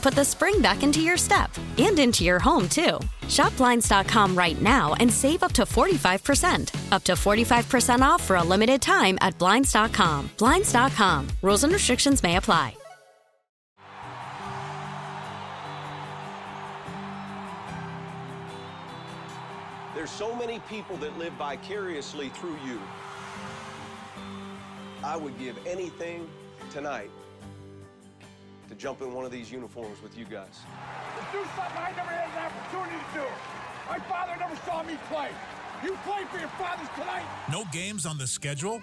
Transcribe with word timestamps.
put 0.00 0.14
the 0.14 0.24
spring 0.24 0.60
back 0.60 0.82
into 0.82 1.00
your 1.00 1.16
step 1.16 1.50
and 1.78 1.98
into 1.98 2.24
your 2.24 2.38
home, 2.38 2.68
too. 2.68 2.98
Shop 3.28 3.56
Blinds.com 3.56 4.36
right 4.36 4.60
now 4.60 4.94
and 4.94 5.12
save 5.12 5.42
up 5.42 5.52
to 5.52 5.62
45%. 5.62 6.92
Up 6.92 7.04
to 7.04 7.12
45% 7.12 8.00
off 8.00 8.22
for 8.22 8.36
a 8.36 8.42
limited 8.42 8.80
time 8.80 9.18
at 9.20 9.38
Blinds.com. 9.38 10.30
Blinds.com. 10.38 11.28
Rules 11.42 11.64
and 11.64 11.72
restrictions 11.72 12.22
may 12.22 12.36
apply. 12.36 12.74
There's 19.94 20.10
so 20.10 20.34
many 20.34 20.60
people 20.60 20.96
that 20.96 21.18
live 21.18 21.34
vicariously 21.34 22.30
through 22.30 22.56
you. 22.64 22.80
I 25.04 25.14
would 25.16 25.38
give 25.38 25.58
anything 25.66 26.26
tonight 26.70 27.10
to 28.70 28.76
jump 28.76 29.02
in 29.02 29.12
one 29.12 29.24
of 29.24 29.32
these 29.32 29.50
uniforms 29.50 30.00
with 30.00 30.16
you 30.16 30.24
guys. 30.24 30.60
To 31.16 31.36
do 31.36 31.44
something 31.56 31.76
I 31.76 31.92
never 31.96 32.10
had 32.10 32.30
an 32.30 32.52
opportunity 32.52 32.96
to 32.96 33.20
do. 33.20 33.26
My 33.88 33.98
father 33.98 34.36
never 34.38 34.54
saw 34.64 34.84
me 34.84 34.96
play. 35.10 35.28
You 35.82 35.98
play 36.04 36.22
for 36.30 36.38
your 36.38 36.48
fathers 36.50 36.88
tonight. 36.94 37.24
No 37.50 37.64
games 37.72 38.06
on 38.06 38.16
the 38.16 38.28
schedule? 38.28 38.80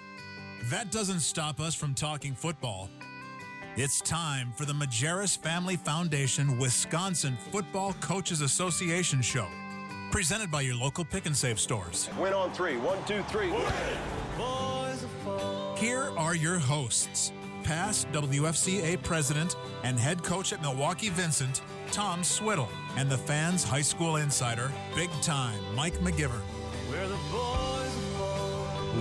That 0.64 0.90
doesn't 0.90 1.20
stop 1.20 1.58
us 1.58 1.74
from 1.74 1.94
talking 1.94 2.34
football. 2.34 2.90
It's 3.76 4.00
time 4.02 4.52
for 4.56 4.66
the 4.66 4.74
Majerus 4.74 5.38
Family 5.38 5.76
Foundation 5.76 6.58
Wisconsin 6.58 7.38
Football 7.50 7.94
Coaches 8.00 8.42
Association 8.42 9.22
show, 9.22 9.46
presented 10.10 10.50
by 10.50 10.62
your 10.62 10.74
local 10.74 11.04
pick 11.04 11.24
and 11.24 11.36
save 11.36 11.58
stores. 11.58 12.10
Win 12.18 12.34
on 12.34 12.52
three. 12.52 12.76
One, 12.76 12.98
two, 13.06 13.22
three. 13.28 13.50
Here 15.78 16.10
are 16.18 16.34
your 16.34 16.58
hosts 16.58 17.32
past 17.68 18.10
WFCA 18.12 19.02
president 19.02 19.54
and 19.84 19.98
head 19.98 20.22
coach 20.22 20.54
at 20.54 20.62
Milwaukee 20.62 21.10
Vincent, 21.10 21.60
Tom 21.92 22.24
Swiddle, 22.24 22.70
and 22.96 23.10
the 23.10 23.18
fans' 23.18 23.62
high 23.62 23.82
school 23.82 24.16
insider, 24.16 24.72
big 24.94 25.10
time 25.20 25.60
Mike 25.74 25.92
McGivern. 25.98 26.40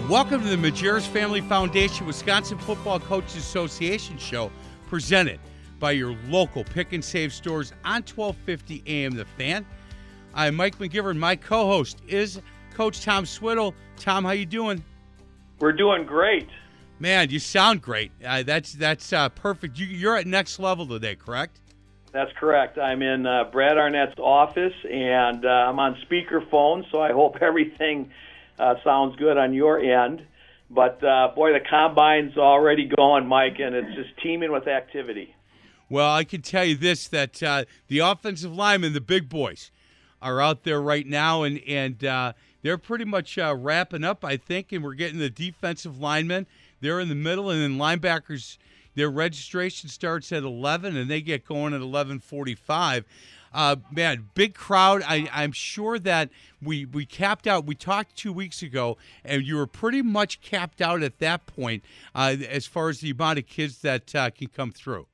Welcome 0.09 0.41
to 0.41 0.49
the 0.49 0.57
Majerus 0.57 1.07
Family 1.07 1.39
Foundation 1.39 2.05
Wisconsin 2.05 2.57
Football 2.57 2.99
Coaches 2.99 3.37
Association 3.37 4.17
show, 4.17 4.51
presented 4.89 5.39
by 5.79 5.91
your 5.91 6.17
local 6.27 6.65
pick 6.65 6.91
and 6.91 7.01
save 7.01 7.31
stores 7.31 7.71
on 7.85 8.03
1250 8.03 8.83
AM 8.85 9.13
The 9.13 9.23
Fan. 9.37 9.65
I'm 10.33 10.55
Mike 10.57 10.77
McGivern. 10.77 11.15
My 11.15 11.37
co-host 11.37 12.01
is 12.05 12.41
Coach 12.73 13.01
Tom 13.01 13.25
Swiddle. 13.25 13.73
Tom, 13.95 14.25
how 14.25 14.31
you 14.31 14.45
doing? 14.45 14.83
We're 15.59 15.71
doing 15.71 16.05
great. 16.05 16.49
Man, 16.99 17.29
you 17.29 17.39
sound 17.39 17.81
great. 17.81 18.11
Uh, 18.25 18.43
that's 18.43 18.73
that's 18.73 19.13
uh, 19.13 19.29
perfect. 19.29 19.77
You, 19.77 19.85
you're 19.85 20.17
at 20.17 20.25
next 20.25 20.57
level 20.59 20.87
today, 20.87 21.15
correct? 21.15 21.59
That's 22.11 22.31
correct. 22.39 22.79
I'm 22.79 23.03
in 23.03 23.27
uh, 23.27 23.45
Brad 23.51 23.77
Arnett's 23.77 24.17
office, 24.17 24.73
and 24.91 25.45
uh, 25.45 25.49
I'm 25.49 25.77
on 25.79 25.97
speakerphone, 26.09 26.89
so 26.91 26.99
I 26.99 27.11
hope 27.11 27.37
everything 27.41 28.11
uh, 28.57 28.75
sounds 28.83 29.15
good 29.17 29.37
on 29.37 29.53
your 29.53 29.79
end. 29.79 30.25
But 30.69 31.03
uh, 31.03 31.31
boy, 31.35 31.53
the 31.53 31.59
combine's 31.59 32.35
already 32.37 32.89
going, 32.97 33.27
Mike, 33.27 33.59
and 33.59 33.75
it's 33.75 33.95
just 33.95 34.09
teeming 34.21 34.51
with 34.51 34.67
activity. 34.67 35.35
Well, 35.89 36.11
I 36.11 36.23
can 36.23 36.41
tell 36.41 36.65
you 36.65 36.75
this: 36.75 37.07
that 37.09 37.43
uh, 37.43 37.65
the 37.87 37.99
offensive 37.99 38.53
linemen, 38.55 38.93
the 38.93 39.01
big 39.01 39.29
boys, 39.29 39.69
are 40.19 40.41
out 40.41 40.63
there 40.63 40.81
right 40.81 41.05
now, 41.05 41.43
and 41.43 41.61
and 41.67 42.03
uh, 42.03 42.33
they're 42.63 42.77
pretty 42.77 43.05
much 43.05 43.37
uh, 43.37 43.55
wrapping 43.57 44.03
up, 44.03 44.25
I 44.25 44.37
think, 44.37 44.71
and 44.71 44.83
we're 44.83 44.95
getting 44.95 45.19
the 45.19 45.29
defensive 45.29 45.99
linemen. 45.99 46.47
They're 46.79 46.99
in 46.99 47.09
the 47.09 47.15
middle, 47.15 47.49
and 47.49 47.61
then 47.61 47.77
linebackers. 47.77 48.57
Their 48.95 49.09
registration 49.11 49.89
starts 49.89 50.31
at 50.31 50.41
11, 50.41 50.97
and 50.97 51.09
they 51.09 51.21
get 51.21 51.45
going 51.45 51.73
at 51.73 51.81
11:45. 51.81 53.05
Uh, 53.53 53.75
man, 53.91 54.29
big 54.33 54.53
crowd. 54.53 55.03
I, 55.07 55.29
I'm 55.31 55.51
sure 55.51 55.99
that 55.99 56.29
we 56.61 56.85
we 56.85 57.05
capped 57.05 57.47
out. 57.47 57.65
We 57.65 57.75
talked 57.75 58.15
two 58.15 58.33
weeks 58.33 58.61
ago, 58.61 58.97
and 59.23 59.43
you 59.43 59.55
were 59.55 59.67
pretty 59.67 60.01
much 60.01 60.41
capped 60.41 60.81
out 60.81 61.03
at 61.03 61.19
that 61.19 61.45
point 61.45 61.83
uh, 62.13 62.35
as 62.49 62.65
far 62.65 62.89
as 62.89 62.99
the 62.99 63.11
amount 63.11 63.39
of 63.39 63.47
kids 63.47 63.79
that 63.79 64.13
uh, 64.15 64.29
can 64.31 64.47
come 64.47 64.71
through. 64.71 65.07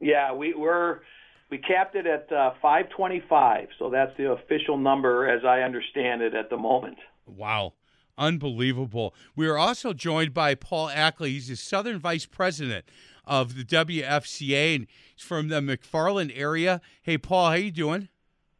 Yeah, 0.00 0.32
we 0.32 0.54
were 0.54 1.02
we 1.50 1.58
capped 1.58 1.94
it 1.96 2.06
at 2.06 2.32
uh, 2.32 2.52
525, 2.60 3.68
so 3.78 3.90
that's 3.90 4.16
the 4.16 4.32
official 4.32 4.76
number 4.76 5.28
as 5.28 5.44
I 5.44 5.60
understand 5.60 6.22
it 6.22 6.34
at 6.34 6.50
the 6.50 6.56
moment. 6.56 6.98
Wow. 7.26 7.74
Unbelievable. 8.16 9.14
We 9.34 9.48
are 9.48 9.58
also 9.58 9.92
joined 9.92 10.32
by 10.32 10.54
Paul 10.54 10.88
Ackley. 10.88 11.32
He's 11.32 11.48
the 11.48 11.56
Southern 11.56 11.98
Vice 11.98 12.26
President 12.26 12.84
of 13.24 13.56
the 13.56 13.64
WFCA, 13.64 14.76
and 14.76 14.86
he's 15.14 15.24
from 15.24 15.48
the 15.48 15.60
McFarland 15.60 16.32
area. 16.34 16.80
Hey, 17.02 17.18
Paul, 17.18 17.50
how 17.50 17.54
you 17.54 17.70
doing? 17.70 18.08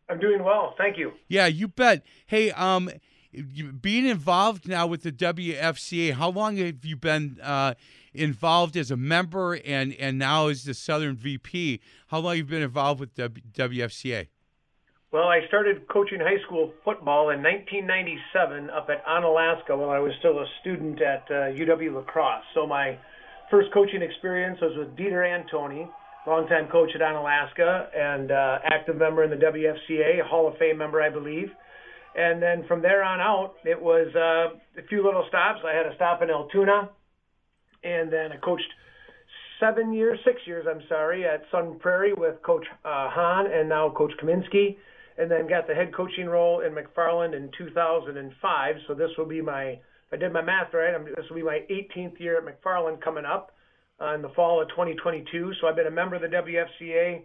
I'm 0.08 0.18
doing 0.18 0.42
well, 0.42 0.74
thank 0.76 0.98
you. 0.98 1.12
Yeah, 1.28 1.46
you 1.46 1.68
bet. 1.68 2.04
Hey, 2.26 2.50
um, 2.50 2.90
being 3.80 4.06
involved 4.06 4.68
now 4.68 4.86
with 4.86 5.02
the 5.02 5.12
WFCA, 5.12 6.12
how 6.12 6.30
long 6.30 6.56
have 6.58 6.84
you 6.84 6.96
been 6.96 7.38
uh, 7.42 7.74
involved 8.12 8.76
as 8.76 8.90
a 8.90 8.96
member 8.96 9.54
and 9.64 9.94
and 9.94 10.18
now 10.18 10.48
as 10.48 10.64
the 10.64 10.74
Southern 10.74 11.16
VP? 11.16 11.80
How 12.08 12.18
long 12.18 12.32
have 12.32 12.38
you 12.38 12.44
been 12.44 12.62
involved 12.62 13.00
with 13.00 13.14
w- 13.14 13.42
WFCA? 13.52 14.28
Well, 15.14 15.28
I 15.28 15.46
started 15.46 15.86
coaching 15.86 16.18
high 16.18 16.42
school 16.44 16.72
football 16.84 17.30
in 17.30 17.38
1997 17.38 18.68
up 18.68 18.88
at 18.90 19.06
Onalaska 19.06 19.70
while 19.78 19.90
I 19.90 20.00
was 20.00 20.10
still 20.18 20.40
a 20.40 20.46
student 20.60 21.00
at 21.00 21.22
uh, 21.30 21.54
UW 21.54 21.94
La 21.94 22.02
Crosse. 22.02 22.42
So 22.52 22.66
my 22.66 22.98
first 23.48 23.72
coaching 23.72 24.02
experience 24.02 24.58
was 24.60 24.74
with 24.76 24.96
Dieter 24.96 25.22
Antoni, 25.22 25.88
longtime 26.26 26.66
coach 26.66 26.90
at 26.96 27.00
Onalaska 27.00 27.96
and 27.96 28.32
uh, 28.32 28.58
active 28.64 28.96
member 28.96 29.22
in 29.22 29.30
the 29.30 29.36
WFCA, 29.36 30.26
Hall 30.26 30.48
of 30.48 30.58
Fame 30.58 30.78
member, 30.78 31.00
I 31.00 31.10
believe. 31.10 31.46
And 32.16 32.42
then 32.42 32.64
from 32.66 32.82
there 32.82 33.04
on 33.04 33.20
out, 33.20 33.54
it 33.64 33.80
was 33.80 34.08
uh, 34.16 34.58
a 34.82 34.86
few 34.88 35.04
little 35.04 35.26
stops. 35.28 35.60
I 35.64 35.76
had 35.76 35.86
a 35.86 35.94
stop 35.94 36.22
in 36.22 36.30
Altoona, 36.30 36.90
and 37.84 38.12
then 38.12 38.32
I 38.32 38.36
coached 38.38 38.66
seven 39.60 39.92
years, 39.92 40.18
six 40.24 40.40
years, 40.44 40.66
I'm 40.68 40.82
sorry, 40.88 41.24
at 41.24 41.44
Sun 41.52 41.78
Prairie 41.78 42.14
with 42.14 42.42
Coach 42.42 42.66
uh, 42.84 43.10
Hahn 43.10 43.46
and 43.46 43.68
now 43.68 43.94
Coach 43.96 44.10
Kaminsky, 44.20 44.74
and 45.18 45.30
then 45.30 45.48
got 45.48 45.66
the 45.66 45.74
head 45.74 45.94
coaching 45.94 46.26
role 46.26 46.60
in 46.60 46.74
McFarland 46.74 47.36
in 47.36 47.50
2005. 47.56 48.76
So 48.86 48.94
this 48.94 49.10
will 49.16 49.26
be 49.26 49.40
my, 49.40 49.64
if 49.64 50.12
I 50.12 50.16
did 50.16 50.32
my 50.32 50.42
math 50.42 50.72
right, 50.74 50.94
I'm, 50.94 51.04
this 51.04 51.28
will 51.28 51.36
be 51.36 51.42
my 51.42 51.60
18th 51.70 52.18
year 52.20 52.38
at 52.38 52.44
McFarland 52.44 53.00
coming 53.02 53.24
up 53.24 53.52
uh, 54.00 54.14
in 54.14 54.22
the 54.22 54.30
fall 54.30 54.60
of 54.60 54.68
2022. 54.70 55.52
So 55.60 55.68
I've 55.68 55.76
been 55.76 55.86
a 55.86 55.90
member 55.90 56.16
of 56.16 56.22
the 56.22 56.28
WFCA 56.28 57.22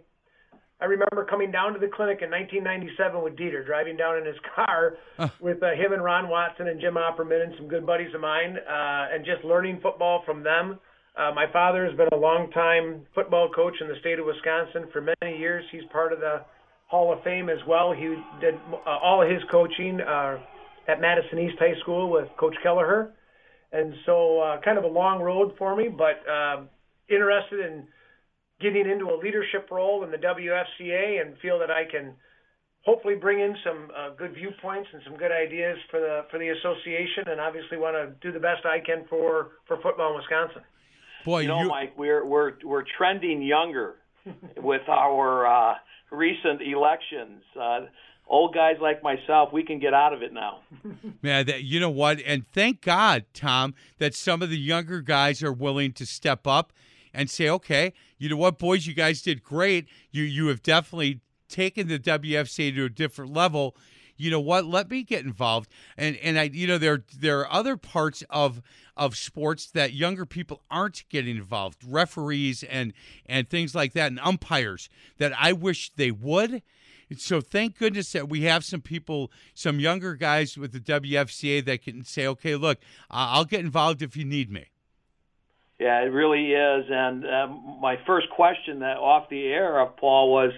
I 0.80 0.86
remember 0.86 1.26
coming 1.28 1.52
down 1.52 1.74
to 1.74 1.78
the 1.78 1.92
clinic 1.92 2.22
in 2.22 2.30
1997 2.30 3.22
with 3.22 3.36
Dieter, 3.36 3.66
driving 3.66 3.96
down 3.96 4.16
in 4.16 4.24
his 4.24 4.36
car 4.54 4.96
with 5.40 5.62
uh, 5.62 5.72
him 5.76 5.92
and 5.92 6.02
Ron 6.02 6.28
Watson 6.28 6.68
and 6.68 6.80
Jim 6.80 6.94
Opperman 6.94 7.44
and 7.44 7.52
some 7.58 7.68
good 7.68 7.84
buddies 7.84 8.14
of 8.14 8.22
mine, 8.22 8.56
uh, 8.56 9.12
and 9.12 9.24
just 9.24 9.44
learning 9.44 9.80
football 9.82 10.22
from 10.24 10.42
them. 10.42 10.80
Uh, 11.18 11.32
my 11.34 11.44
father 11.52 11.84
has 11.84 11.94
been 11.96 12.08
a 12.12 12.16
long-time 12.16 13.02
football 13.14 13.50
coach 13.50 13.74
in 13.80 13.88
the 13.88 13.96
state 14.00 14.18
of 14.18 14.24
Wisconsin 14.24 14.88
for 14.90 15.02
many 15.02 15.36
years. 15.36 15.64
He's 15.70 15.84
part 15.92 16.14
of 16.14 16.20
the 16.20 16.40
Hall 16.90 17.12
of 17.12 17.22
Fame 17.22 17.48
as 17.48 17.58
well. 17.68 17.92
He 17.92 18.16
did 18.40 18.54
uh, 18.72 18.90
all 18.90 19.22
his 19.22 19.40
coaching 19.48 20.00
uh, 20.00 20.38
at 20.88 21.00
Madison 21.00 21.38
East 21.38 21.56
High 21.58 21.78
School 21.80 22.10
with 22.10 22.26
Coach 22.38 22.56
Kelleher, 22.64 23.12
and 23.72 23.94
so 24.04 24.40
uh, 24.40 24.60
kind 24.60 24.76
of 24.76 24.82
a 24.82 24.88
long 24.88 25.22
road 25.22 25.52
for 25.56 25.76
me, 25.76 25.88
but 25.88 26.18
uh, 26.28 26.62
interested 27.08 27.60
in 27.60 27.86
getting 28.60 28.90
into 28.90 29.06
a 29.06 29.16
leadership 29.22 29.68
role 29.70 30.02
in 30.02 30.10
the 30.10 30.16
WFCA 30.16 31.20
and 31.20 31.38
feel 31.38 31.60
that 31.60 31.70
I 31.70 31.84
can 31.88 32.14
hopefully 32.84 33.14
bring 33.14 33.38
in 33.38 33.54
some 33.64 33.88
uh, 33.96 34.10
good 34.16 34.34
viewpoints 34.34 34.88
and 34.92 35.00
some 35.04 35.16
good 35.16 35.30
ideas 35.30 35.78
for 35.92 36.00
the 36.00 36.22
for 36.28 36.38
the 36.38 36.48
association, 36.48 37.24
and 37.28 37.40
obviously 37.40 37.78
want 37.78 37.94
to 37.94 38.14
do 38.20 38.32
the 38.32 38.40
best 38.40 38.66
I 38.66 38.80
can 38.84 39.04
for 39.08 39.52
for 39.68 39.76
football 39.80 40.10
in 40.10 40.16
Wisconsin. 40.16 40.62
Boy, 41.24 41.42
you 41.42 41.48
know, 41.48 41.68
Mike, 41.68 41.96
we're 41.96 42.24
we're 42.24 42.54
we're 42.64 42.84
trending 42.98 43.42
younger 43.42 43.94
with 44.56 44.88
our 44.88 45.46
uh, 45.46 45.74
recent 46.10 46.62
elections. 46.62 47.42
Uh, 47.58 47.80
old 48.26 48.54
guys 48.54 48.76
like 48.80 49.02
myself, 49.02 49.52
we 49.52 49.62
can 49.62 49.78
get 49.78 49.92
out 49.92 50.12
of 50.12 50.22
it 50.22 50.32
now. 50.32 50.60
Man, 51.22 51.46
that, 51.46 51.64
you 51.64 51.80
know 51.80 51.90
what? 51.90 52.20
And 52.24 52.46
thank 52.48 52.80
God, 52.80 53.24
Tom, 53.34 53.74
that 53.98 54.14
some 54.14 54.42
of 54.42 54.50
the 54.50 54.58
younger 54.58 55.02
guys 55.02 55.42
are 55.42 55.52
willing 55.52 55.92
to 55.92 56.06
step 56.06 56.46
up 56.46 56.72
and 57.12 57.28
say, 57.28 57.48
okay, 57.48 57.92
you 58.18 58.28
know 58.28 58.36
what, 58.36 58.58
boys, 58.58 58.86
you 58.86 58.94
guys 58.94 59.20
did 59.20 59.42
great. 59.42 59.88
You 60.10 60.22
you 60.22 60.46
have 60.46 60.62
definitely 60.62 61.20
taken 61.48 61.88
the 61.88 61.98
WFC 61.98 62.74
to 62.74 62.84
a 62.84 62.88
different 62.88 63.32
level. 63.32 63.76
You 64.20 64.30
know 64.30 64.40
what? 64.40 64.66
Let 64.66 64.90
me 64.90 65.02
get 65.02 65.24
involved. 65.24 65.70
And 65.96 66.16
and 66.16 66.38
I 66.38 66.44
you 66.44 66.66
know 66.66 66.78
there 66.78 67.04
there 67.18 67.40
are 67.40 67.52
other 67.52 67.76
parts 67.76 68.22
of 68.30 68.62
of 68.96 69.16
sports 69.16 69.66
that 69.70 69.94
younger 69.94 70.26
people 70.26 70.62
aren't 70.70 71.04
getting 71.08 71.36
involved, 71.36 71.82
referees 71.86 72.62
and 72.62 72.92
and 73.26 73.48
things 73.48 73.74
like 73.74 73.94
that, 73.94 74.08
and 74.08 74.20
umpires 74.20 74.90
that 75.18 75.32
I 75.38 75.52
wish 75.52 75.90
they 75.96 76.10
would. 76.10 76.62
So 77.16 77.40
thank 77.40 77.76
goodness 77.76 78.12
that 78.12 78.28
we 78.28 78.42
have 78.42 78.64
some 78.64 78.82
people, 78.82 79.32
some 79.52 79.80
younger 79.80 80.14
guys 80.14 80.56
with 80.56 80.72
the 80.72 80.78
WFCA 80.78 81.64
that 81.64 81.82
can 81.82 82.04
say, 82.04 82.26
okay, 82.28 82.54
look, 82.54 82.78
I'll 83.10 83.44
get 83.44 83.60
involved 83.60 84.00
if 84.00 84.16
you 84.16 84.24
need 84.24 84.50
me. 84.50 84.66
Yeah, 85.80 85.98
it 86.02 86.12
really 86.12 86.52
is. 86.52 86.84
And 86.88 87.26
um, 87.26 87.78
my 87.80 87.98
first 88.06 88.28
question 88.30 88.80
that 88.80 88.98
off 88.98 89.28
the 89.28 89.46
air 89.46 89.80
of 89.80 89.96
Paul 89.96 90.30
was, 90.30 90.52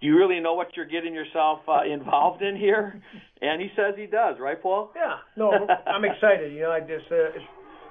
"Do 0.00 0.06
you 0.06 0.16
really 0.16 0.40
know 0.40 0.54
what 0.54 0.76
you're 0.76 0.86
getting 0.86 1.14
yourself 1.14 1.60
uh, 1.68 1.84
involved 1.84 2.42
in 2.42 2.56
here?" 2.56 3.02
And 3.42 3.60
he 3.60 3.68
says 3.74 3.94
he 3.96 4.06
does, 4.06 4.36
right, 4.38 4.60
Paul? 4.60 4.92
Yeah. 4.94 5.16
No, 5.36 5.50
I'm 5.86 6.04
excited. 6.04 6.52
You 6.52 6.62
know, 6.62 6.72
I 6.72 6.80
just 6.80 7.10
uh, 7.10 7.36
it's, 7.36 7.44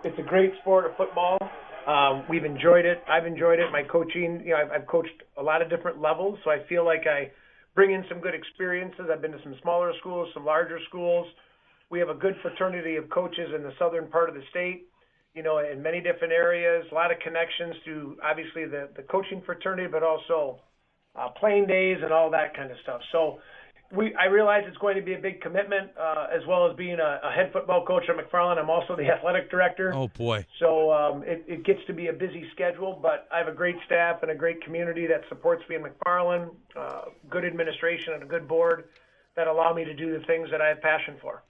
it's 0.03 0.19
a 0.19 0.29
great 0.29 0.51
sport 0.61 0.85
of 0.85 0.95
football. 0.95 1.37
Um, 1.87 2.23
we've 2.29 2.45
enjoyed 2.45 2.85
it. 2.85 3.01
I've 3.09 3.25
enjoyed 3.25 3.59
it. 3.59 3.71
My 3.71 3.81
coaching, 3.83 4.43
you 4.45 4.51
know, 4.51 4.57
I've, 4.57 4.81
I've 4.81 4.87
coached 4.87 5.23
a 5.37 5.43
lot 5.43 5.61
of 5.61 5.69
different 5.69 5.99
levels, 5.99 6.37
so 6.43 6.51
I 6.51 6.59
feel 6.67 6.85
like 6.85 7.07
I 7.07 7.31
bring 7.73 7.91
in 7.91 8.03
some 8.09 8.19
good 8.19 8.35
experiences. 8.35 9.09
I've 9.11 9.21
been 9.21 9.31
to 9.31 9.41
some 9.43 9.55
smaller 9.61 9.91
schools, 9.99 10.29
some 10.33 10.45
larger 10.45 10.77
schools. 10.87 11.25
We 11.89 11.97
have 11.99 12.09
a 12.09 12.13
good 12.13 12.35
fraternity 12.43 12.97
of 12.97 13.09
coaches 13.09 13.49
in 13.55 13.63
the 13.63 13.73
southern 13.79 14.07
part 14.07 14.29
of 14.29 14.35
the 14.35 14.43
state 14.51 14.85
you 15.35 15.43
know, 15.43 15.59
in 15.59 15.81
many 15.81 16.01
different 16.01 16.33
areas. 16.33 16.85
A 16.91 16.95
lot 16.95 17.11
of 17.11 17.19
connections 17.19 17.75
to 17.85 18.17
obviously 18.23 18.65
the 18.65 18.89
the 18.95 19.03
coaching 19.03 19.41
fraternity, 19.45 19.87
but 19.89 20.03
also 20.03 20.59
uh, 21.15 21.29
playing 21.29 21.67
days 21.67 21.97
and 22.03 22.11
all 22.11 22.29
that 22.31 22.55
kind 22.55 22.71
of 22.71 22.77
stuff. 22.83 23.01
So. 23.11 23.39
We, 23.91 24.13
I 24.13 24.25
realize 24.25 24.65
it's 24.67 24.77
going 24.77 24.97
to 24.97 25.01
be 25.01 25.15
a 25.15 25.17
big 25.17 25.41
commitment, 25.41 25.89
uh, 25.99 26.27
as 26.31 26.45
well 26.47 26.69
as 26.69 26.75
being 26.75 26.99
a, 26.99 27.19
a 27.23 27.31
head 27.31 27.51
football 27.51 27.83
coach 27.83 28.03
at 28.07 28.15
McFarland. 28.15 28.59
I'm 28.59 28.69
also 28.69 28.95
the 28.95 29.09
athletic 29.11 29.49
director. 29.49 29.91
Oh 29.95 30.09
boy! 30.09 30.45
So 30.59 30.91
um, 30.91 31.23
it, 31.23 31.43
it 31.47 31.65
gets 31.65 31.79
to 31.87 31.93
be 31.93 32.05
a 32.05 32.13
busy 32.13 32.45
schedule, 32.51 32.99
but 33.01 33.27
I 33.33 33.39
have 33.39 33.47
a 33.47 33.51
great 33.51 33.77
staff 33.87 34.21
and 34.21 34.29
a 34.29 34.35
great 34.35 34.63
community 34.63 35.07
that 35.07 35.23
supports 35.27 35.63
me 35.67 35.75
in 35.75 35.81
McFarland. 35.81 36.51
Uh, 36.77 37.05
good 37.31 37.43
administration 37.43 38.13
and 38.13 38.21
a 38.21 38.27
good 38.27 38.47
board 38.47 38.89
that 39.35 39.47
allow 39.47 39.73
me 39.73 39.85
to 39.85 39.95
do 39.95 40.15
the 40.15 40.23
things 40.25 40.49
that 40.51 40.61
I 40.61 40.67
have 40.67 40.81
passion 40.81 41.15
for. 41.19 41.41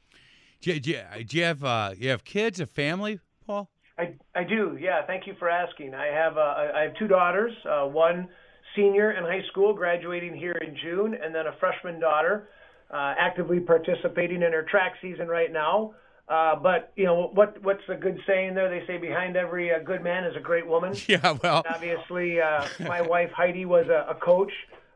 Do 0.62 0.73
you, 0.73 0.79
do 0.79 0.91
you, 0.91 1.23
do 1.25 1.38
you 1.38 1.44
have 1.44 1.63
uh, 1.63 1.91
you 1.97 2.09
have 2.09 2.23
kids, 2.23 2.59
a 2.59 2.65
family? 2.65 3.19
Paul? 3.45 3.69
I, 3.97 4.13
I 4.35 4.44
do. 4.44 4.77
Yeah. 4.79 5.05
Thank 5.05 5.27
you 5.27 5.33
for 5.39 5.50
asking. 5.50 5.94
I 5.94 6.07
have 6.07 6.38
uh, 6.38 6.71
I 6.75 6.81
have 6.83 6.95
two 6.95 7.07
daughters. 7.07 7.51
Uh, 7.65 7.85
one 7.85 8.29
senior 8.75 9.12
in 9.12 9.24
high 9.24 9.44
school, 9.50 9.74
graduating 9.74 10.36
here 10.36 10.54
in 10.54 10.75
June, 10.81 11.16
and 11.21 11.33
then 11.33 11.48
a 11.48 11.54
freshman 11.60 12.00
daughter, 12.00 12.50
uh, 12.92 13.16
actively 13.18 13.60
participating 13.60 14.42
in 14.42 14.51
her 14.51 14.63
track 14.63 14.94
season 15.01 15.27
right 15.27 15.51
now. 15.51 15.94
Uh, 16.27 16.56
but 16.56 16.92
you 16.95 17.06
know 17.06 17.31
what? 17.33 17.62
What's 17.63 17.81
a 17.89 17.95
good 17.95 18.19
saying 18.27 18.54
there? 18.54 18.69
They 18.69 18.86
say 18.86 18.98
behind 18.98 19.36
every 19.36 19.74
uh, 19.74 19.80
good 19.80 20.04
man 20.04 20.25
is 20.25 20.36
a 20.36 20.39
great 20.39 20.68
woman. 20.68 20.95
Yeah, 21.07 21.38
well, 21.42 21.63
and 21.66 21.75
obviously, 21.75 22.39
uh, 22.39 22.68
my 22.81 23.01
wife 23.01 23.31
Heidi 23.31 23.66
was 23.66 23.88
a, 23.88 24.12
a 24.12 24.16
coach, 24.16 24.51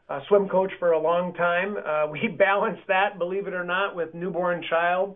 a 0.10 0.22
swim 0.28 0.48
coach 0.48 0.72
for 0.78 0.92
a 0.92 1.00
long 1.00 1.34
time. 1.34 1.76
Uh, 1.78 2.08
we 2.12 2.28
balanced 2.38 2.84
that, 2.88 3.18
believe 3.18 3.48
it 3.48 3.54
or 3.54 3.64
not, 3.64 3.96
with 3.96 4.14
newborn 4.14 4.64
child 4.69 5.16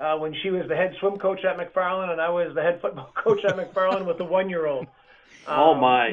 uh, 0.00 0.16
when 0.16 0.34
she 0.42 0.50
was 0.50 0.66
the 0.68 0.76
head 0.76 0.94
swim 1.00 1.18
coach 1.18 1.40
at 1.44 1.56
McFarland, 1.56 2.10
and 2.12 2.20
I 2.20 2.30
was 2.30 2.54
the 2.54 2.62
head 2.62 2.80
football 2.80 3.12
coach 3.22 3.44
at 3.44 3.56
McFarland 3.56 4.06
with 4.06 4.20
a 4.20 4.24
one-year-old. 4.24 4.86
Um, 5.48 5.58
oh 5.58 5.74
my! 5.74 6.10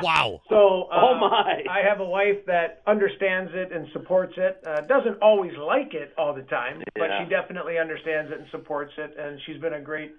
wow. 0.02 0.40
So, 0.48 0.84
uh, 0.92 1.00
oh 1.00 1.18
my! 1.18 1.64
I 1.70 1.80
have 1.88 2.00
a 2.00 2.04
wife 2.04 2.44
that 2.46 2.82
understands 2.86 3.50
it 3.54 3.72
and 3.72 3.86
supports 3.92 4.34
it. 4.36 4.58
Uh, 4.66 4.80
doesn't 4.82 5.20
always 5.20 5.52
like 5.56 5.94
it 5.94 6.12
all 6.16 6.34
the 6.34 6.42
time, 6.42 6.82
but 6.94 7.08
Yeah. 7.08 7.24
she 7.24 7.30
definitely 7.30 7.78
understands 7.78 8.30
it 8.30 8.38
and 8.38 8.46
supports 8.50 8.92
it. 8.98 9.14
And 9.18 9.40
she's 9.46 9.58
been 9.60 9.74
a 9.74 9.80
great, 9.80 10.12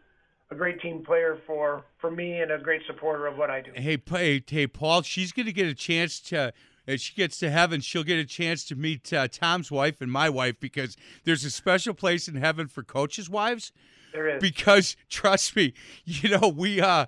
a 0.51 0.55
great 0.55 0.81
team 0.81 1.03
player 1.05 1.37
for 1.47 1.85
for 1.99 2.11
me 2.11 2.41
and 2.41 2.51
a 2.51 2.57
great 2.57 2.81
supporter 2.87 3.25
of 3.27 3.37
what 3.37 3.49
I 3.49 3.61
do. 3.61 3.71
Hey, 3.75 3.97
hey, 4.09 4.43
hey, 4.45 4.67
Paul, 4.67 5.01
she's 5.01 5.31
going 5.31 5.45
to 5.45 5.53
get 5.53 5.67
a 5.67 5.73
chance 5.75 6.19
to. 6.21 6.53
As 6.89 7.01
she 7.01 7.13
gets 7.15 7.37
to 7.39 7.49
heaven, 7.49 7.81
she'll 7.81 8.05
get 8.05 8.17
a 8.17 8.23
chance 8.23 8.63
to 8.63 8.75
meet 8.75 9.11
uh, 9.11 9.27
Tom's 9.27 9.69
wife 9.69 9.99
and 9.99 10.09
my 10.09 10.29
wife 10.29 10.57
because 10.61 10.95
there's 11.25 11.43
a 11.43 11.49
special 11.49 11.93
place 11.93 12.29
in 12.29 12.35
heaven 12.35 12.67
for 12.67 12.81
coaches' 12.81 13.29
wives. 13.29 13.73
There 14.13 14.29
is. 14.29 14.41
Because 14.41 14.95
trust 15.09 15.53
me, 15.57 15.73
you 16.05 16.29
know 16.29 16.47
we 16.47 16.79
uh 16.79 17.07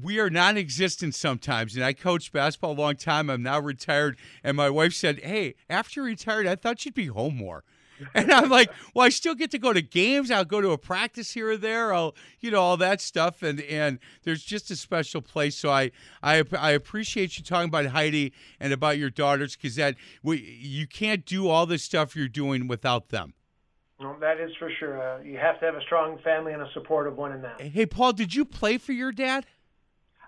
we 0.00 0.18
are 0.18 0.30
non-existent 0.30 1.14
sometimes. 1.14 1.76
And 1.76 1.84
I 1.84 1.92
coached 1.92 2.32
basketball 2.32 2.72
a 2.72 2.80
long 2.80 2.96
time. 2.96 3.28
I'm 3.30 3.42
now 3.42 3.60
retired, 3.60 4.16
and 4.42 4.56
my 4.56 4.70
wife 4.70 4.94
said, 4.94 5.20
"Hey, 5.20 5.54
after 5.68 6.00
you 6.00 6.06
retired, 6.06 6.46
I 6.46 6.56
thought 6.56 6.84
you'd 6.84 6.94
be 6.94 7.06
home 7.06 7.36
more." 7.36 7.64
And 8.14 8.32
I'm 8.32 8.48
like, 8.48 8.70
well, 8.94 9.06
I 9.06 9.10
still 9.10 9.34
get 9.34 9.50
to 9.52 9.58
go 9.58 9.72
to 9.72 9.82
games. 9.82 10.30
I'll 10.30 10.44
go 10.44 10.60
to 10.60 10.70
a 10.70 10.78
practice 10.78 11.32
here 11.32 11.50
or 11.50 11.56
there. 11.56 11.94
I'll, 11.94 12.14
you 12.40 12.50
know, 12.50 12.60
all 12.60 12.76
that 12.78 13.00
stuff. 13.00 13.42
And 13.42 13.60
and 13.60 13.98
there's 14.24 14.42
just 14.42 14.70
a 14.70 14.76
special 14.76 15.22
place. 15.22 15.56
So 15.56 15.70
I 15.70 15.92
I, 16.22 16.42
I 16.58 16.70
appreciate 16.72 17.38
you 17.38 17.44
talking 17.44 17.68
about 17.68 17.86
Heidi 17.86 18.32
and 18.60 18.72
about 18.72 18.98
your 18.98 19.10
daughters 19.10 19.56
because 19.56 19.76
that 19.76 19.96
we 20.22 20.38
you 20.38 20.86
can't 20.86 21.24
do 21.24 21.48
all 21.48 21.66
this 21.66 21.82
stuff 21.82 22.16
you're 22.16 22.28
doing 22.28 22.66
without 22.66 23.10
them. 23.10 23.34
Well, 23.98 24.16
that 24.20 24.40
is 24.40 24.50
for 24.58 24.70
sure. 24.80 25.00
Uh, 25.00 25.22
you 25.22 25.38
have 25.38 25.60
to 25.60 25.66
have 25.66 25.76
a 25.76 25.82
strong 25.82 26.18
family 26.24 26.52
and 26.52 26.62
a 26.62 26.68
supportive 26.74 27.16
one 27.16 27.32
in 27.32 27.42
that. 27.42 27.60
Hey, 27.60 27.86
Paul, 27.86 28.12
did 28.12 28.34
you 28.34 28.44
play 28.44 28.78
for 28.78 28.92
your 28.92 29.12
dad? 29.12 29.46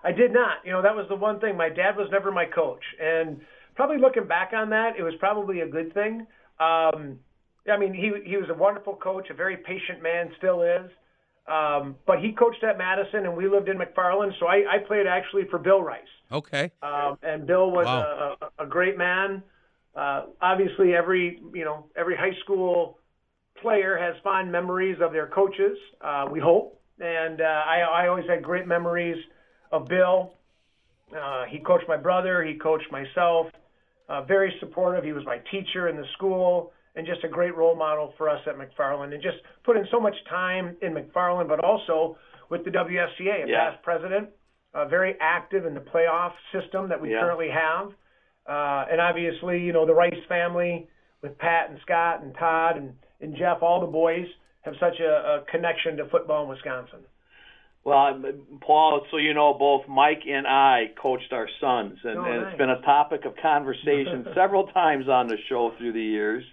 I 0.05 0.11
did 0.11 0.31
not. 0.31 0.57
You 0.63 0.71
know, 0.71 0.83
that 0.83 0.95
was 0.95 1.07
the 1.09 1.15
one 1.15 1.39
thing. 1.39 1.57
My 1.57 1.69
dad 1.69 1.97
was 1.97 2.07
never 2.11 2.31
my 2.31 2.45
coach, 2.45 2.83
and 3.01 3.41
probably 3.75 3.97
looking 3.97 4.27
back 4.27 4.51
on 4.53 4.69
that, 4.69 4.91
it 4.97 5.01
was 5.03 5.15
probably 5.19 5.61
a 5.61 5.67
good 5.67 5.93
thing. 5.95 6.27
Um, 6.59 7.19
I 7.69 7.77
mean, 7.79 7.93
he 7.93 8.11
he 8.29 8.37
was 8.37 8.47
a 8.49 8.53
wonderful 8.53 8.95
coach, 8.95 9.29
a 9.31 9.33
very 9.33 9.57
patient 9.57 10.03
man, 10.03 10.29
still 10.37 10.61
is. 10.61 10.91
Um, 11.47 11.95
but 12.05 12.19
he 12.19 12.31
coached 12.31 12.63
at 12.63 12.77
Madison, 12.77 13.25
and 13.25 13.35
we 13.35 13.47
lived 13.47 13.67
in 13.69 13.77
McFarland, 13.77 14.31
so 14.39 14.47
I, 14.47 14.63
I 14.67 14.77
played 14.87 15.05
actually 15.05 15.43
for 15.51 15.59
Bill 15.59 15.81
Rice. 15.81 16.01
Okay. 16.31 16.71
Um, 16.81 17.19
and 17.21 17.45
Bill 17.45 17.69
was 17.69 17.85
Wow. 17.85 18.37
a, 18.41 18.63
a, 18.63 18.65
great 18.65 18.97
man. 18.97 19.43
Uh, 19.95 20.23
obviously, 20.41 20.95
every 20.95 21.41
you 21.53 21.65
know 21.65 21.85
every 21.95 22.15
high 22.15 22.35
school 22.43 22.99
player 23.61 23.97
has 23.97 24.15
fond 24.23 24.51
memories 24.51 24.97
of 25.01 25.11
their 25.11 25.27
coaches. 25.27 25.77
Uh, 26.01 26.27
we 26.31 26.39
hope, 26.39 26.81
and 26.99 27.41
uh, 27.41 27.43
I, 27.43 27.81
I 27.81 28.07
always 28.07 28.27
had 28.27 28.43
great 28.43 28.67
memories 28.67 29.17
of 29.75 29.87
Bill. 29.87 30.33
Uh, 31.15 31.45
he 31.49 31.59
coached 31.59 31.85
my 31.87 31.97
brother. 31.97 32.43
He 32.43 32.55
coached 32.55 32.91
myself. 32.91 33.47
Uh, 34.09 34.21
very 34.23 34.53
supportive. 34.59 35.03
He 35.03 35.11
was 35.13 35.25
my 35.25 35.37
teacher 35.51 35.87
in 35.87 35.95
the 35.95 36.05
school, 36.13 36.71
and 36.95 37.05
just 37.05 37.23
a 37.23 37.27
great 37.27 37.55
role 37.55 37.75
model 37.75 38.13
for 38.17 38.29
us 38.29 38.39
at 38.47 38.55
McFarland. 38.57 39.13
And 39.13 39.21
just 39.21 39.37
put 39.63 39.77
in 39.77 39.85
so 39.91 39.99
much 39.99 40.15
time 40.29 40.77
in 40.81 40.93
McFarland, 40.93 41.47
but 41.47 41.59
also 41.63 42.17
with 42.49 42.63
the 42.63 42.71
WFCA, 42.71 43.43
a 43.43 43.47
Yeah. 43.47 43.71
past 43.71 43.83
president, 43.83 44.29
uh, 44.73 44.85
very 44.85 45.15
active 45.19 45.65
in 45.65 45.73
the 45.73 45.81
playoff 45.81 46.33
system 46.51 46.89
that 46.89 46.99
we 47.01 47.11
Yeah. 47.11 47.19
currently 47.21 47.49
have. 47.49 47.91
Uh, 48.47 48.85
and 48.91 49.01
obviously, 49.01 49.59
you 49.59 49.73
know, 49.73 49.85
the 49.85 49.93
Rice 49.93 50.23
family 50.27 50.87
with 51.21 51.37
Pat 51.39 51.69
and 51.71 51.79
Scott 51.81 52.21
and 52.21 52.35
Todd 52.35 52.77
and, 52.77 52.93
and 53.21 53.35
Jeff, 53.35 53.63
all 53.63 53.79
the 53.79 53.87
boys 53.87 54.27
have 54.61 54.75
such 54.79 54.99
a, 54.99 55.37
a 55.37 55.41
connection 55.49 55.97
to 55.97 56.05
football 56.05 56.43
in 56.43 56.49
Wisconsin. 56.49 56.99
Well, 57.85 58.19
Paul, 58.61 59.05
so 59.11 59.17
you 59.17 59.35
know, 59.35 59.53
both 59.53 59.87
Mike 59.87 60.23
and 60.27 60.47
I 60.47 60.91
coached 60.99 61.31
our 61.31 61.47
sons, 61.61 61.99
and, 62.03 62.17
Oh, 62.17 62.23
and 62.23 62.47
it's 62.47 62.57
been 62.57 62.71
a 62.71 62.81
topic 62.81 63.25
of 63.25 63.35
conversation 63.37 64.27
several 64.35 64.67
times 64.67 65.07
on 65.07 65.27
the 65.27 65.37
show 65.47 65.71
through 65.77 65.93
the 65.93 66.01
years. 66.01 66.43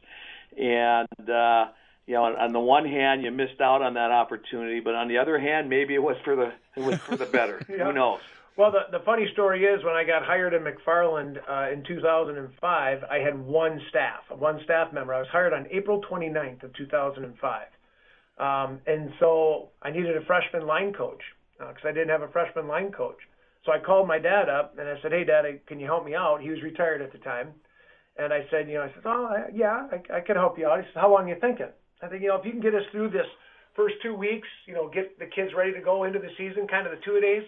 And 0.59 1.09
uh, 1.31 1.69
you 2.07 2.15
know, 2.15 2.25
on, 2.25 2.37
on 2.37 2.53
the 2.53 2.61
one 2.61 2.85
hand, 2.85 3.23
you 3.25 3.31
missed 3.31 3.63
out 3.63 3.81
on 3.81 3.95
that 3.95 4.11
opportunity, 4.11 4.81
but 4.81 4.95
on 4.95 5.09
the 5.09 5.17
other 5.17 5.39
hand, 5.39 5.71
maybe 5.71 5.95
it 5.95 6.03
was 6.03 6.17
for 6.23 6.37
the 6.37 6.53
it 6.77 6.85
was 6.85 6.99
for 6.99 7.17
the 7.17 7.27
better. 7.27 7.65
Yeah. 7.69 7.87
Who 7.87 7.93
knows? 7.95 8.21
Well, 8.55 8.71
the, 8.71 8.99
the 8.99 9.03
funny 9.03 9.27
story 9.33 9.65
is 9.65 9.83
when 9.83 9.95
I 9.95 10.05
got 10.05 10.27
hired 10.27 10.53
at 10.53 10.61
McFarland 10.63 11.39
uh, 11.49 11.73
in 11.73 11.83
2005, 11.85 13.05
I 13.11 13.17
had 13.17 13.39
one 13.39 13.81
staff, 13.89 14.21
one 14.29 14.61
staff 14.65 14.93
member. 14.93 15.15
I 15.15 15.21
was 15.21 15.29
hired 15.29 15.55
on 15.55 15.67
April 15.71 16.03
29th 16.03 16.63
of 16.63 16.75
2005. 16.75 17.67
Um, 18.43 18.81
and 18.89 19.13
so 19.21 19.69
I 19.83 19.91
needed 19.91 20.17
a 20.17 20.25
freshman 20.27 20.67
line 20.67 20.93
coach 20.93 21.23
because 21.59 21.85
I 21.85 21.93
didn't 21.93 22.09
have 22.09 22.23
a 22.23 22.29
freshman 22.29 22.67
line 22.67 22.91
coach. 22.91 23.19
So 23.65 23.71
I 23.71 23.79
called 23.79 24.09
my 24.09 24.19
dad 24.19 24.49
up 24.49 24.77
and 24.79 24.89
I 24.89 25.01
said, 25.01 25.13
"Hey, 25.13 25.23
Dad, 25.23 25.45
can 25.69 25.79
you 25.79 25.87
help 25.87 26.05
me 26.05 26.17
out?" 26.17 26.41
He 26.41 26.51
was 26.51 26.61
retired 26.63 27.01
at 27.03 27.13
the 27.13 27.19
time, 27.19 27.49
and 28.17 28.33
I 28.33 28.41
said, 28.51 28.69
"You 28.69 28.75
know, 28.79 28.83
I 28.83 28.89
said, 28.95 29.03
oh, 29.05 29.27
I, 29.27 29.51
yeah, 29.55 29.87
I, 29.93 30.17
I 30.17 30.21
can 30.21 30.35
help 30.35 30.59
you 30.59 30.67
out." 30.67 30.81
He 30.81 30.87
said, 30.93 31.01
"How 31.01 31.13
long 31.13 31.27
are 31.27 31.35
you 31.35 31.41
thinking?" 31.41 31.69
I 32.03 32.09
think, 32.09 32.23
you 32.23 32.29
know, 32.29 32.37
if 32.37 32.45
you 32.45 32.51
can 32.51 32.61
get 32.61 32.75
us 32.75 32.83
through 32.91 33.11
this 33.11 33.27
first 33.77 33.95
two 34.03 34.15
weeks, 34.17 34.49
you 34.67 34.75
know, 34.75 34.89
get 34.89 35.17
the 35.21 35.27
kids 35.27 35.53
ready 35.57 35.73
to 35.73 35.81
go 35.81 36.03
into 36.03 36.19
the 36.19 36.31
season, 36.37 36.67
kind 36.67 36.85
of 36.85 36.93
the 36.93 36.99
two 37.05 37.15
a 37.17 37.21
days, 37.21 37.45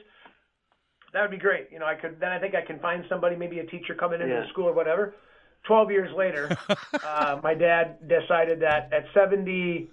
that 1.13 1.23
would 1.23 1.33
be 1.33 1.39
great. 1.39 1.67
You 1.73 1.81
know, 1.81 1.87
I 1.87 1.97
could 1.97 2.21
then 2.21 2.31
I 2.31 2.39
think 2.39 2.55
I 2.55 2.63
can 2.63 2.79
find 2.79 3.05
somebody, 3.09 3.35
maybe 3.35 3.59
a 3.59 3.67
teacher 3.67 3.95
coming 3.97 4.21
into 4.21 4.33
Yeah. 4.33 4.43
the 4.43 4.49
school 4.51 4.69
or 4.69 4.73
whatever. 4.75 5.17
Twelve 5.65 5.91
years 5.91 6.15
later, 6.17 6.57
uh, 7.05 7.41
my 7.43 7.55
dad 7.55 8.07
decided 8.07 8.61
that 8.61 8.93
at 8.93 9.07
seventy, 9.13 9.91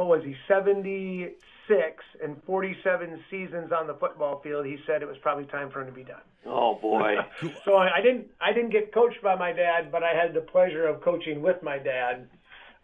what 0.00 0.18
was 0.18 0.24
he, 0.24 0.34
seventy 0.48 1.28
six 1.68 2.02
and 2.24 2.36
forty 2.46 2.74
seven 2.82 3.20
seasons 3.30 3.70
on 3.70 3.86
the 3.86 3.94
football 3.94 4.40
field, 4.42 4.64
he 4.64 4.78
said 4.86 5.02
it 5.02 5.08
was 5.08 5.18
probably 5.20 5.44
time 5.44 5.70
for 5.70 5.80
him 5.82 5.86
to 5.88 5.92
be 5.92 6.04
done. 6.04 6.22
Oh 6.46 6.78
boy. 6.80 7.16
So 7.64 7.74
I, 7.74 7.98
I 7.98 8.00
didn't 8.02 8.28
I 8.40 8.52
didn't 8.54 8.70
get 8.70 8.94
coached 8.94 9.22
by 9.22 9.34
my 9.36 9.52
dad, 9.52 9.92
but 9.92 10.02
I 10.02 10.14
had 10.14 10.32
the 10.34 10.40
pleasure 10.40 10.86
of 10.86 11.02
coaching 11.02 11.42
with 11.42 11.62
my 11.62 11.76
dad, 11.78 12.28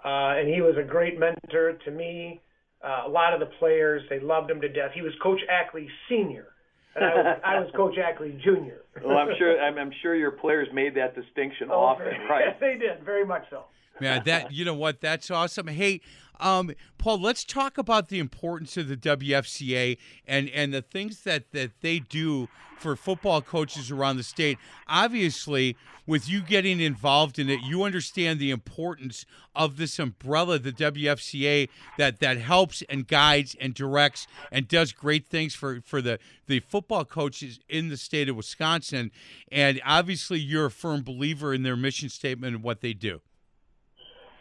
uh, 0.05 0.37
and 0.39 0.47
he 0.49 0.61
was 0.61 0.75
a 0.79 0.83
great 0.83 1.19
mentor 1.19 1.73
to 1.85 1.91
me. 1.91 2.41
Uh, 2.85 3.05
a 3.07 3.09
lot 3.09 3.33
of 3.33 3.41
the 3.41 3.47
players 3.59 4.03
they 4.11 4.21
loved 4.21 4.51
him 4.51 4.61
to 4.61 4.69
death. 4.69 4.91
He 4.95 5.01
was 5.01 5.13
Coach 5.23 5.41
Ackley 5.51 5.89
Senior, 6.11 6.49
and 6.95 7.05
I 7.07 7.15
was, 7.15 7.41
I 7.45 7.59
was 7.61 7.71
Coach 7.75 7.97
Ackley 7.99 8.39
Junior. 8.45 8.83
well, 9.05 9.17
I'm 9.17 9.31
sure 9.39 9.59
I'm, 9.59 9.79
I'm 9.79 9.93
sure 10.03 10.15
your 10.15 10.33
players 10.33 10.69
made 10.75 10.95
that 10.97 11.15
distinction 11.15 11.69
Oh, 11.73 11.81
often, 11.81 12.05
very- 12.05 12.29
right? 12.31 12.45
Yes, 12.49 12.57
they 12.61 12.75
did 12.79 13.03
very 13.05 13.25
much 13.25 13.45
so. 13.49 13.65
Yeah, 13.99 14.19
that 14.25 14.53
you 14.53 14.67
know 14.67 14.75
what? 14.75 15.01
That's 15.01 15.31
awesome. 15.31 15.69
Hey, 15.69 16.03
um, 16.41 16.73
Paul, 16.99 17.21
let's 17.21 17.45
talk 17.45 17.79
about 17.79 18.09
the 18.09 18.19
importance 18.19 18.77
of 18.77 18.89
the 18.89 18.97
WFCA 18.97 19.99
and 20.27 20.49
and 20.51 20.73
the 20.73 20.83
things 20.83 21.23
that 21.23 21.53
that 21.53 21.81
they 21.81 21.99
do 21.99 22.49
for 22.79 22.97
football 22.97 23.41
coaches 23.41 23.91
around 23.91 24.17
the 24.17 24.23
state. 24.23 24.59
Obviously, 24.87 25.77
with 26.07 26.29
you 26.29 26.43
getting 26.43 26.81
involved 26.81 27.39
in 27.39 27.49
it, 27.49 27.61
you 27.63 27.83
understand 27.83 28.39
the 28.39 28.51
importance 28.51 29.25
of 29.55 29.77
this 29.77 29.99
umbrella, 29.99 30.59
the 30.59 30.73
WFCA, 30.73 31.69
that 31.97 32.21
that 32.21 32.39
helps 32.39 32.83
and 32.89 33.09
guides 33.09 33.57
and 33.61 33.75
directs 33.75 34.27
and 34.53 34.69
does 34.69 34.93
great 34.93 35.27
things 35.27 35.55
for 35.55 35.81
for 35.81 36.03
the 36.03 36.19
the 36.47 36.61
football 36.61 37.05
coaches 37.05 37.61
in 37.69 37.89
the 37.89 37.97
state 37.97 38.29
of 38.29 38.37
Wisconsin. 38.37 39.11
And 39.51 39.81
obviously, 39.85 40.39
you're 40.39 40.67
a 40.67 40.71
firm 40.71 41.03
believer 41.03 41.55
in 41.55 41.63
their 41.63 41.77
mission 41.77 42.09
statement 42.09 42.55
and 42.55 42.65
what 42.65 42.81
they 42.81 42.93
do. 42.93 43.21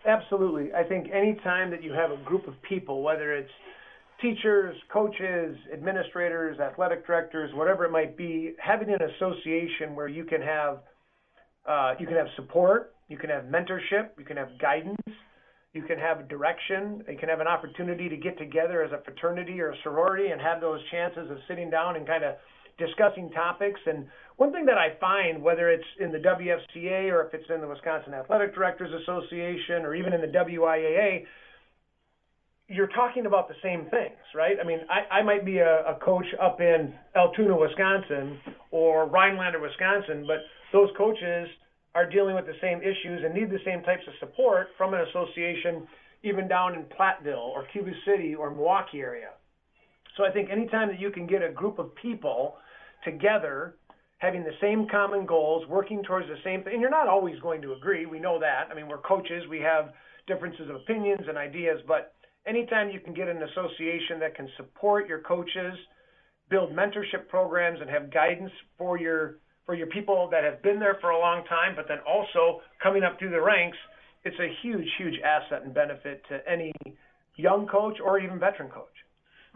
Absolutely. 0.05 0.73
I 0.73 0.83
think 0.83 1.07
any 1.11 1.35
time 1.43 1.71
that 1.71 1.83
you 1.83 1.91
have 1.93 2.11
a 2.11 2.17
group 2.23 2.47
of 2.47 2.53
people, 2.61 3.01
whether 3.01 3.33
it's 3.33 3.49
teachers, 4.21 4.75
coaches, 4.91 5.57
administrators, 5.73 6.59
athletic 6.59 7.05
directors, 7.05 7.51
whatever 7.55 7.85
it 7.85 7.91
might 7.91 8.15
be, 8.15 8.53
having 8.63 8.89
an 8.89 8.99
association 9.01 9.95
where 9.95 10.07
you 10.07 10.23
can 10.23 10.41
have 10.41 10.79
uh, 11.67 11.95
you 11.99 12.05
can 12.05 12.15
have 12.15 12.27
support, 12.35 12.93
you 13.07 13.17
can 13.17 13.29
have 13.29 13.45
mentorship, 13.45 14.09
you 14.19 14.25
can 14.25 14.37
have 14.37 14.49
guidance, 14.61 15.01
you 15.75 15.83
can 15.83 15.99
have 15.99 16.29
direction, 16.29 17.03
you 17.09 17.17
can 17.17 17.27
have 17.27 17.41
an 17.41 17.47
opportunity 17.47 18.07
to 18.07 18.15
get 18.15 18.37
together 18.37 18.81
as 18.81 18.91
a 18.93 19.03
fraternity 19.03 19.59
or 19.59 19.71
a 19.71 19.75
sorority 19.83 20.31
and 20.31 20.39
have 20.39 20.61
those 20.61 20.79
chances 20.89 21.29
of 21.29 21.37
sitting 21.49 21.69
down 21.69 21.97
and 21.97 22.07
kind 22.07 22.23
of 22.23 22.35
discussing 22.77 23.29
topics. 23.31 23.79
And 23.85 24.07
one 24.37 24.53
thing 24.53 24.65
that 24.67 24.77
I 24.77 24.97
find, 25.01 25.43
whether 25.43 25.69
it's 25.69 25.83
in 25.99 26.13
the 26.13 26.19
WFCA 26.19 27.11
or 27.11 27.27
if 27.27 27.33
it's 27.33 27.49
in 27.53 27.59
the 27.59 27.67
Wisconsin 27.67 28.13
Athletic 28.13 28.55
Directors 28.55 28.91
Association 29.03 29.83
or 29.83 29.95
even 29.95 30.13
in 30.13 30.21
the 30.21 30.27
WIAA, 30.27 31.25
you're 32.67 32.87
talking 32.87 33.25
about 33.25 33.49
the 33.49 33.55
same 33.61 33.85
things, 33.91 34.17
right? 34.33 34.55
I 34.59 34.65
mean, 34.65 34.79
I, 34.89 35.17
I 35.17 35.23
might 35.23 35.45
be 35.45 35.57
a, 35.59 35.81
a 35.85 35.99
coach 36.03 36.25
up 36.41 36.61
in 36.61 36.93
Altoona, 37.15 37.55
Wisconsin, 37.55 38.39
or 38.71 39.07
Rhinelander, 39.07 39.59
Wisconsin, 39.59 40.25
but 40.25 40.37
those 40.71 40.89
coaches 40.97 41.47
are 41.95 42.07
dealing 42.07 42.35
with 42.35 42.45
the 42.45 42.59
same 42.61 42.79
issues 42.81 43.23
and 43.23 43.33
need 43.33 43.49
the 43.49 43.63
same 43.65 43.81
types 43.81 44.03
of 44.07 44.13
support 44.19 44.67
from 44.77 44.93
an 44.93 45.01
association, 45.09 45.87
even 46.23 46.47
down 46.47 46.75
in 46.75 46.83
Platteville 46.83 47.49
or 47.55 47.65
Cuba 47.71 47.91
City 48.05 48.35
or 48.35 48.51
Milwaukee 48.51 48.99
area. 48.99 49.29
So 50.17 50.25
I 50.25 50.31
think 50.31 50.49
anytime 50.51 50.89
that 50.89 50.99
you 50.99 51.09
can 51.09 51.25
get 51.25 51.41
a 51.41 51.51
group 51.51 51.79
of 51.79 51.95
people 51.95 52.57
together 53.03 53.75
having 54.17 54.43
the 54.43 54.51
same 54.61 54.87
common 54.89 55.25
goals, 55.25 55.67
working 55.67 56.03
towards 56.03 56.27
the 56.27 56.37
same 56.43 56.63
thing, 56.63 56.73
and 56.73 56.81
you're 56.81 56.89
not 56.89 57.07
always 57.07 57.39
going 57.39 57.61
to 57.61 57.73
agree. 57.73 58.05
We 58.05 58.19
know 58.19 58.39
that. 58.39 58.67
I 58.71 58.75
mean, 58.75 58.87
we're 58.87 58.99
coaches, 58.99 59.43
we 59.49 59.59
have 59.59 59.93
differences 60.27 60.69
of 60.69 60.77
opinions 60.77 61.21
and 61.27 61.37
ideas, 61.37 61.79
but 61.87 62.13
anytime 62.47 62.89
you 62.89 62.99
can 62.99 63.13
get 63.13 63.27
an 63.27 63.43
association 63.43 64.19
that 64.19 64.35
can 64.35 64.49
support 64.57 65.07
your 65.07 65.19
coaches, 65.19 65.75
build 66.49 66.71
mentorship 66.71 67.27
programs, 67.29 67.79
and 67.81 67.89
have 67.89 68.11
guidance 68.11 68.51
for 68.77 68.97
your 68.97 69.39
for 69.65 69.75
your 69.75 69.87
people 69.87 70.29
that 70.31 70.43
have 70.43 70.61
been 70.61 70.79
there 70.79 70.97
for 71.01 71.09
a 71.09 71.19
long 71.19 71.43
time, 71.45 71.75
but 71.75 71.87
then 71.87 71.97
also 72.07 72.61
coming 72.81 73.03
up 73.03 73.17
through 73.17 73.31
the 73.31 73.41
ranks, 73.41 73.77
it's 74.23 74.37
a 74.39 74.49
huge, 74.61 74.87
huge 74.97 75.15
asset 75.23 75.63
and 75.63 75.73
benefit 75.73 76.23
to 76.29 76.39
any 76.49 76.71
young 77.35 77.67
coach 77.67 77.97
or 78.03 78.19
even 78.19 78.39
veteran 78.39 78.69
coach. 78.69 78.87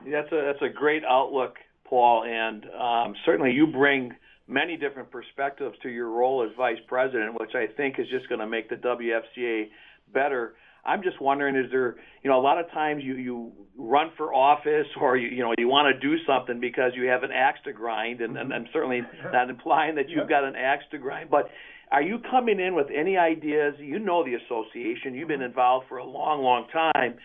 That's 0.10 0.32
a 0.32 0.42
that's 0.46 0.62
a 0.62 0.74
great 0.74 1.04
outlook, 1.04 1.56
Paul, 1.86 2.24
and 2.24 2.66
um, 2.80 3.16
certainly 3.26 3.52
you 3.52 3.68
bring 3.68 4.14
many 4.48 4.78
different 4.78 5.12
perspectives 5.12 5.76
to 5.84 5.90
your 5.90 6.10
role 6.10 6.44
as 6.44 6.56
vice 6.58 6.80
president, 6.88 7.40
which 7.40 7.54
I 7.54 7.68
think 7.76 8.00
is 8.00 8.08
just 8.10 8.28
going 8.30 8.40
to 8.40 8.48
make 8.48 8.70
the 8.70 8.76
WFCA 8.76 9.68
better. 10.14 10.54
I'm 10.86 11.04
just 11.04 11.22
wondering, 11.22 11.56
is 11.56 11.70
there, 11.72 11.96
you 12.24 12.30
know, 12.30 12.40
a 12.40 12.42
lot 12.42 12.60
of 12.60 12.70
times 12.72 13.04
you 13.04 13.16
you 13.16 13.52
run 13.78 14.12
for 14.18 14.34
office 14.34 14.88
or 15.00 15.18
you 15.18 15.30
you 15.30 15.44
know 15.44 15.54
you 15.58 15.68
want 15.68 15.94
to 15.94 16.00
do 16.00 16.16
something 16.26 16.60
because 16.60 16.92
you 16.96 17.08
have 17.08 17.24
an 17.24 17.32
axe 17.32 17.60
to 17.66 17.74
grind, 17.74 18.22
and, 18.22 18.38
and 18.38 18.54
I'm 18.54 18.68
certainly 18.74 19.02
mm-hmm. 19.02 19.32
not 19.32 19.50
implying 19.50 19.96
that 19.96 20.10
you've 20.10 20.30
got 20.30 20.44
an 20.44 20.56
axe 20.56 20.84
to 20.92 20.98
grind, 20.98 21.30
but 21.30 21.50
are 21.92 22.02
you 22.02 22.20
coming 22.30 22.60
in 22.60 22.76
with 22.76 22.88
any 22.96 23.18
ideas? 23.18 23.76
You 23.80 24.00
know 24.00 24.24
the 24.24 24.36
association, 24.36 25.16
you've 25.16 25.28
been 25.28 25.40
mm-hmm. 25.40 25.50
involved 25.50 25.88
for 25.90 25.98
a 25.98 26.06
long, 26.06 26.44
long 26.44 26.68
time. 26.72 27.16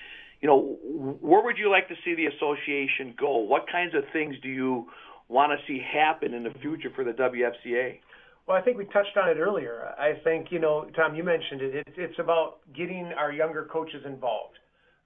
You 0.40 0.48
know, 0.48 0.78
where 1.20 1.42
would 1.42 1.56
you 1.56 1.70
like 1.70 1.88
to 1.88 1.94
see 2.04 2.14
the 2.14 2.26
association 2.26 3.14
go? 3.18 3.38
What 3.38 3.64
kinds 3.70 3.94
of 3.94 4.04
things 4.12 4.34
do 4.42 4.48
you 4.48 4.88
want 5.28 5.52
to 5.52 5.66
see 5.66 5.80
happen 5.80 6.34
in 6.34 6.42
the 6.42 6.50
future 6.60 6.90
for 6.94 7.04
the 7.04 7.12
WFCA? 7.12 7.98
Well, 8.46 8.56
I 8.56 8.62
think 8.62 8.76
we 8.76 8.84
touched 8.86 9.16
on 9.16 9.28
it 9.30 9.38
earlier. 9.38 9.94
I 9.98 10.12
think, 10.22 10.48
you 10.50 10.58
know, 10.58 10.86
Tom, 10.94 11.14
you 11.14 11.24
mentioned 11.24 11.62
it. 11.62 11.74
It's, 11.86 11.96
it's 11.96 12.18
about 12.18 12.58
getting 12.76 13.12
our 13.16 13.32
younger 13.32 13.66
coaches 13.72 14.02
involved. 14.04 14.54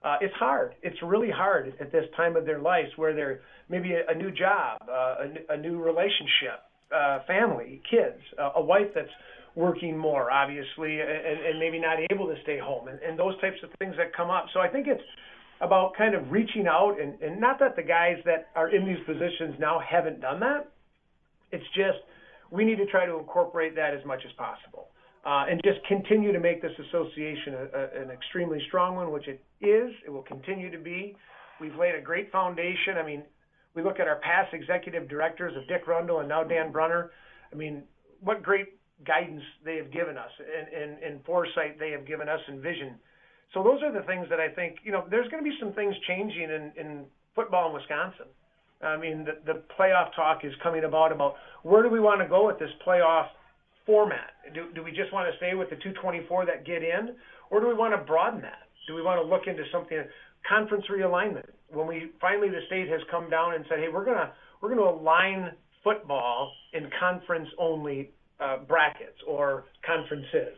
Uh, 0.02 0.16
it's 0.21 0.35
hard. 0.35 0.75
It's 0.83 0.97
really 1.02 1.30
hard 1.30 1.73
at 1.80 1.92
this 1.92 2.04
time 2.16 2.37
of 2.37 2.45
their 2.47 2.61
lives 2.61 2.88
where 2.97 3.14
they're 3.14 3.40
maybe 3.68 3.92
a, 3.92 4.11
a 4.11 4.14
new 4.14 4.30
job, 4.30 4.80
uh, 4.88 5.26
a, 5.50 5.54
a 5.54 5.57
new 5.57 5.83
relationship, 5.83 6.66
uh, 6.95 7.21
family, 7.26 7.80
kids, 7.88 8.18
uh, 8.40 8.50
a 8.57 8.62
wife 8.62 8.88
that's 8.95 9.09
working 9.54 9.97
more, 9.97 10.30
obviously, 10.30 11.00
and, 11.00 11.11
and 11.47 11.59
maybe 11.59 11.80
not 11.80 11.99
able 12.11 12.26
to 12.26 12.35
stay 12.42 12.59
home, 12.59 12.87
and, 12.87 12.99
and 13.00 13.18
those 13.18 13.40
types 13.40 13.57
of 13.64 13.71
things 13.78 13.95
that 13.97 14.14
come 14.16 14.30
up. 14.30 14.47
So 14.54 14.61
I 14.61 14.68
think 14.68 14.87
it's 14.87 15.02
about 15.61 15.97
kind 15.97 16.14
of 16.14 16.30
reaching 16.30 16.68
out, 16.68 16.97
and, 17.00 17.21
and 17.21 17.40
not 17.40 17.59
that 17.59 17.75
the 17.75 17.83
guys 17.83 18.16
that 18.25 18.49
are 18.54 18.68
in 18.68 18.87
these 18.87 19.04
positions 19.04 19.57
now 19.59 19.80
haven't 19.80 20.21
done 20.21 20.38
that. 20.40 20.71
It's 21.50 21.64
just 21.75 21.99
we 22.50 22.64
need 22.64 22.76
to 22.76 22.87
try 22.87 23.07
to 23.07 23.19
incorporate 23.19 23.75
that 23.76 23.95
as 23.95 24.05
much 24.05 24.21
as 24.25 24.33
possible. 24.33 24.88
Uh, 25.26 25.45
and 25.50 25.61
just 25.64 25.85
continue 25.87 26.33
to 26.33 26.40
make 26.40 26.62
this 26.62 26.73
association 26.88 27.55
a, 27.55 27.78
a, 27.78 28.02
an 28.02 28.11
extremely 28.11 28.62
strong 28.69 28.97
one, 28.97 29.11
which 29.11 29.28
it 29.28 29.43
is. 29.61 29.90
It 30.07 30.11
will 30.11 30.23
continue 30.23 30.71
to 30.71 30.78
be. 30.78 31.17
We've 31.61 31.75
laid 31.75 31.95
a 31.95 32.00
great 32.00 32.31
foundation. 32.31 32.97
I 32.97 33.05
mean, 33.05 33.25
we 33.75 33.83
look 33.83 34.00
at 34.00 34.09
our 34.09 34.21
past 34.21 34.55
executive 34.55 35.09
directors 35.09 35.57
of 35.57 35.67
Dick 35.69 35.87
Rundle 35.87 36.21
and 36.21 36.28
now 36.28 36.45
Dan 36.45 36.73
Brunner. 36.73 37.11
I 37.52 37.57
mean, 37.57 37.83
what 38.21 38.43
great 38.43 38.78
guidance 39.07 39.43
they 39.64 39.76
have 39.76 39.93
given 39.93 40.17
us 40.17 40.31
and, 40.38 40.69
and, 40.69 41.02
and 41.02 41.25
foresight 41.25 41.78
they 41.78 41.90
have 41.90 42.07
given 42.07 42.28
us 42.28 42.40
and 42.49 42.61
vision. 42.61 42.95
So 43.55 43.62
those 43.62 43.83
are 43.83 43.93
the 43.93 44.07
things 44.07 44.26
that 44.31 44.40
I 44.40 44.49
think, 44.49 44.78
you 44.83 44.93
know, 44.93 45.05
there's 45.11 45.28
going 45.31 45.43
to 45.43 45.49
be 45.49 45.57
some 45.61 45.73
things 45.73 45.95
changing 46.07 46.45
in, 46.45 46.73
in 46.76 47.05
football 47.35 47.69
in 47.69 47.75
Wisconsin. 47.75 48.26
I 48.82 48.97
mean, 48.97 49.25
the, 49.25 49.52
the 49.52 49.62
playoff 49.78 50.14
talk 50.14 50.44
is 50.44 50.52
coming 50.62 50.85
about 50.85 51.12
about 51.12 51.35
where 51.62 51.82
do 51.82 51.88
we 51.88 52.00
want 52.00 52.20
to 52.20 52.28
go 52.28 52.47
with 52.47 52.58
this 52.58 52.70
playoff 52.87 53.26
format? 53.85 54.30
Do, 54.54 54.66
do 54.75 54.82
we 54.82 54.92
just 54.92 55.12
want 55.12 55.30
to 55.30 55.37
stay 55.38 55.54
with 55.54 55.70
the 55.70 55.76
224 55.76 56.47
that 56.47 56.64
get 56.64 56.82
in, 56.82 57.16
or 57.50 57.61
do 57.61 57.66
we 57.66 57.75
want 57.75 57.92
to 57.94 58.04
broaden 58.04 58.40
that? 58.42 58.68
Do 58.87 58.94
we 58.94 59.02
want 59.02 59.20
to 59.20 59.26
look 59.26 59.47
into 59.47 59.64
something, 59.73 60.04
conference 60.49 60.85
realignment? 60.90 61.49
when 61.73 61.87
we 61.87 62.11
finally 62.20 62.49
the 62.49 62.61
state 62.66 62.88
has 62.88 63.00
come 63.11 63.28
down 63.28 63.54
and 63.54 63.64
said, 63.68 63.78
hey, 63.78 63.88
we're 63.92 64.04
gonna 64.04 64.32
we're 64.61 64.70
gonna 64.70 64.82
align 64.82 65.50
football 65.85 66.52
in 66.73 66.90
conference 66.99 67.49
only 67.58 68.11
uh, 68.40 68.58
brackets 68.66 69.18
or 69.26 69.64
conferences. 69.87 70.56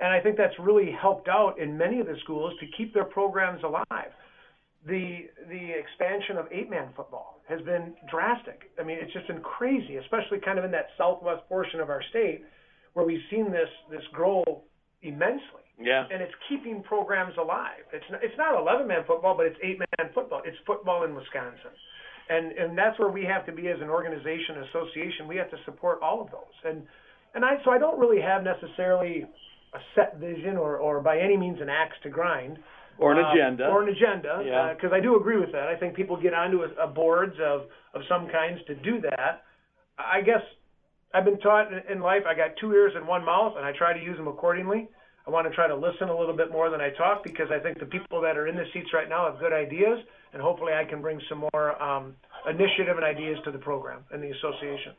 And 0.00 0.12
I 0.12 0.20
think 0.20 0.36
that's 0.36 0.54
really 0.58 0.90
helped 0.90 1.28
out 1.28 1.58
in 1.58 1.76
many 1.76 2.00
of 2.00 2.06
the 2.06 2.16
schools 2.24 2.54
to 2.60 2.66
keep 2.76 2.94
their 2.94 3.04
programs 3.04 3.62
alive. 3.62 4.12
The 4.86 5.28
the 5.48 5.72
expansion 5.76 6.38
of 6.38 6.46
eight 6.50 6.70
man 6.70 6.88
football 6.96 7.40
has 7.48 7.60
been 7.62 7.94
drastic. 8.10 8.70
I 8.80 8.82
mean, 8.82 8.98
it's 9.00 9.12
just 9.12 9.26
been 9.26 9.42
crazy, 9.42 9.96
especially 9.96 10.38
kind 10.44 10.58
of 10.58 10.64
in 10.64 10.70
that 10.70 10.86
southwest 10.96 11.42
portion 11.48 11.80
of 11.80 11.90
our 11.90 12.02
state 12.10 12.42
where 12.94 13.04
we've 13.04 13.22
seen 13.30 13.50
this 13.50 13.68
this 13.90 14.02
grow 14.12 14.62
immensely. 15.02 15.66
Yeah. 15.80 16.04
And 16.12 16.22
it's 16.22 16.34
keeping 16.48 16.82
programs 16.82 17.34
alive. 17.40 17.88
It's 17.92 18.04
not, 18.10 18.20
it's 18.22 18.36
not 18.36 18.58
11 18.60 18.86
man 18.86 19.04
football, 19.06 19.34
but 19.36 19.46
it's 19.46 19.56
eight 19.62 19.78
man 19.78 20.12
football. 20.14 20.42
It's 20.44 20.56
football 20.66 21.04
in 21.04 21.14
Wisconsin. 21.14 21.72
And 22.28 22.52
and 22.52 22.78
that's 22.78 22.98
where 22.98 23.10
we 23.10 23.24
have 23.24 23.44
to 23.46 23.52
be 23.52 23.68
as 23.68 23.80
an 23.80 23.90
organization, 23.90 24.62
association. 24.70 25.26
We 25.26 25.36
have 25.36 25.50
to 25.50 25.56
support 25.64 25.98
all 26.02 26.20
of 26.20 26.30
those. 26.30 26.56
And 26.64 26.86
and 27.34 27.44
I 27.44 27.56
so 27.64 27.70
I 27.70 27.78
don't 27.78 27.98
really 27.98 28.20
have 28.20 28.44
necessarily 28.44 29.24
a 29.74 29.78
set 29.94 30.18
vision 30.18 30.56
or 30.56 30.76
or 30.76 31.00
by 31.00 31.18
any 31.18 31.36
means 31.36 31.58
an 31.60 31.68
axe 31.68 31.96
to 32.04 32.08
grind. 32.08 32.58
Or 33.00 33.12
an 33.12 33.24
uh, 33.24 33.32
agenda. 33.32 33.66
or 33.68 33.82
an 33.82 33.88
agenda, 33.88 34.42
Yeah. 34.44 34.74
because 34.74 34.92
I 34.92 35.00
do 35.00 35.16
agree 35.16 35.38
with 35.38 35.52
that. 35.52 35.68
I 35.68 35.76
think 35.76 35.94
people 35.96 36.16
get 36.20 36.34
onto 36.34 36.62
a, 36.62 36.84
a 36.84 36.86
boards 36.86 37.34
of 37.42 37.62
of 37.94 38.02
some 38.08 38.28
kinds 38.28 38.60
to 38.68 38.74
do 38.76 39.00
that. 39.00 39.42
I 39.98 40.20
guess 40.20 40.42
I've 41.12 41.24
been 41.24 41.40
taught 41.40 41.72
in- 41.72 41.82
in 41.90 42.00
life 42.00 42.22
I 42.26 42.34
got 42.34 42.56
two 42.60 42.72
ears 42.72 42.92
and 42.94 43.06
one 43.08 43.24
mouth, 43.24 43.54
and 43.56 43.64
I 43.64 43.72
try 43.72 43.92
to 43.92 44.02
use 44.02 44.16
them 44.16 44.28
accordingly. 44.28 44.88
I 45.26 45.30
want 45.30 45.48
to 45.48 45.54
try 45.54 45.66
to 45.68 45.74
listen 45.74 46.08
a 46.08 46.16
little 46.18 46.36
bit 46.36 46.50
more 46.52 46.70
than 46.70 46.80
I 46.80 46.90
talk 46.90 47.22
because 47.24 47.50
I 47.50 47.58
think 47.58 47.78
the 47.78 47.86
people 47.86 48.20
that 48.22 48.36
are 48.36 48.46
in 48.46 48.54
the 48.56 48.64
seats 48.72 48.92
right 48.94 49.08
now 49.08 49.30
have 49.30 49.38
good 49.38 49.52
ideas, 49.52 49.98
and 50.32 50.40
hopefully 50.42 50.72
I 50.72 50.84
can 50.84 51.00
bring 51.02 51.20
some 51.28 51.44
more 51.52 51.82
um, 51.82 52.14
initiative 52.48 52.96
and 52.96 53.04
ideas 53.04 53.38
to 53.44 53.50
the 53.50 53.58
program 53.58 54.04
and 54.12 54.22
the 54.22 54.30
association. 54.30 54.94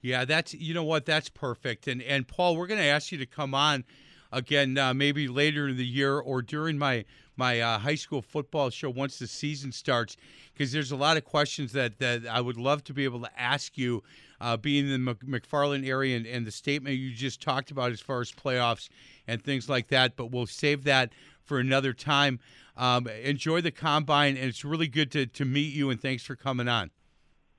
Yeah, 0.00 0.24
that's 0.24 0.52
you 0.54 0.74
know 0.74 0.82
what 0.84 1.06
that's 1.06 1.28
perfect. 1.28 1.86
And 1.86 2.02
and 2.02 2.26
Paul, 2.26 2.56
we're 2.56 2.66
going 2.66 2.80
to 2.80 2.86
ask 2.86 3.12
you 3.12 3.18
to 3.18 3.26
come 3.26 3.54
on 3.54 3.84
again, 4.32 4.78
uh, 4.78 4.94
maybe 4.94 5.28
later 5.28 5.68
in 5.68 5.76
the 5.76 5.86
year 5.86 6.18
or 6.18 6.42
during 6.42 6.78
my 6.78 7.04
my 7.36 7.60
uh, 7.60 7.78
high 7.78 7.94
school 7.94 8.20
football 8.20 8.68
show 8.68 8.90
once 8.90 9.18
the 9.18 9.26
season 9.26 9.72
starts, 9.72 10.18
because 10.52 10.70
there's 10.70 10.92
a 10.92 10.96
lot 10.96 11.16
of 11.16 11.24
questions 11.24 11.72
that 11.72 11.98
that 11.98 12.26
I 12.26 12.40
would 12.40 12.56
love 12.56 12.84
to 12.84 12.92
be 12.92 13.04
able 13.04 13.20
to 13.20 13.40
ask 13.40 13.78
you, 13.78 14.02
uh, 14.40 14.56
being 14.56 14.90
in 14.90 15.04
the 15.04 15.14
McFarland 15.14 15.86
area 15.86 16.16
and, 16.16 16.26
and 16.26 16.46
the 16.46 16.50
statement 16.50 16.96
you 16.96 17.12
just 17.12 17.40
talked 17.40 17.70
about 17.70 17.92
as 17.92 18.00
far 18.00 18.20
as 18.20 18.32
playoffs 18.32 18.88
and 19.26 19.42
things 19.42 19.68
like 19.68 19.88
that. 19.88 20.16
But 20.16 20.30
we'll 20.30 20.46
save 20.46 20.84
that 20.84 21.12
for 21.42 21.58
another 21.58 21.92
time. 21.92 22.38
Um, 22.76 23.06
enjoy 23.06 23.60
the 23.60 23.70
combine, 23.70 24.36
and 24.36 24.46
it's 24.46 24.64
really 24.64 24.88
good 24.88 25.10
to 25.12 25.26
to 25.26 25.44
meet 25.44 25.74
you. 25.74 25.90
And 25.90 26.00
thanks 26.00 26.24
for 26.24 26.36
coming 26.36 26.68
on. 26.68 26.90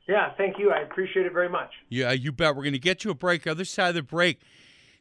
Yeah, 0.07 0.33
thank 0.35 0.59
you. 0.59 0.71
I 0.71 0.79
appreciate 0.79 1.25
it 1.25 1.31
very 1.31 1.49
much. 1.49 1.71
Yeah, 1.87 2.11
you 2.11 2.31
bet. 2.31 2.55
We're 2.55 2.63
going 2.63 2.73
to 2.73 2.79
get 2.79 2.99
to 2.99 3.09
a 3.09 3.15
break. 3.15 3.47
Other 3.47 3.63
side 3.63 3.89
of 3.89 3.95
the 3.95 4.03
break, 4.03 4.41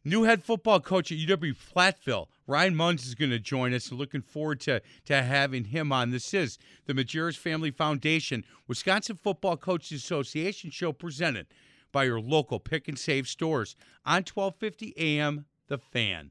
new 0.05 0.25
head 0.25 0.43
football 0.43 0.81
coach 0.81 1.13
at 1.13 1.19
UW 1.19 1.55
Platteville, 1.75 2.27
Ryan 2.47 2.75
Munz, 2.75 3.07
is 3.07 3.15
going 3.15 3.31
to 3.31 3.39
join 3.39 3.73
us. 3.73 3.93
Looking 3.93 4.23
forward 4.23 4.61
to, 4.61 4.83
to 5.07 5.23
having 5.23 5.65
him 5.65 5.93
on. 5.93 6.11
This 6.11 6.35
is 6.35 6.59
the 6.87 6.95
Majerus 6.95 7.37
Family 7.37 7.71
Foundation, 7.71 8.45
Wisconsin 8.67 9.17
Football 9.17 9.57
Coaches 9.57 10.03
Association 10.03 10.71
show 10.71 10.93
presented 10.93 11.47
by 11.93 12.05
your 12.05 12.21
local 12.21 12.59
pick 12.59 12.89
and 12.89 12.99
save 12.99 13.29
stores 13.29 13.77
on 14.05 14.25
1250 14.25 14.95
AM 14.97 15.45
The 15.69 15.79
Fan. 15.79 16.31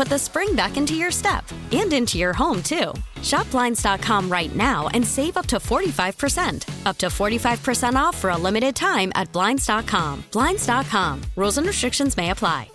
put 0.00 0.08
the 0.08 0.18
spring 0.18 0.56
back 0.56 0.78
into 0.78 0.94
your 0.94 1.10
step 1.10 1.44
and 1.72 1.92
into 1.92 2.16
your 2.16 2.32
home, 2.32 2.62
too. 2.62 2.94
Shop 3.20 3.46
Blinds.com 3.50 4.32
right 4.32 4.56
now 4.56 4.88
and 4.94 5.06
save 5.06 5.36
up 5.36 5.46
to 5.48 5.56
45%. 5.56 6.86
Up 6.86 6.96
to 6.96 7.08
45% 7.08 7.94
off 7.96 8.16
for 8.16 8.30
a 8.30 8.38
limited 8.38 8.74
time 8.74 9.12
at 9.14 9.30
Blinds.com. 9.30 10.24
Blinds.com. 10.32 11.20
Rules 11.36 11.58
and 11.58 11.66
restrictions 11.66 12.16
may 12.16 12.30
apply. 12.30 12.70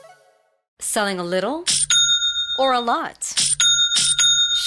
Selling 0.80 1.20
a 1.20 1.24
little 1.24 1.66
or 2.60 2.74
a 2.74 2.80
lot? 2.80 3.22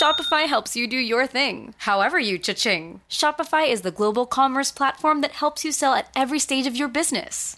Shopify 0.01 0.49
helps 0.49 0.75
you 0.75 0.89
do 0.89 0.97
your 0.97 1.29
thing, 1.29 1.75
however 1.79 2.19
you 2.19 2.39
cha-ching. 2.39 3.03
Shopify 3.09 3.71
is 3.71 3.83
the 3.83 3.93
global 3.93 4.27
commerce 4.27 4.73
platform 4.73 5.21
that 5.21 5.31
helps 5.31 5.65
you 5.65 5.71
sell 5.71 5.95
at 5.95 6.09
every 6.17 6.41
stage 6.41 6.67
of 6.67 6.77
your 6.77 6.89
business. 6.89 7.58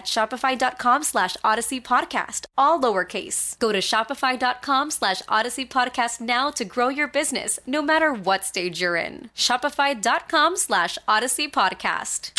at 0.00 0.06
shopify.com 0.06 1.02
slash 1.02 1.36
odyssey 1.44 1.78
podcast, 1.80 2.46
all 2.56 2.80
lowercase. 2.80 3.58
Go 3.58 3.70
to 3.70 3.80
shopify.com 3.80 4.90
slash 4.90 5.20
odyssey 5.28 5.66
podcast 5.66 6.20
now 6.22 6.50
to 6.50 6.64
grow 6.64 6.88
your 6.88 7.08
business 7.08 7.58
no 7.66 7.82
matter 7.82 8.12
what 8.12 8.44
stage 8.44 8.80
you're 8.80 8.96
in. 8.96 9.28
Shopify.com 9.36 10.56
slash 10.56 10.96
odyssey 11.06 11.48
podcast. 11.48 12.32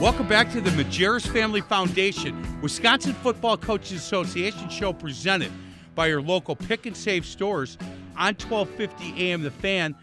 Welcome 0.00 0.28
back 0.28 0.50
to 0.52 0.60
the 0.60 0.70
Majerus 0.70 1.26
Family 1.26 1.60
Foundation, 1.60 2.60
Wisconsin 2.62 3.14
Football 3.14 3.56
Coaches 3.56 4.00
Association 4.00 4.68
show 4.68 4.92
presented 4.92 5.50
by 5.98 6.06
your 6.06 6.22
local 6.22 6.54
pick 6.54 6.86
and 6.86 6.96
save 6.96 7.26
stores 7.26 7.76
on 8.16 8.32
1250 8.36 9.20
AM 9.20 9.42
The 9.42 9.50
Fan. 9.50 9.96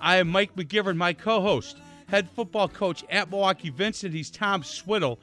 I 0.00 0.18
am 0.18 0.28
Mike 0.28 0.54
McGivern, 0.54 0.94
my 0.94 1.12
co-host, 1.12 1.78
head 2.06 2.30
football 2.30 2.68
coach 2.68 3.02
at 3.10 3.28
Milwaukee 3.28 3.70
Vincent. 3.70 4.14
He's 4.14 4.30
Tom 4.30 4.62
Swiddle, 4.62 5.18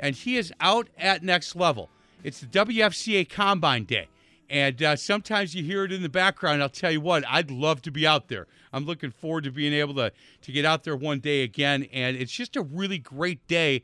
and 0.00 0.16
he 0.16 0.38
is 0.38 0.54
out 0.58 0.88
at 0.96 1.22
next 1.22 1.54
level. 1.54 1.90
It's 2.24 2.40
the 2.40 2.46
WFCA 2.46 3.28
Combine 3.28 3.84
Day. 3.84 4.08
And 4.48 4.82
uh, 4.82 4.96
sometimes 4.96 5.54
you 5.54 5.62
hear 5.62 5.84
it 5.84 5.92
in 5.92 6.00
the 6.00 6.08
background. 6.08 6.62
I'll 6.62 6.70
tell 6.70 6.90
you 6.90 7.02
what, 7.02 7.22
I'd 7.28 7.50
love 7.50 7.82
to 7.82 7.90
be 7.90 8.06
out 8.06 8.28
there. 8.28 8.46
I'm 8.72 8.86
looking 8.86 9.10
forward 9.10 9.44
to 9.44 9.50
being 9.50 9.74
able 9.74 9.96
to, 9.96 10.12
to 10.40 10.52
get 10.52 10.64
out 10.64 10.82
there 10.82 10.96
one 10.96 11.20
day 11.20 11.42
again. 11.42 11.86
And 11.92 12.16
it's 12.16 12.32
just 12.32 12.56
a 12.56 12.62
really 12.62 12.96
great 12.96 13.46
day 13.48 13.82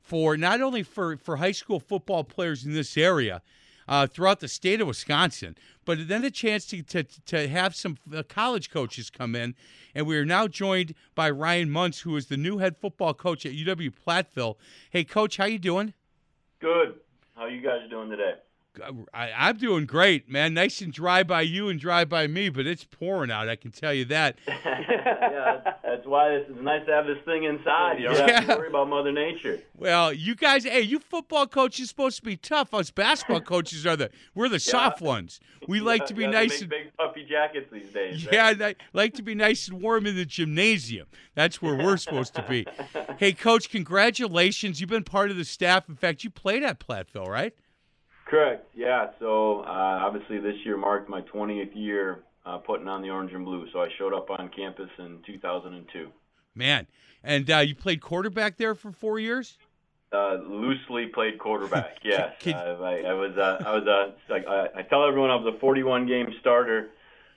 for 0.00 0.38
not 0.38 0.62
only 0.62 0.82
for, 0.82 1.18
for 1.18 1.36
high 1.36 1.52
school 1.52 1.78
football 1.78 2.24
players 2.24 2.64
in 2.64 2.72
this 2.72 2.96
area, 2.96 3.42
uh, 3.90 4.06
throughout 4.06 4.38
the 4.38 4.48
state 4.48 4.80
of 4.80 4.86
Wisconsin, 4.86 5.56
but 5.84 6.06
then 6.06 6.24
a 6.24 6.30
chance 6.30 6.64
to, 6.66 6.80
to, 6.84 7.02
to 7.02 7.48
have 7.48 7.74
some 7.74 7.98
uh, 8.14 8.22
college 8.22 8.70
coaches 8.70 9.10
come 9.10 9.34
in. 9.34 9.56
And 9.94 10.06
we 10.06 10.16
are 10.16 10.24
now 10.24 10.46
joined 10.46 10.94
by 11.16 11.28
Ryan 11.28 11.68
Munz, 11.68 12.00
who 12.00 12.16
is 12.16 12.26
the 12.26 12.36
new 12.36 12.58
head 12.58 12.76
football 12.76 13.12
coach 13.12 13.44
at 13.44 13.52
UW 13.52 13.92
Platteville. 14.06 14.54
Hey, 14.90 15.02
Coach, 15.02 15.36
how 15.36 15.46
you 15.46 15.58
doing? 15.58 15.92
Good. 16.60 17.00
How 17.34 17.46
you 17.46 17.60
guys 17.60 17.90
doing 17.90 18.08
today? 18.08 18.34
I, 19.12 19.48
am 19.48 19.56
doing 19.56 19.86
great, 19.86 20.30
man. 20.30 20.54
Nice 20.54 20.80
and 20.80 20.92
dry 20.92 21.22
by 21.22 21.42
you 21.42 21.68
and 21.68 21.78
dry 21.78 22.04
by 22.04 22.26
me, 22.26 22.48
but 22.48 22.66
it's 22.66 22.84
pouring 22.84 23.30
out. 23.30 23.48
I 23.48 23.56
can 23.56 23.70
tell 23.70 23.92
you 23.92 24.04
that. 24.06 24.38
yeah, 24.46 25.60
that's 25.82 26.06
why 26.06 26.30
it's 26.30 26.50
nice 26.60 26.86
to 26.86 26.92
have 26.92 27.06
this 27.06 27.18
thing 27.24 27.44
inside. 27.44 27.98
You 27.98 28.08
don't 28.08 28.28
yeah. 28.28 28.40
have 28.40 28.48
to 28.48 28.56
worry 28.56 28.68
about 28.68 28.88
Mother 28.88 29.12
Nature. 29.12 29.60
Well, 29.76 30.12
you 30.12 30.34
guys, 30.34 30.64
hey, 30.64 30.82
you 30.82 30.98
football 30.98 31.46
coaches 31.46 31.88
supposed 31.88 32.16
to 32.18 32.22
be 32.22 32.36
tough. 32.36 32.72
Us 32.72 32.90
basketball 32.90 33.40
coaches 33.40 33.86
are 33.86 33.96
the 33.96 34.10
we're 34.34 34.48
the 34.48 34.54
yeah. 34.54 34.58
soft 34.58 35.00
ones. 35.00 35.40
We 35.66 35.78
yeah, 35.80 35.84
like 35.84 36.06
to 36.06 36.14
be 36.14 36.26
nice 36.26 36.60
and 36.60 36.70
big 36.70 36.96
puffy 36.96 37.24
jackets 37.24 37.70
these 37.72 37.92
days. 37.92 38.26
Yeah, 38.30 38.52
right? 38.58 38.76
like 38.92 39.14
to 39.14 39.22
be 39.22 39.34
nice 39.34 39.68
and 39.68 39.82
warm 39.82 40.06
in 40.06 40.16
the 40.16 40.24
gymnasium. 40.24 41.08
That's 41.34 41.60
where 41.60 41.76
we're 41.76 41.96
supposed 41.96 42.34
to 42.34 42.42
be. 42.48 42.66
Hey, 43.18 43.32
coach, 43.32 43.68
congratulations! 43.68 44.80
You've 44.80 44.88
been 44.88 45.04
part 45.04 45.30
of 45.30 45.36
the 45.36 45.44
staff. 45.44 45.90
In 45.90 45.96
fact, 45.96 46.24
you 46.24 46.30
played 46.30 46.62
at 46.62 46.80
Platteville, 46.80 47.28
right? 47.28 47.52
Correct. 48.30 48.64
Yeah. 48.74 49.08
So 49.18 49.60
uh, 49.60 49.98
obviously 50.02 50.38
this 50.38 50.54
year 50.64 50.76
marked 50.76 51.08
my 51.08 51.20
20th 51.22 51.74
year 51.74 52.20
uh, 52.46 52.58
putting 52.58 52.86
on 52.86 53.02
the 53.02 53.10
orange 53.10 53.32
and 53.32 53.44
blue. 53.44 53.66
So 53.72 53.80
I 53.80 53.88
showed 53.98 54.14
up 54.14 54.30
on 54.30 54.48
campus 54.56 54.88
in 54.98 55.18
2002. 55.26 56.08
Man, 56.54 56.86
and 57.24 57.50
uh, 57.50 57.58
you 57.58 57.74
played 57.74 58.00
quarterback 58.00 58.56
there 58.56 58.76
for 58.76 58.92
four 58.92 59.18
years. 59.18 59.58
Uh, 60.12 60.38
loosely 60.44 61.06
played 61.06 61.38
quarterback. 61.38 61.98
Yes, 62.02 62.34
I, 62.46 62.50
I, 62.50 63.12
was. 63.12 63.36
Uh, 63.36 63.62
I 63.64 63.72
was. 63.72 63.86
Uh, 63.86 64.12
like 64.28 64.46
I, 64.46 64.66
I 64.78 64.82
tell 64.82 65.06
everyone 65.06 65.30
I 65.30 65.36
was 65.36 65.54
a 65.54 65.58
41 65.60 66.06
game 66.06 66.34
starter 66.40 66.90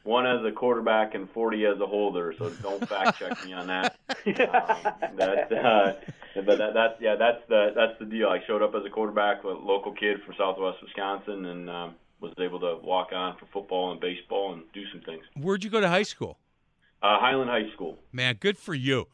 one 0.03 0.27
as 0.27 0.45
a 0.45 0.51
quarterback 0.51 1.15
and 1.15 1.29
40 1.31 1.65
as 1.65 1.79
a 1.79 1.85
holder. 1.85 2.33
So 2.37 2.49
don't 2.49 2.87
fact 2.87 3.19
check 3.19 3.43
me 3.45 3.53
on 3.53 3.67
that. 3.67 3.95
um, 4.09 5.15
that, 5.17 5.51
uh, 5.51 5.93
but 6.35 6.57
that, 6.57 6.73
that's 6.73 7.01
yeah, 7.01 7.15
that's 7.15 7.41
the 7.47 7.71
that's 7.75 7.97
the 7.99 8.05
deal. 8.05 8.27
I 8.27 8.39
showed 8.45 8.61
up 8.61 8.75
as 8.75 8.85
a 8.85 8.89
quarterback, 8.89 9.43
a 9.43 9.47
local 9.47 9.93
kid 9.93 10.21
from 10.25 10.35
Southwest 10.37 10.77
Wisconsin, 10.81 11.45
and 11.45 11.69
um, 11.69 11.95
was 12.19 12.33
able 12.39 12.59
to 12.59 12.77
walk 12.83 13.09
on 13.13 13.37
for 13.37 13.45
football 13.53 13.91
and 13.91 13.99
baseball 13.99 14.53
and 14.53 14.63
do 14.73 14.83
some 14.91 15.01
things. 15.01 15.23
Where'd 15.35 15.63
you 15.63 15.69
go 15.69 15.81
to 15.81 15.89
high 15.89 16.03
school? 16.03 16.37
Uh, 17.01 17.19
Highland 17.19 17.49
High 17.49 17.69
School. 17.73 17.97
Man, 18.13 18.37
good 18.39 18.57
for 18.57 18.73
you. 18.73 19.07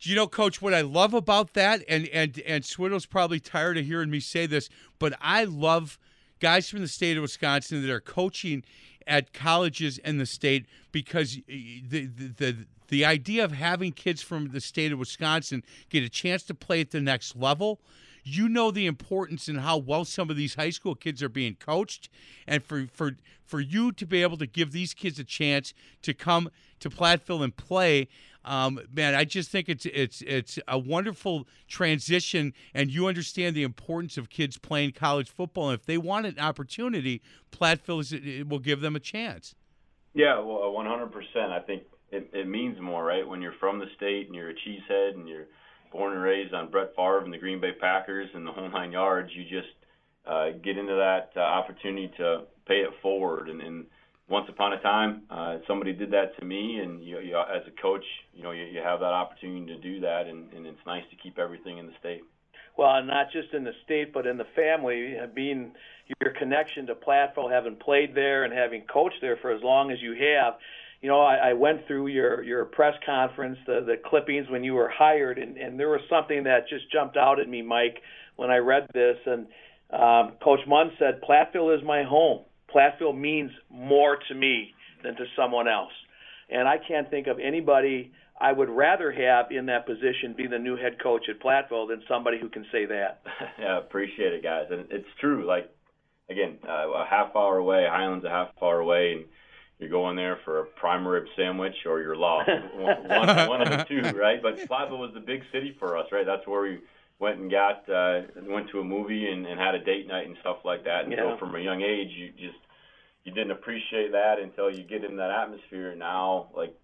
Do 0.00 0.10
you 0.10 0.16
know, 0.16 0.26
Coach, 0.26 0.60
what 0.60 0.74
I 0.74 0.80
love 0.80 1.14
about 1.14 1.54
that, 1.54 1.82
and 1.88 2.08
and 2.08 2.38
and 2.40 2.64
Swiddle's 2.64 3.06
probably 3.06 3.40
tired 3.40 3.78
of 3.78 3.86
hearing 3.86 4.10
me 4.10 4.20
say 4.20 4.46
this, 4.46 4.68
but 4.98 5.14
I 5.20 5.44
love 5.44 5.98
guys 6.40 6.68
from 6.68 6.80
the 6.80 6.88
state 6.88 7.16
of 7.16 7.22
Wisconsin 7.22 7.82
that 7.82 7.90
are 7.90 8.00
coaching 8.00 8.64
at 9.06 9.32
colleges 9.32 9.98
in 9.98 10.18
the 10.18 10.26
state 10.26 10.66
because 10.92 11.38
the, 11.46 12.06
the, 12.06 12.32
the 12.36 12.56
the 12.88 13.04
idea 13.04 13.42
of 13.42 13.52
having 13.52 13.92
kids 13.92 14.20
from 14.20 14.50
the 14.50 14.60
state 14.60 14.92
of 14.92 14.98
Wisconsin 14.98 15.64
get 15.88 16.04
a 16.04 16.08
chance 16.08 16.42
to 16.44 16.54
play 16.54 16.82
at 16.82 16.90
the 16.90 17.00
next 17.00 17.34
level 17.34 17.80
you 18.24 18.48
know 18.48 18.70
the 18.70 18.86
importance 18.86 19.48
and 19.48 19.60
how 19.60 19.76
well 19.76 20.04
some 20.04 20.30
of 20.30 20.36
these 20.36 20.54
high 20.54 20.70
school 20.70 20.94
kids 20.94 21.22
are 21.22 21.28
being 21.28 21.54
coached. 21.54 22.08
And 22.48 22.64
for 22.64 22.86
for 22.92 23.16
for 23.44 23.60
you 23.60 23.92
to 23.92 24.06
be 24.06 24.22
able 24.22 24.38
to 24.38 24.46
give 24.46 24.72
these 24.72 24.94
kids 24.94 25.18
a 25.18 25.24
chance 25.24 25.74
to 26.02 26.14
come 26.14 26.50
to 26.80 26.88
Platteville 26.88 27.44
and 27.44 27.54
play 27.54 28.08
um, 28.44 28.80
man, 28.92 29.14
I 29.14 29.24
just 29.24 29.50
think 29.50 29.68
it's 29.68 29.86
it's 29.86 30.22
it's 30.22 30.58
a 30.68 30.78
wonderful 30.78 31.46
transition, 31.68 32.52
and 32.74 32.90
you 32.90 33.06
understand 33.06 33.56
the 33.56 33.62
importance 33.62 34.18
of 34.18 34.28
kids 34.28 34.58
playing 34.58 34.92
college 34.92 35.30
football. 35.30 35.70
And 35.70 35.78
if 35.78 35.86
they 35.86 35.98
want 35.98 36.26
an 36.26 36.38
opportunity, 36.38 37.22
Platteville 37.50 38.00
is, 38.00 38.44
will 38.46 38.58
give 38.58 38.80
them 38.80 38.96
a 38.96 39.00
chance. 39.00 39.54
Yeah, 40.14 40.38
well, 40.38 40.72
100%. 40.76 41.10
I 41.36 41.60
think 41.60 41.82
it, 42.12 42.30
it 42.32 42.46
means 42.46 42.80
more, 42.80 43.04
right? 43.04 43.26
When 43.26 43.42
you're 43.42 43.54
from 43.58 43.80
the 43.80 43.86
state 43.96 44.26
and 44.26 44.34
you're 44.34 44.50
a 44.50 44.54
cheesehead 44.54 45.14
and 45.14 45.28
you're 45.28 45.46
born 45.90 46.12
and 46.12 46.22
raised 46.22 46.54
on 46.54 46.70
Brett 46.70 46.94
Favre 46.94 47.24
and 47.24 47.32
the 47.32 47.38
Green 47.38 47.60
Bay 47.60 47.72
Packers 47.72 48.28
and 48.34 48.46
the 48.46 48.52
whole 48.52 48.70
nine 48.70 48.92
yards, 48.92 49.30
you 49.34 49.42
just 49.42 49.74
uh, 50.26 50.50
get 50.62 50.78
into 50.78 50.94
that 50.94 51.32
uh, 51.36 51.40
opportunity 51.40 52.12
to 52.16 52.44
pay 52.66 52.76
it 52.76 52.90
forward. 53.02 53.48
And, 53.48 53.60
and 53.60 53.86
once 54.28 54.46
upon 54.48 54.72
a 54.72 54.80
time, 54.80 55.22
uh, 55.30 55.58
somebody 55.66 55.92
did 55.92 56.10
that 56.10 56.36
to 56.38 56.44
me, 56.44 56.80
and 56.82 57.02
you, 57.02 57.18
you, 57.20 57.36
as 57.38 57.62
a 57.66 57.82
coach, 57.82 58.04
you 58.32 58.42
know, 58.42 58.52
you, 58.52 58.64
you 58.64 58.80
have 58.82 59.00
that 59.00 59.12
opportunity 59.12 59.66
to 59.66 59.78
do 59.80 60.00
that, 60.00 60.26
and, 60.26 60.52
and 60.52 60.66
it's 60.66 60.78
nice 60.86 61.02
to 61.10 61.16
keep 61.22 61.38
everything 61.38 61.78
in 61.78 61.86
the 61.86 61.92
state. 62.00 62.22
Well, 62.76 63.04
not 63.04 63.26
just 63.32 63.52
in 63.52 63.64
the 63.64 63.72
state, 63.84 64.12
but 64.12 64.26
in 64.26 64.36
the 64.36 64.46
family, 64.56 65.14
being 65.34 65.72
your 66.20 66.32
connection 66.38 66.86
to 66.86 66.94
Platteville, 66.94 67.50
having 67.52 67.76
played 67.76 68.14
there 68.14 68.44
and 68.44 68.52
having 68.52 68.84
coached 68.92 69.18
there 69.20 69.36
for 69.40 69.52
as 69.52 69.62
long 69.62 69.90
as 69.90 69.98
you 70.00 70.12
have 70.12 70.54
you 71.04 71.10
know, 71.10 71.20
I, 71.20 71.50
I 71.50 71.52
went 71.52 71.86
through 71.86 72.06
your 72.06 72.42
your 72.42 72.64
press 72.64 72.94
conference, 73.04 73.58
the 73.66 73.84
the 73.86 73.96
clippings 74.02 74.48
when 74.48 74.64
you 74.64 74.72
were 74.72 74.88
hired, 74.88 75.36
and 75.36 75.58
and 75.58 75.78
there 75.78 75.90
was 75.90 76.00
something 76.08 76.44
that 76.44 76.66
just 76.70 76.90
jumped 76.90 77.18
out 77.18 77.38
at 77.38 77.46
me, 77.46 77.60
Mike, 77.60 77.98
when 78.36 78.50
I 78.50 78.56
read 78.56 78.86
this. 78.94 79.18
And 79.26 79.46
um, 79.92 80.38
Coach 80.42 80.60
Munz 80.66 80.92
said, 80.98 81.20
"Platteville 81.20 81.76
is 81.76 81.84
my 81.84 82.04
home. 82.04 82.46
Platteville 82.74 83.16
means 83.16 83.50
more 83.70 84.18
to 84.28 84.34
me 84.34 84.74
than 85.02 85.14
to 85.16 85.24
someone 85.36 85.68
else." 85.68 85.92
And 86.50 86.68
I 86.68 86.76
can't 86.78 87.08
think 87.10 87.26
of 87.26 87.38
anybody 87.38 88.12
I 88.40 88.52
would 88.52 88.68
rather 88.68 89.12
have 89.12 89.50
in 89.50 89.66
that 89.66 89.86
position 89.86 90.34
be 90.36 90.46
the 90.46 90.58
new 90.58 90.76
head 90.76 91.00
coach 91.02 91.28
at 91.28 91.40
Platteville 91.40 91.88
than 91.88 92.02
somebody 92.08 92.38
who 92.38 92.48
can 92.48 92.66
say 92.72 92.84
that. 92.86 93.22
yeah, 93.58 93.78
appreciate 93.78 94.32
it, 94.32 94.42
guys. 94.42 94.66
And 94.70 94.86
it's 94.90 95.08
true. 95.20 95.46
Like 95.46 95.70
again, 96.28 96.58
uh, 96.68 96.90
a 96.90 97.06
half 97.08 97.34
hour 97.36 97.58
away, 97.58 97.86
Highland's 97.88 98.24
a 98.24 98.30
half 98.30 98.48
hour 98.60 98.80
away, 98.80 99.12
and 99.12 99.24
you're 99.78 99.90
going 99.90 100.16
there 100.16 100.38
for 100.44 100.60
a 100.60 100.64
prime 100.64 101.06
rib 101.06 101.24
sandwich 101.36 101.74
or 101.86 102.00
you're 102.00 102.16
lost. 102.16 102.48
one, 102.74 103.08
one, 103.08 103.48
one 103.48 103.62
of 103.62 103.68
the 103.68 103.84
two, 103.84 104.18
right? 104.18 104.42
But 104.42 104.58
Platteville 104.68 104.98
was 104.98 105.12
the 105.14 105.20
big 105.20 105.42
city 105.52 105.76
for 105.78 105.96
us, 105.96 106.06
right? 106.12 106.26
That's 106.26 106.46
where 106.46 106.62
we 106.62 106.80
went 107.18 107.38
and 107.38 107.50
got 107.50 107.88
uh, 107.88 108.22
went 108.42 108.70
to 108.70 108.80
a 108.80 108.84
movie 108.84 109.28
and, 109.28 109.46
and 109.46 109.60
had 109.60 109.74
a 109.74 109.84
date 109.84 110.06
night 110.06 110.26
and 110.26 110.36
stuff 110.40 110.58
like 110.64 110.84
that. 110.84 111.04
And 111.04 111.12
yeah. 111.12 111.18
so 111.18 111.36
from 111.38 111.54
a 111.54 111.60
young 111.60 111.82
age, 111.82 112.10
you 112.16 112.30
just 112.30 112.58
you 113.24 113.32
didn't 113.32 113.52
appreciate 113.52 114.12
that 114.12 114.36
until 114.42 114.70
you 114.70 114.84
get 114.84 115.04
in 115.04 115.16
that 115.16 115.30
atmosphere. 115.30 115.90
And 115.90 115.98
now, 115.98 116.48
like 116.56 116.74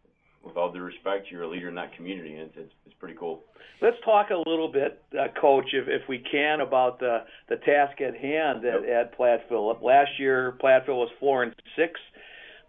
with 0.42 0.56
all 0.56 0.72
due 0.72 0.80
respect, 0.80 1.26
you're 1.30 1.42
a 1.42 1.48
leader 1.48 1.68
in 1.68 1.74
that 1.74 1.94
community, 1.96 2.34
and 2.34 2.42
it's 2.42 2.54
it's, 2.56 2.72
it's 2.86 2.94
pretty 2.98 3.16
cool. 3.18 3.44
Let's 3.82 3.96
talk 4.04 4.28
a 4.30 4.48
little 4.48 4.70
bit, 4.70 5.02
uh, 5.18 5.28
Coach, 5.40 5.66
if 5.72 5.88
if 5.88 6.08
we 6.08 6.18
can, 6.30 6.60
about 6.60 6.98
the 6.98 7.24
the 7.48 7.56
task 7.56 8.00
at 8.00 8.16
hand 8.16 8.64
at, 8.64 8.82
yep. 8.86 9.12
at 9.12 9.18
Platteville. 9.18 9.82
Last 9.82 10.10
year, 10.18 10.56
Platteville 10.62 10.96
was 10.96 11.10
four 11.20 11.42
and 11.42 11.54
six 11.76 11.98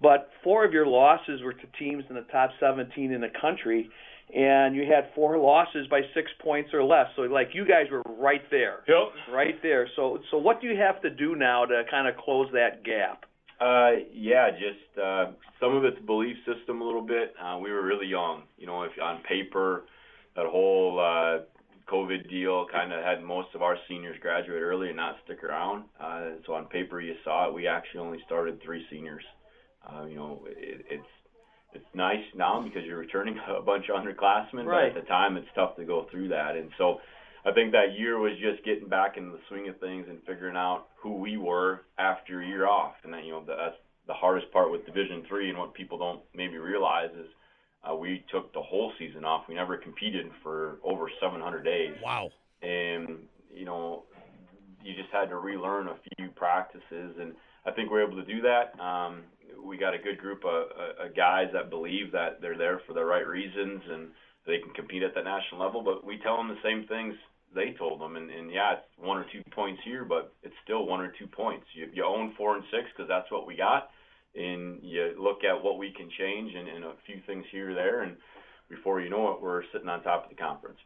but 0.01 0.29
four 0.43 0.65
of 0.65 0.73
your 0.73 0.88
losses 0.88 1.41
were 1.43 1.53
to 1.53 1.67
teams 1.77 2.03
in 2.10 2.15
the 2.15 2.25
top 2.31 2.49
17 2.60 3.12
in 3.12 3.21
the 3.21 3.29
country, 3.39 3.89
and 4.36 4.75
you 4.75 4.84
had 4.84 5.10
four 5.13 5.38
losses 5.38 5.88
by 5.88 6.01
six 6.15 6.31
points 6.41 6.71
or 6.73 6.84
less. 6.84 7.07
So 7.15 7.23
like 7.23 7.49
you 7.53 7.65
guys 7.65 7.86
were 7.91 8.01
right 8.17 8.41
there, 8.49 8.79
yep. 8.88 9.13
right 9.31 9.62
there. 9.62 9.88
So 9.95 10.19
so 10.31 10.38
what 10.38 10.62
do 10.62 10.67
you 10.67 10.77
have 10.77 11.01
to 11.03 11.10
do 11.10 11.36
now 11.36 11.65
to 11.65 11.84
kind 11.89 12.07
of 12.07 12.15
close 12.17 12.47
that 12.53 12.84
gap? 12.84 13.25
Uh, 13.62 13.91
yeah, 14.12 14.50
just 14.50 14.97
uh, 14.97 15.26
some 15.60 15.76
of 15.76 15.86
it's 15.86 16.00
belief 16.08 16.36
system 16.47 16.82
a 16.82 16.84
little 16.84 17.06
bit. 17.06 17.36
Uh, 17.41 17.60
we 17.62 17.71
were 17.71 17.84
really 17.84 18.08
young, 18.08 18.43
you 18.58 18.65
know. 18.65 18.82
If 18.82 18.91
on 19.02 19.21
paper, 19.21 19.84
that 20.36 20.47
whole 20.47 21.00
uh, 21.00 21.43
COVID 21.88 22.28
deal 22.28 22.65
kind 22.71 22.91
of 22.91 23.04
had 23.04 23.21
most 23.21 23.50
of 23.54 23.62
our 23.62 23.78
seniors 23.88 24.17
graduate 24.19 24.63
early 24.63 24.88
and 24.88 24.97
not 24.97 25.17
stick 25.26 25.43
around. 25.43 25.84
Uh, 26.00 26.32
so 26.47 26.54
on 26.54 26.65
paper, 26.65 27.02
you 27.02 27.13
saw 27.24 27.47
it. 27.47 27.54
We 27.54 27.67
actually 27.67 28.00
only 28.00 28.19
started 28.26 28.60
three 28.63 28.84
seniors. 28.89 29.24
Uh, 29.88 30.06
you 30.06 30.15
know, 30.15 30.41
it, 30.47 30.84
it's 30.89 31.06
it's 31.74 31.86
nice 31.93 32.24
now 32.36 32.62
because 32.62 32.84
you're 32.86 32.97
returning 32.97 33.38
a 33.47 33.62
bunch 33.62 33.86
of 33.89 33.95
underclassmen, 33.95 34.65
right. 34.65 34.91
but 34.91 34.97
at 34.97 35.04
the 35.04 35.08
time 35.08 35.38
it's 35.38 35.47
tough 35.54 35.76
to 35.76 35.86
go 35.86 36.08
through 36.10 36.30
that. 36.30 36.56
And 36.56 36.71
so 36.80 37.00
I 37.45 37.51
think 37.51 37.71
that 37.71 37.97
year 37.97 38.19
was 38.19 38.34
just 38.39 38.63
getting 38.63 38.88
back 38.88 39.17
into 39.17 39.32
the 39.32 39.39
swing 39.47 39.67
of 39.67 39.80
things 39.80 40.06
and 40.10 40.19
figuring 40.27 40.56
out 40.56 40.88
who 41.01 41.15
we 41.15 41.38
were 41.38 41.82
after 41.97 42.41
a 42.41 42.47
year 42.47 42.67
off. 42.67 42.93
And 43.04 43.13
then, 43.13 43.23
you 43.23 43.32
know, 43.32 43.43
that's 43.45 43.75
the 44.08 44.13
hardest 44.13 44.51
part 44.51 44.71
with 44.71 44.86
Division 44.86 45.23
Three 45.27 45.49
and 45.49 45.58
what 45.58 45.73
people 45.73 45.97
don't 45.97 46.21
maybe 46.36 46.58
realize 46.58 47.10
is 47.17 47.27
uh, 47.89 47.95
we 47.95 48.23
took 48.32 48.54
the 48.54 48.62
whole 48.62 48.91
season 48.99 49.25
off. 49.25 49.45
We 49.47 49.56
never 49.56 49.77
competed 49.77 50.27
for 50.43 50.77
over 50.84 51.10
700 51.19 51.63
days. 51.63 51.95
Wow. 52.04 52.30
And 52.62 53.19
you 53.54 53.65
know, 53.65 54.04
you 54.84 54.93
just 54.95 55.10
had 55.12 55.30
to 55.30 55.38
relearn 55.38 55.88
a 55.88 55.95
few 56.15 56.30
practices, 56.30 57.15
and 57.19 57.34
I 57.65 57.71
think 57.71 57.91
we're 57.91 58.06
able 58.06 58.23
to 58.23 58.25
do 58.25 58.41
that. 58.41 58.80
Um, 58.80 59.23
we 59.63 59.77
got 59.77 59.93
a 59.93 59.99
good 59.99 60.17
group 60.17 60.43
of, 60.45 60.67
of 60.99 61.15
guys 61.15 61.47
that 61.54 61.69
believe 61.69 62.12
that 62.12 62.41
they're 62.41 62.58
there 62.58 62.82
for 62.88 62.93
the 62.93 63.04
right 63.04 63.27
reasons 63.27 63.82
and 63.89 64.08
they 64.47 64.58
can 64.58 64.73
compete 64.73 65.04
at 65.04 65.13
the 65.13 65.21
national 65.21 65.62
level. 65.62 65.84
But 65.84 66.06
we 66.06 66.17
tell 66.17 66.38
them 66.38 66.47
the 66.47 66.58
same 66.63 66.88
things 66.88 67.13
they 67.53 67.75
told 67.77 67.99
them, 67.99 68.15
and, 68.15 68.29
and 68.29 68.51
yeah, 68.51 68.73
it's 68.73 68.85
one 68.97 69.17
or 69.17 69.25
two 69.31 69.41
points 69.51 69.81
here, 69.83 70.05
but 70.05 70.33
it's 70.43 70.55
still 70.63 70.85
one 70.85 71.01
or 71.01 71.13
two 71.19 71.27
points. 71.27 71.65
You, 71.73 71.89
you 71.93 72.05
own 72.05 72.33
four 72.37 72.55
and 72.55 72.63
six 72.71 72.87
because 72.95 73.09
that's 73.09 73.29
what 73.31 73.45
we 73.45 73.55
got, 73.55 73.89
and 74.35 74.79
you 74.81 75.15
look 75.19 75.43
at 75.43 75.61
what 75.61 75.77
we 75.77 75.91
can 75.91 76.09
change 76.17 76.53
and, 76.55 76.67
and 76.67 76.85
a 76.85 76.93
few 77.05 77.21
things 77.27 77.45
here 77.51 77.71
or 77.71 77.73
there, 77.73 78.01
and 78.03 78.15
before 78.69 79.01
you 79.01 79.09
know 79.09 79.31
it, 79.33 79.41
we're 79.41 79.63
sitting 79.73 79.89
on 79.89 80.01
top 80.03 80.23
of 80.23 80.29
the 80.29 80.35
conference. 80.35 80.79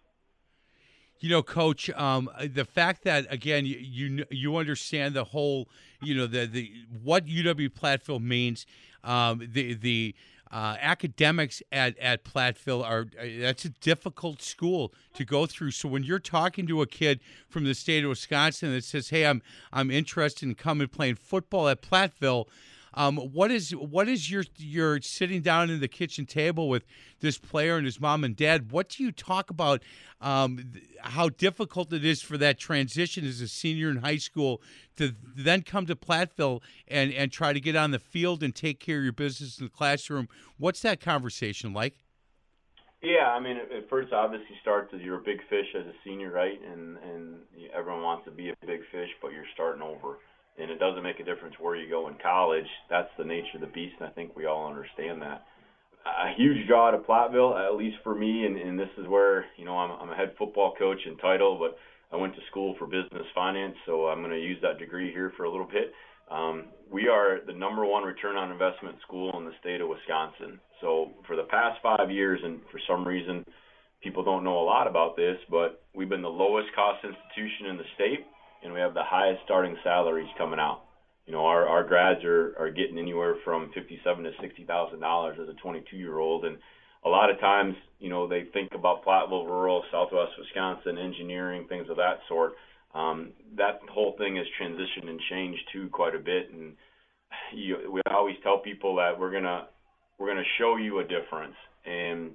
You 1.19 1.29
know, 1.29 1.43
Coach, 1.43 1.89
um, 1.91 2.29
the 2.45 2.65
fact 2.65 3.03
that 3.05 3.31
again 3.31 3.65
you, 3.65 4.25
you 4.29 4.57
understand 4.57 5.13
the 5.13 5.23
whole, 5.23 5.69
you 6.01 6.13
know, 6.13 6.27
the 6.27 6.45
the 6.45 6.71
what 7.03 7.25
UW 7.25 7.69
Platteville 7.69 8.21
means, 8.21 8.65
um, 9.03 9.47
the 9.51 9.75
the 9.75 10.13
uh, 10.51 10.77
academics 10.79 11.61
at, 11.71 11.97
at 11.99 12.23
Platteville 12.23 12.83
are 12.83 13.07
uh, 13.19 13.25
that's 13.39 13.65
a 13.65 13.69
difficult 13.69 14.41
school 14.41 14.93
to 15.13 15.25
go 15.25 15.45
through. 15.45 15.71
So 15.71 15.89
when 15.89 16.03
you're 16.03 16.19
talking 16.19 16.67
to 16.67 16.81
a 16.81 16.87
kid 16.87 17.19
from 17.49 17.63
the 17.65 17.73
state 17.73 18.03
of 18.03 18.09
Wisconsin 18.09 18.71
that 18.71 18.83
says, 18.83 19.09
"Hey, 19.09 19.25
I'm 19.25 19.41
I'm 19.73 19.91
interested 19.91 20.47
in 20.47 20.55
coming 20.55 20.87
playing 20.87 21.15
football 21.15 21.67
at 21.67 21.81
Platteville," 21.81 22.47
Um, 22.95 23.17
what 23.17 23.51
is 23.51 23.71
what 23.71 24.07
is 24.07 24.31
your 24.31 24.45
your 24.57 25.01
sitting 25.01 25.41
down 25.41 25.69
in 25.69 25.81
the 25.81 25.87
kitchen 25.87 26.25
table 26.25 26.69
with 26.69 26.85
this 27.19 27.37
player 27.37 27.75
and 27.75 27.85
his 27.85 27.99
mom 27.99 28.23
and 28.23 28.35
dad? 28.35 28.71
What 28.71 28.89
do 28.89 29.03
you 29.03 29.11
talk 29.11 29.49
about? 29.49 29.83
Um, 30.21 30.71
how 31.01 31.29
difficult 31.29 31.91
it 31.91 32.05
is 32.05 32.21
for 32.21 32.37
that 32.37 32.57
transition 32.57 33.25
as 33.25 33.41
a 33.41 33.49
senior 33.49 33.89
in 33.89 33.97
high 33.97 34.17
school 34.17 34.61
to 34.95 35.13
then 35.35 35.61
come 35.61 35.85
to 35.87 35.95
Platteville 35.95 36.61
and 36.87 37.11
and 37.11 37.31
try 37.31 37.51
to 37.51 37.59
get 37.59 37.75
on 37.75 37.91
the 37.91 37.99
field 37.99 38.41
and 38.41 38.55
take 38.55 38.79
care 38.79 38.99
of 38.99 39.03
your 39.03 39.13
business 39.13 39.59
in 39.59 39.65
the 39.65 39.71
classroom. 39.71 40.29
What's 40.57 40.81
that 40.81 41.01
conversation 41.01 41.73
like? 41.73 41.95
Yeah, 43.01 43.27
I 43.27 43.39
mean, 43.39 43.57
at 43.57 43.89
first, 43.89 44.13
obviously, 44.13 44.55
starts 44.61 44.91
as 44.95 45.01
you're 45.01 45.19
a 45.19 45.23
big 45.23 45.39
fish 45.49 45.67
as 45.77 45.85
a 45.85 45.93
senior, 46.05 46.31
right? 46.31 46.59
And 46.61 46.97
and 46.97 47.35
everyone 47.73 48.03
wants 48.03 48.25
to 48.25 48.31
be 48.31 48.49
a 48.49 48.55
big 48.65 48.79
fish, 48.89 49.09
but 49.21 49.33
you're 49.33 49.45
starting 49.53 49.81
over 49.81 50.17
and 50.57 50.71
it 50.71 50.79
doesn't 50.79 51.03
make 51.03 51.19
a 51.19 51.23
difference 51.23 51.55
where 51.59 51.75
you 51.75 51.89
go 51.89 52.07
in 52.07 52.15
college. 52.21 52.67
That's 52.89 53.09
the 53.17 53.25
nature 53.25 53.55
of 53.55 53.61
the 53.61 53.67
beast, 53.67 53.95
and 53.99 54.07
I 54.07 54.11
think 54.11 54.35
we 54.35 54.45
all 54.45 54.67
understand 54.67 55.21
that. 55.21 55.43
A 56.05 56.33
huge 56.37 56.67
draw 56.67 56.91
to 56.91 56.99
Platteville, 56.99 57.57
at 57.57 57.75
least 57.75 57.97
for 58.03 58.13
me, 58.13 58.45
and, 58.45 58.57
and 58.57 58.79
this 58.79 58.89
is 58.97 59.07
where 59.07 59.45
you 59.57 59.65
know 59.65 59.77
I'm, 59.77 59.91
I'm 59.91 60.09
a 60.09 60.15
head 60.15 60.33
football 60.37 60.73
coach 60.77 60.99
in 61.05 61.17
title, 61.17 61.57
but 61.59 61.77
I 62.15 62.19
went 62.19 62.35
to 62.35 62.41
school 62.51 62.75
for 62.77 62.85
business 62.85 63.25
finance, 63.33 63.75
so 63.85 64.07
I'm 64.07 64.19
going 64.19 64.31
to 64.31 64.39
use 64.39 64.59
that 64.61 64.77
degree 64.77 65.11
here 65.11 65.33
for 65.35 65.45
a 65.45 65.51
little 65.51 65.67
bit. 65.67 65.91
Um, 66.31 66.65
we 66.91 67.07
are 67.07 67.39
the 67.45 67.53
number 67.53 67.85
one 67.85 68.03
return 68.03 68.35
on 68.35 68.51
investment 68.51 68.97
school 69.05 69.37
in 69.37 69.45
the 69.45 69.51
state 69.59 69.81
of 69.81 69.89
Wisconsin. 69.89 70.59
So 70.81 71.11
for 71.27 71.35
the 71.35 71.43
past 71.43 71.79
five 71.81 72.09
years, 72.09 72.39
and 72.43 72.61
for 72.71 72.79
some 72.87 73.05
reason, 73.05 73.43
people 74.01 74.23
don't 74.23 74.43
know 74.43 74.59
a 74.59 74.65
lot 74.65 74.87
about 74.87 75.15
this, 75.15 75.37
but 75.49 75.83
we've 75.95 76.09
been 76.09 76.21
the 76.21 76.29
lowest 76.29 76.69
cost 76.75 77.03
institution 77.03 77.67
in 77.67 77.77
the 77.77 77.89
state 77.95 78.25
and 78.65 78.73
we 78.73 78.79
have 78.79 78.93
the 78.93 79.03
highest 79.03 79.41
starting 79.45 79.77
salaries 79.83 80.27
coming 80.37 80.59
out. 80.59 80.81
You 81.27 81.33
know, 81.33 81.45
our, 81.45 81.67
our 81.67 81.83
grads 81.83 82.23
are, 82.23 82.55
are 82.59 82.69
getting 82.69 82.97
anywhere 82.97 83.35
from 83.45 83.71
fifty-seven 83.73 84.23
to 84.23 84.31
sixty 84.41 84.65
thousand 84.65 84.99
dollars 84.99 85.37
as 85.41 85.47
a 85.47 85.65
22-year-old, 85.65 86.45
and 86.45 86.57
a 87.05 87.09
lot 87.09 87.29
of 87.29 87.39
times, 87.39 87.75
you 87.99 88.09
know, 88.09 88.27
they 88.27 88.43
think 88.53 88.71
about 88.73 89.05
Platteville, 89.05 89.45
rural, 89.45 89.83
Southwest 89.91 90.31
Wisconsin, 90.39 90.97
engineering, 90.97 91.67
things 91.69 91.87
of 91.89 91.97
that 91.97 92.19
sort. 92.27 92.53
Um, 92.93 93.33
that 93.57 93.81
whole 93.91 94.15
thing 94.17 94.35
has 94.37 94.45
transitioned 94.59 95.09
and 95.09 95.19
changed 95.29 95.61
too 95.71 95.89
quite 95.91 96.15
a 96.15 96.19
bit, 96.19 96.51
and 96.51 96.73
you, 97.53 97.91
we 97.91 98.01
always 98.09 98.35
tell 98.43 98.59
people 98.59 98.95
that 98.97 99.19
we're 99.19 99.31
gonna 99.31 99.67
we're 100.17 100.27
gonna 100.27 100.43
show 100.57 100.77
you 100.77 100.99
a 100.99 101.03
difference. 101.03 101.55
And 101.85 102.31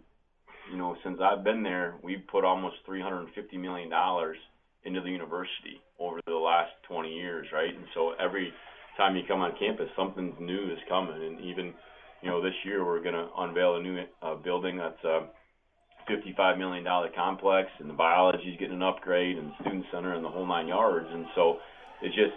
you 0.71 0.79
know, 0.79 0.97
since 1.03 1.19
I've 1.21 1.43
been 1.43 1.63
there, 1.63 1.95
we've 2.03 2.27
put 2.31 2.45
almost 2.45 2.77
350 2.87 3.57
million 3.57 3.89
dollars 3.89 4.37
into 4.85 5.01
the 5.01 5.11
university 5.11 5.81
over 6.01 6.21
the 6.27 6.35
last 6.35 6.73
20 6.89 7.13
years, 7.13 7.47
right? 7.53 7.75
And 7.75 7.85
so 7.95 8.15
every 8.19 8.53
time 8.97 9.17
you 9.17 9.23
come 9.29 9.41
on 9.41 9.53
campus, 9.59 9.89
something 9.97 10.35
new 10.41 10.73
is 10.73 10.79
coming. 10.89 11.23
And 11.23 11.41
even, 11.41 11.75
you 12.23 12.31
know, 12.31 12.43
this 12.43 12.55
year 12.65 12.85
we're 12.85 13.03
going 13.03 13.15
to 13.15 13.29
unveil 13.39 13.77
a 13.77 13.83
new 13.83 14.03
uh, 14.23 14.35
building 14.37 14.79
that's 14.79 15.05
a 15.05 15.29
$55 16.11 16.59
million 16.59 16.85
complex, 17.15 17.69
and 17.79 17.89
the 17.89 17.95
biology 17.95 18.51
is 18.51 18.59
getting 18.59 18.77
an 18.77 18.83
upgrade, 18.83 19.39
and 19.39 19.51
the 19.51 19.55
student 19.61 19.85
center, 19.93 20.15
and 20.15 20.25
the 20.25 20.29
whole 20.29 20.47
nine 20.47 20.67
yards. 20.67 21.07
And 21.11 21.27
so 21.35 21.59
it's 22.03 22.15
just, 22.15 22.35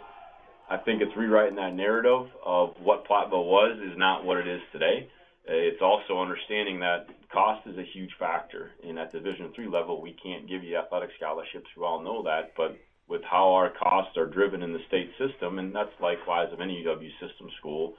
I 0.70 0.78
think 0.78 1.02
it's 1.02 1.16
rewriting 1.18 1.56
that 1.56 1.74
narrative 1.74 2.28
of 2.46 2.76
what 2.82 3.08
Platteville 3.08 3.48
was 3.48 3.78
is 3.80 3.98
not 3.98 4.26
what 4.26 4.38
it 4.38 4.48
is 4.48 4.62
today. 4.72 5.10
It's 5.46 5.82
also 5.82 6.22
understanding 6.22 6.80
that 6.80 7.08
cost 7.32 7.68
is 7.68 7.78
a 7.78 7.84
huge 7.94 8.12
factor, 8.18 8.72
and 8.88 8.98
at 8.98 9.12
Division 9.12 9.52
three 9.54 9.68
level, 9.68 10.02
we 10.02 10.16
can't 10.24 10.48
give 10.48 10.64
you 10.64 10.78
athletic 10.78 11.10
scholarships. 11.18 11.68
We 11.76 11.84
all 11.84 12.02
know 12.02 12.24
that, 12.24 12.54
but 12.56 12.78
with 13.14 13.22
how 13.30 13.54
our 13.54 13.70
costs 13.70 14.18
are 14.18 14.26
driven 14.26 14.64
in 14.64 14.74
the 14.74 14.80
state 14.88 15.12
system, 15.22 15.60
and 15.60 15.74
that's 15.74 15.94
likewise 16.02 16.52
of 16.52 16.60
any 16.60 16.84
UW 16.84 17.12
system 17.22 17.48
school, 17.60 17.94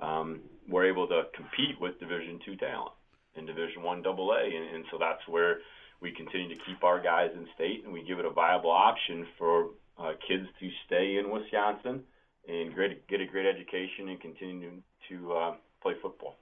um, 0.00 0.40
we're 0.66 0.88
able 0.90 1.06
to 1.06 1.24
compete 1.36 1.78
with 1.82 2.00
Division 2.00 2.40
two 2.46 2.56
talent 2.56 2.92
in 3.36 3.44
Division 3.44 3.82
one 3.82 4.00
double 4.00 4.32
A, 4.32 4.42
and, 4.42 4.74
and 4.74 4.84
so 4.90 4.96
that's 4.98 5.20
where 5.28 5.58
we 6.00 6.12
continue 6.12 6.48
to 6.48 6.60
keep 6.64 6.82
our 6.82 6.98
guys 6.98 7.28
in 7.34 7.46
state, 7.54 7.84
and 7.84 7.92
we 7.92 8.02
give 8.08 8.18
it 8.18 8.24
a 8.24 8.30
viable 8.30 8.70
option 8.70 9.26
for 9.36 9.68
uh, 9.98 10.12
kids 10.26 10.46
to 10.58 10.68
stay 10.86 11.18
in 11.18 11.30
Wisconsin 11.30 12.02
and 12.48 12.74
great, 12.74 13.06
get 13.06 13.20
a 13.20 13.26
great 13.26 13.46
education 13.46 14.08
and 14.08 14.18
continue 14.18 14.70
to 15.10 15.32
uh, 15.32 15.54
play 15.82 15.92
football. 16.00 16.36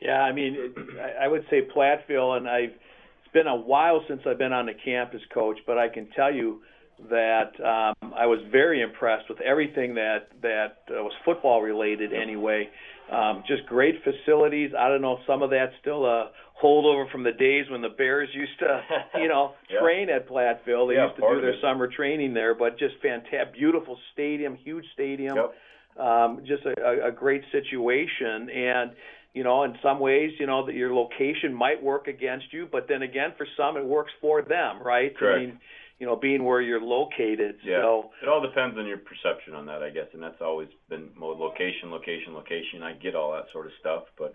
Yeah, 0.00 0.22
I 0.22 0.32
mean, 0.32 0.74
I 1.20 1.28
would 1.28 1.44
say 1.48 1.68
Platteville, 1.74 2.36
and 2.36 2.48
I've 2.48 2.74
it's 2.74 3.32
been 3.32 3.46
a 3.46 3.56
while 3.56 4.00
since 4.08 4.22
I've 4.26 4.38
been 4.38 4.52
on 4.52 4.66
the 4.66 4.74
campus, 4.74 5.22
coach, 5.32 5.58
but 5.68 5.78
I 5.78 5.88
can 5.88 6.08
tell 6.16 6.34
you 6.34 6.62
that 7.10 7.52
um, 7.60 8.12
I 8.16 8.26
was 8.26 8.40
very 8.50 8.82
impressed 8.82 9.28
with 9.28 9.40
everything 9.40 9.94
that 9.94 10.28
that 10.42 10.78
uh, 10.90 11.02
was 11.02 11.12
football 11.24 11.62
related. 11.62 12.12
Anyway, 12.12 12.68
um, 13.10 13.42
just 13.46 13.66
great 13.66 13.96
facilities. 14.04 14.70
I 14.78 14.88
don't 14.88 15.02
know 15.02 15.14
if 15.14 15.20
some 15.26 15.42
of 15.42 15.50
that's 15.50 15.72
still 15.80 16.06
a 16.06 16.30
holdover 16.62 17.10
from 17.10 17.24
the 17.24 17.32
days 17.32 17.66
when 17.70 17.82
the 17.82 17.88
Bears 17.88 18.28
used 18.32 18.58
to, 18.60 18.82
you 19.20 19.28
know, 19.28 19.52
yeah. 19.70 19.80
train 19.80 20.08
at 20.10 20.28
Platteville. 20.28 20.88
They 20.88 20.94
yeah, 20.94 21.08
used 21.08 21.16
to 21.16 21.34
do 21.34 21.40
their 21.40 21.60
summer 21.60 21.88
training 21.88 22.34
there, 22.34 22.54
but 22.54 22.78
just 22.78 22.94
fantastic, 23.02 23.54
beautiful 23.54 23.98
stadium, 24.12 24.56
huge 24.56 24.84
stadium. 24.94 25.36
Yep. 25.36 25.54
Um, 25.98 26.40
just 26.46 26.62
a, 26.64 27.08
a 27.08 27.12
great 27.12 27.42
situation 27.52 28.48
and 28.48 28.92
you 29.34 29.44
know, 29.44 29.64
in 29.64 29.74
some 29.82 29.98
ways, 29.98 30.30
you 30.38 30.46
know, 30.46 30.66
that 30.66 30.74
your 30.74 30.94
location 30.94 31.54
might 31.54 31.82
work 31.82 32.06
against 32.06 32.52
you, 32.52 32.68
but 32.70 32.86
then 32.88 33.02
again, 33.02 33.30
for 33.36 33.46
some, 33.56 33.76
it 33.76 33.84
works 33.84 34.12
for 34.20 34.42
them, 34.42 34.82
right? 34.82 35.16
Correct. 35.16 35.38
I 35.38 35.46
mean, 35.46 35.58
you 35.98 36.06
know, 36.06 36.16
being 36.16 36.44
where 36.44 36.60
you're 36.60 36.80
located. 36.80 37.56
Yeah. 37.64 37.82
So 37.82 38.10
it 38.22 38.28
all 38.28 38.40
depends 38.40 38.76
on 38.78 38.86
your 38.86 38.98
perception 38.98 39.54
on 39.54 39.66
that, 39.66 39.82
I 39.82 39.90
guess, 39.90 40.08
and 40.12 40.22
that's 40.22 40.40
always 40.40 40.68
been 40.88 41.10
location, 41.18 41.90
location, 41.90 42.34
location. 42.34 42.82
I 42.82 42.94
get 42.94 43.14
all 43.14 43.32
that 43.32 43.46
sort 43.52 43.66
of 43.66 43.72
stuff, 43.80 44.04
but 44.18 44.34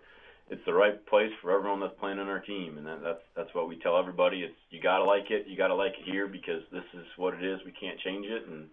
it's 0.49 0.63
the 0.65 0.73
right 0.73 1.05
place 1.07 1.31
for 1.41 1.51
everyone 1.51 1.79
that's 1.79 1.99
playing 1.99 2.19
on 2.19 2.27
our 2.27 2.39
team, 2.39 2.77
and 2.77 2.87
that, 2.87 3.03
that's 3.03 3.23
that's 3.35 3.53
what 3.53 3.67
we 3.67 3.77
tell 3.79 3.97
everybody. 3.97 4.41
It's 4.43 4.55
you 4.69 4.81
got 4.81 4.99
to 4.99 5.03
like 5.03 5.29
it, 5.29 5.45
you 5.47 5.57
got 5.57 5.67
to 5.67 5.75
like 5.75 5.93
it 5.99 6.09
here 6.09 6.27
because 6.27 6.61
this 6.71 6.85
is 6.93 7.05
what 7.17 7.33
it 7.33 7.43
is. 7.43 7.59
We 7.65 7.73
can't 7.73 7.99
change 7.99 8.25
it, 8.25 8.47
and 8.47 8.67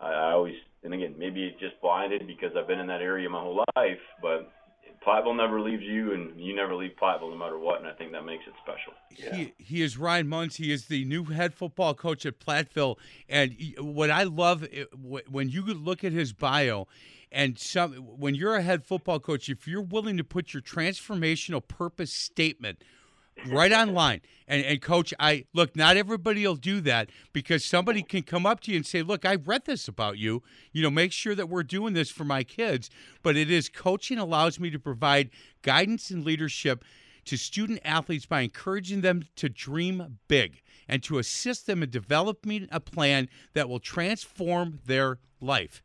I, 0.00 0.12
I 0.12 0.30
always, 0.32 0.54
and 0.82 0.94
again, 0.94 1.14
maybe 1.18 1.44
it's 1.44 1.60
just 1.60 1.80
blinded 1.82 2.26
because 2.26 2.52
I've 2.56 2.66
been 2.66 2.80
in 2.80 2.86
that 2.86 3.02
area 3.02 3.28
my 3.28 3.40
whole 3.40 3.62
life, 3.76 4.00
but 4.22 4.50
Platteville 5.06 5.36
never 5.36 5.60
leaves 5.60 5.82
you, 5.82 6.12
and 6.12 6.38
you 6.38 6.54
never 6.54 6.74
leave 6.74 6.92
Platteville 7.00 7.30
no 7.30 7.36
matter 7.36 7.58
what, 7.58 7.78
and 7.78 7.88
I 7.88 7.92
think 7.92 8.12
that 8.12 8.24
makes 8.24 8.44
it 8.46 8.54
special. 8.62 8.92
Yeah. 9.10 9.34
He, 9.34 9.54
he 9.58 9.82
is 9.82 9.98
Ryan 9.98 10.28
Munz. 10.28 10.56
He 10.56 10.72
is 10.72 10.86
the 10.86 11.04
new 11.04 11.24
head 11.24 11.54
football 11.54 11.94
coach 11.94 12.24
at 12.24 12.38
Platteville, 12.38 12.96
and 13.28 13.56
what 13.78 14.10
I 14.10 14.22
love 14.22 14.66
when 15.02 15.48
you 15.48 15.62
look 15.64 16.04
at 16.04 16.12
his 16.12 16.32
bio, 16.32 16.86
and 17.30 17.58
some 17.58 17.94
when 17.94 18.34
you're 18.34 18.56
a 18.56 18.62
head 18.62 18.84
football 18.84 19.18
coach, 19.18 19.48
if 19.48 19.66
you're 19.66 19.82
willing 19.82 20.16
to 20.18 20.24
put 20.24 20.54
your 20.54 20.62
transformational 20.62 21.66
purpose 21.66 22.12
statement 22.12 22.82
right 23.46 23.72
online. 23.72 24.20
And, 24.48 24.64
and 24.64 24.82
coach, 24.82 25.14
I 25.18 25.44
look, 25.54 25.76
not 25.76 25.96
everybody 25.96 26.46
will 26.46 26.56
do 26.56 26.80
that 26.82 27.10
because 27.32 27.64
somebody 27.64 28.02
can 28.02 28.22
come 28.22 28.44
up 28.44 28.60
to 28.60 28.70
you 28.70 28.76
and 28.76 28.86
say, 28.86 29.02
Look, 29.02 29.24
I've 29.24 29.48
read 29.48 29.64
this 29.64 29.88
about 29.88 30.18
you. 30.18 30.42
You 30.72 30.82
know, 30.82 30.90
make 30.90 31.12
sure 31.12 31.34
that 31.34 31.48
we're 31.48 31.62
doing 31.62 31.94
this 31.94 32.10
for 32.10 32.24
my 32.24 32.44
kids. 32.44 32.90
But 33.22 33.36
it 33.36 33.50
is 33.50 33.68
coaching 33.68 34.18
allows 34.18 34.60
me 34.60 34.70
to 34.70 34.78
provide 34.78 35.30
guidance 35.62 36.10
and 36.10 36.24
leadership 36.24 36.84
to 37.24 37.36
student 37.36 37.80
athletes 37.84 38.26
by 38.26 38.40
encouraging 38.40 39.00
them 39.00 39.22
to 39.36 39.48
dream 39.48 40.18
big 40.28 40.60
and 40.88 41.02
to 41.04 41.18
assist 41.18 41.66
them 41.66 41.82
in 41.82 41.90
developing 41.90 42.68
a 42.72 42.80
plan 42.80 43.28
that 43.54 43.68
will 43.68 43.78
transform 43.78 44.80
their 44.84 45.18
life. 45.40 45.82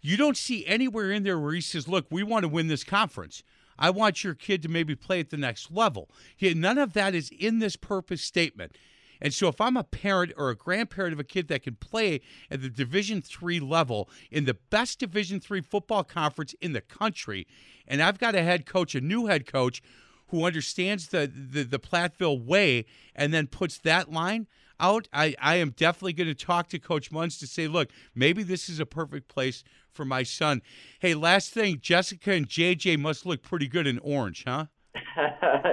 You 0.00 0.16
don't 0.16 0.36
see 0.36 0.66
anywhere 0.66 1.10
in 1.10 1.22
there 1.22 1.38
where 1.38 1.52
he 1.52 1.60
says, 1.60 1.88
Look, 1.88 2.06
we 2.10 2.22
want 2.22 2.42
to 2.42 2.48
win 2.48 2.68
this 2.68 2.84
conference. 2.84 3.42
I 3.78 3.90
want 3.90 4.24
your 4.24 4.34
kid 4.34 4.62
to 4.62 4.68
maybe 4.68 4.94
play 4.94 5.20
at 5.20 5.30
the 5.30 5.36
next 5.36 5.70
level. 5.70 6.10
He, 6.36 6.52
none 6.54 6.78
of 6.78 6.92
that 6.92 7.14
is 7.14 7.30
in 7.30 7.58
this 7.58 7.76
purpose 7.76 8.22
statement. 8.22 8.76
And 9.20 9.32
so 9.32 9.48
if 9.48 9.60
I'm 9.60 9.76
a 9.76 9.84
parent 9.84 10.32
or 10.36 10.50
a 10.50 10.56
grandparent 10.56 11.12
of 11.12 11.20
a 11.20 11.24
kid 11.24 11.48
that 11.48 11.62
can 11.62 11.76
play 11.76 12.20
at 12.50 12.60
the 12.60 12.68
Division 12.68 13.22
3 13.22 13.60
level 13.60 14.10
in 14.30 14.44
the 14.44 14.54
best 14.70 14.98
Division 14.98 15.40
3 15.40 15.60
football 15.62 16.04
conference 16.04 16.54
in 16.60 16.72
the 16.72 16.80
country 16.80 17.46
and 17.86 18.02
I've 18.02 18.18
got 18.18 18.34
a 18.34 18.42
head 18.42 18.66
coach, 18.66 18.94
a 18.94 19.00
new 19.00 19.26
head 19.26 19.46
coach 19.46 19.82
who 20.28 20.44
understands 20.44 21.08
the 21.08 21.30
the, 21.34 21.62
the 21.62 21.78
Platteville 21.78 22.44
way 22.44 22.86
and 23.14 23.32
then 23.32 23.46
puts 23.46 23.78
that 23.78 24.10
line 24.10 24.46
out, 24.80 25.08
I, 25.12 25.34
I 25.40 25.56
am 25.56 25.70
definitely 25.70 26.12
going 26.12 26.28
to 26.28 26.34
talk 26.34 26.68
to 26.68 26.78
Coach 26.78 27.10
Munz 27.10 27.38
to 27.38 27.46
say, 27.46 27.66
look, 27.68 27.90
maybe 28.14 28.42
this 28.42 28.68
is 28.68 28.80
a 28.80 28.86
perfect 28.86 29.28
place 29.28 29.64
for 29.92 30.04
my 30.04 30.22
son. 30.22 30.62
Hey, 30.98 31.14
last 31.14 31.52
thing, 31.52 31.78
Jessica 31.80 32.32
and 32.32 32.48
JJ 32.48 32.98
must 32.98 33.26
look 33.26 33.42
pretty 33.42 33.68
good 33.68 33.86
in 33.86 33.98
orange, 34.00 34.44
huh? 34.46 34.66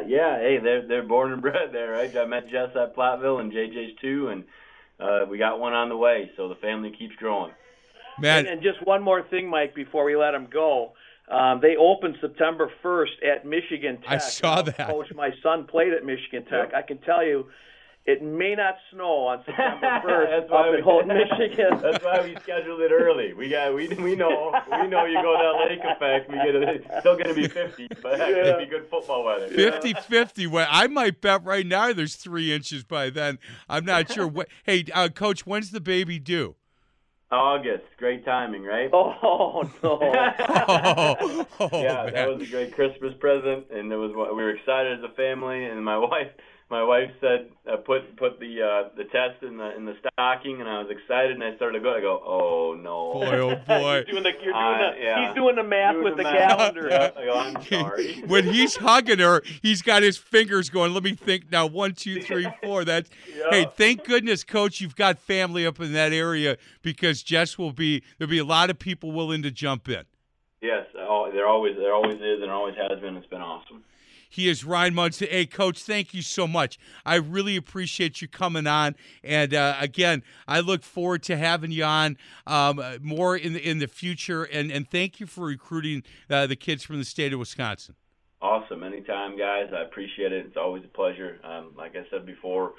yeah, 0.07 0.39
hey, 0.39 0.57
they're 0.61 0.87
they're 0.87 1.03
born 1.03 1.31
and 1.31 1.41
bred 1.41 1.71
there, 1.71 1.91
right? 1.91 2.15
I 2.15 2.25
met 2.25 2.49
Jess 2.49 2.69
at 2.75 2.95
Platteville 2.95 3.39
and 3.39 3.51
JJ's 3.51 3.99
too, 4.01 4.29
and 4.29 4.43
uh, 4.99 5.25
we 5.29 5.37
got 5.37 5.59
one 5.59 5.73
on 5.73 5.89
the 5.89 5.97
way, 5.97 6.31
so 6.37 6.47
the 6.47 6.55
family 6.55 6.91
keeps 6.97 7.15
growing. 7.17 7.51
Man, 8.19 8.39
And, 8.39 8.47
and 8.47 8.61
just 8.63 8.85
one 8.85 9.01
more 9.01 9.23
thing, 9.23 9.49
Mike, 9.49 9.73
before 9.73 10.05
we 10.05 10.15
let 10.15 10.31
them 10.31 10.47
go. 10.51 10.93
Um, 11.29 11.59
they 11.61 11.75
opened 11.77 12.17
September 12.19 12.69
1st 12.83 13.25
at 13.25 13.45
Michigan 13.45 13.97
Tech. 14.01 14.09
I 14.09 14.17
saw 14.17 14.61
that. 14.63 14.89
Coach, 14.89 15.07
my 15.15 15.29
son 15.41 15.65
played 15.65 15.93
at 15.93 16.03
Michigan 16.03 16.43
Tech. 16.43 16.73
I 16.75 16.81
can 16.81 16.97
tell 16.99 17.25
you, 17.25 17.45
it 18.05 18.23
may 18.23 18.55
not 18.55 18.75
snow 18.91 19.27
on 19.27 19.43
September 19.45 20.01
1st 20.03 20.51
up 20.51 20.71
we 20.71 20.77
in 20.77 20.83
Houghton, 20.83 21.07
Michigan. 21.39 21.79
That's 21.81 22.03
why 22.03 22.21
we 22.23 22.35
scheduled 22.41 22.81
it 22.81 22.91
early. 22.91 23.33
We 23.33 23.49
got 23.49 23.73
we 23.75 23.87
we 23.89 24.15
know 24.15 24.53
we 24.71 24.87
know 24.87 25.05
you 25.05 25.21
go 25.21 25.37
that 25.37 25.69
lake 25.69 25.79
effect. 25.83 26.29
We 26.29 26.37
get 26.37 26.55
it. 26.55 26.85
It's 26.85 26.99
still 26.99 27.15
going 27.15 27.27
to 27.27 27.33
be 27.35 27.47
50, 27.47 27.87
but 28.01 28.19
heck, 28.19 28.29
it'll 28.29 28.59
be 28.59 28.65
good 28.65 28.87
football 28.89 29.23
weather. 29.23 29.47
50 29.47 29.93
50. 29.93 30.47
Well, 30.47 30.67
I 30.69 30.87
might 30.87 31.21
bet 31.21 31.43
right 31.43 31.65
now 31.65 31.93
there's 31.93 32.15
three 32.15 32.51
inches 32.51 32.83
by 32.83 33.09
then. 33.09 33.37
I'm 33.69 33.85
not 33.85 34.11
sure. 34.11 34.27
What, 34.27 34.47
hey, 34.63 34.85
uh, 34.93 35.09
Coach, 35.09 35.45
when's 35.45 35.71
the 35.71 35.81
baby 35.81 36.19
due? 36.19 36.55
August, 37.31 37.85
great 37.97 38.25
timing, 38.25 38.63
right? 38.63 38.89
Oh 38.91 39.61
no! 39.81 39.99
Oh, 40.03 41.45
oh, 41.61 41.69
yeah, 41.71 42.03
man. 42.03 42.13
that 42.13 42.27
was 42.27 42.41
a 42.41 42.51
great 42.51 42.73
Christmas 42.75 43.13
present, 43.21 43.67
and 43.71 43.89
it 43.89 43.95
was 43.95 44.11
we 44.11 44.43
were 44.43 44.49
excited 44.49 44.99
as 44.99 45.09
a 45.09 45.13
family. 45.15 45.63
And 45.63 45.85
my 45.85 45.97
wife, 45.97 46.27
my 46.71 46.81
wife 46.83 47.11
said, 47.19 47.49
uh, 47.71 47.75
put 47.77 48.15
put 48.15 48.39
the 48.39 48.61
uh, 48.63 48.89
the 48.95 49.03
test 49.03 49.43
in 49.43 49.57
the 49.57 49.75
in 49.75 49.85
the 49.85 49.93
stocking, 49.99 50.61
and 50.61 50.69
I 50.69 50.81
was 50.81 50.89
excited, 50.89 51.31
and 51.31 51.43
I 51.43 51.53
started 51.57 51.79
to 51.79 51.83
go. 51.83 51.93
I 51.95 51.99
go, 52.01 52.23
oh 52.25 52.73
no. 52.81 53.13
Boy, 53.13 53.37
oh 53.37 53.55
boy. 53.67 53.93
You're 53.95 54.03
doing 54.05 54.23
the, 54.23 54.31
you're 54.41 54.53
doing 54.53 54.55
Uh, 54.55 54.91
the, 54.93 54.99
yeah. 55.03 55.27
He's 55.27 55.35
doing 55.35 55.55
the 55.57 55.63
math 55.63 55.93
Doing 55.93 56.03
with 56.05 56.17
the, 56.17 56.23
math. 56.23 56.57
calendar. 56.57 56.87
Yeah, 56.89 57.11
I 57.15 57.25
go, 57.25 57.33
I'm 57.33 57.63
sorry. 57.69 58.21
when 58.25 58.45
he's 58.45 58.77
hugging 58.77 59.19
her, 59.19 59.43
he's 59.61 59.81
got 59.81 60.01
his 60.01 60.17
fingers 60.17 60.69
going. 60.69 60.93
Let 60.93 61.03
me 61.03 61.13
think 61.13 61.51
now. 61.51 61.65
One, 61.67 61.93
two, 61.93 62.21
three, 62.23 62.47
four. 62.63 62.85
That's 62.85 63.09
hey. 63.51 63.67
Thank 63.75 64.05
goodness, 64.05 64.43
Coach, 64.45 64.79
you've 64.81 64.95
got 64.95 65.19
family 65.19 65.67
up 65.67 65.79
in 65.81 65.91
that 65.93 66.13
area 66.13 66.57
because 66.81 67.21
Jess 67.21 67.57
will 67.57 67.73
be 67.73 68.01
there'll 68.17 68.31
be 68.31 68.39
a 68.39 68.45
lot 68.45 68.69
of 68.69 68.79
people 68.79 69.11
willing 69.11 69.43
to 69.43 69.51
jump 69.51 69.89
in. 69.89 70.05
Yes, 70.61 70.85
oh, 70.97 71.29
there 71.33 71.47
always 71.47 71.75
there 71.75 71.93
always 71.93 72.15
is, 72.15 72.41
and 72.41 72.49
always 72.49 72.75
has 72.75 72.99
been. 73.01 73.17
It's 73.17 73.27
been 73.27 73.41
awesome. 73.41 73.83
He 74.31 74.47
is 74.47 74.63
Ryan 74.63 74.95
Munson. 74.95 75.27
Hey, 75.29 75.45
Coach, 75.45 75.83
thank 75.83 76.13
you 76.13 76.21
so 76.21 76.47
much. 76.47 76.79
I 77.05 77.15
really 77.15 77.57
appreciate 77.57 78.21
you 78.21 78.29
coming 78.29 78.65
on. 78.65 78.95
And 79.25 79.53
uh, 79.53 79.75
again, 79.77 80.23
I 80.47 80.61
look 80.61 80.83
forward 80.83 81.21
to 81.23 81.35
having 81.35 81.71
you 81.71 81.83
on 81.83 82.17
um, 82.47 82.81
more 83.01 83.35
in 83.35 83.51
the 83.51 83.59
in 83.59 83.79
the 83.79 83.87
future. 83.87 84.43
And 84.43 84.71
and 84.71 84.89
thank 84.89 85.19
you 85.19 85.27
for 85.27 85.45
recruiting 85.45 86.03
uh, 86.29 86.47
the 86.47 86.55
kids 86.55 86.85
from 86.85 86.97
the 86.97 87.03
state 87.03 87.33
of 87.33 87.39
Wisconsin. 87.39 87.95
Awesome. 88.41 88.83
Anytime, 88.83 89.37
guys. 89.37 89.69
I 89.75 89.81
appreciate 89.81 90.31
it. 90.31 90.45
It's 90.45 90.57
always 90.57 90.85
a 90.85 90.87
pleasure. 90.87 91.39
Um, 91.43 91.73
like 91.77 91.97
I 91.97 92.09
said 92.09 92.25
before, 92.25 92.75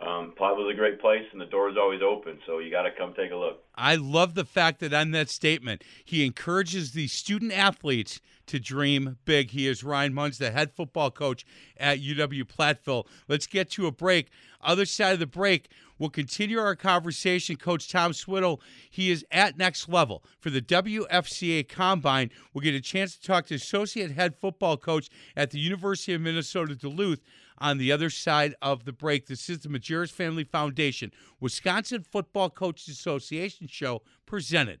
um, 0.00 0.32
Platteville's 0.38 0.72
a 0.72 0.76
great 0.76 1.00
place, 1.00 1.24
and 1.32 1.40
the 1.40 1.46
door 1.46 1.68
is 1.68 1.76
always 1.76 2.02
open. 2.02 2.38
So 2.46 2.60
you 2.60 2.70
got 2.70 2.82
to 2.82 2.92
come 2.96 3.14
take 3.14 3.32
a 3.32 3.36
look. 3.36 3.64
I 3.74 3.96
love 3.96 4.34
the 4.34 4.44
fact 4.44 4.78
that 4.78 4.94
on 4.94 5.10
that 5.10 5.28
statement, 5.28 5.82
he 6.04 6.24
encourages 6.24 6.92
the 6.92 7.08
student 7.08 7.52
athletes 7.52 8.20
to 8.48 8.58
dream 8.58 9.18
big. 9.24 9.50
He 9.50 9.66
is 9.66 9.84
Ryan 9.84 10.14
Munz, 10.14 10.38
the 10.38 10.50
head 10.50 10.72
football 10.74 11.10
coach 11.10 11.46
at 11.76 12.00
UW 12.00 12.44
Platteville. 12.44 13.06
Let's 13.28 13.46
get 13.46 13.70
to 13.72 13.86
a 13.86 13.92
break. 13.92 14.28
Other 14.60 14.86
side 14.86 15.12
of 15.12 15.20
the 15.20 15.26
break, 15.26 15.70
we'll 15.98 16.10
continue 16.10 16.58
our 16.58 16.74
conversation. 16.74 17.56
Coach 17.56 17.88
Tom 17.88 18.12
Swiddle, 18.12 18.60
he 18.90 19.10
is 19.10 19.24
at 19.30 19.56
next 19.56 19.88
level 19.88 20.24
for 20.40 20.50
the 20.50 20.60
WFCA 20.60 21.68
Combine. 21.68 22.30
We'll 22.52 22.62
get 22.62 22.74
a 22.74 22.80
chance 22.80 23.16
to 23.16 23.22
talk 23.22 23.46
to 23.46 23.54
associate 23.54 24.10
head 24.12 24.34
football 24.40 24.76
coach 24.76 25.08
at 25.36 25.50
the 25.50 25.60
University 25.60 26.14
of 26.14 26.20
Minnesota 26.20 26.74
Duluth 26.74 27.20
on 27.58 27.78
the 27.78 27.92
other 27.92 28.10
side 28.10 28.54
of 28.62 28.84
the 28.84 28.92
break. 28.92 29.26
This 29.26 29.48
is 29.48 29.60
the 29.60 29.68
Majerus 29.68 30.10
Family 30.10 30.44
Foundation 30.44 31.12
Wisconsin 31.40 32.02
Football 32.02 32.50
Coaches 32.50 32.88
Association 32.88 33.68
show 33.68 34.02
presented 34.26 34.80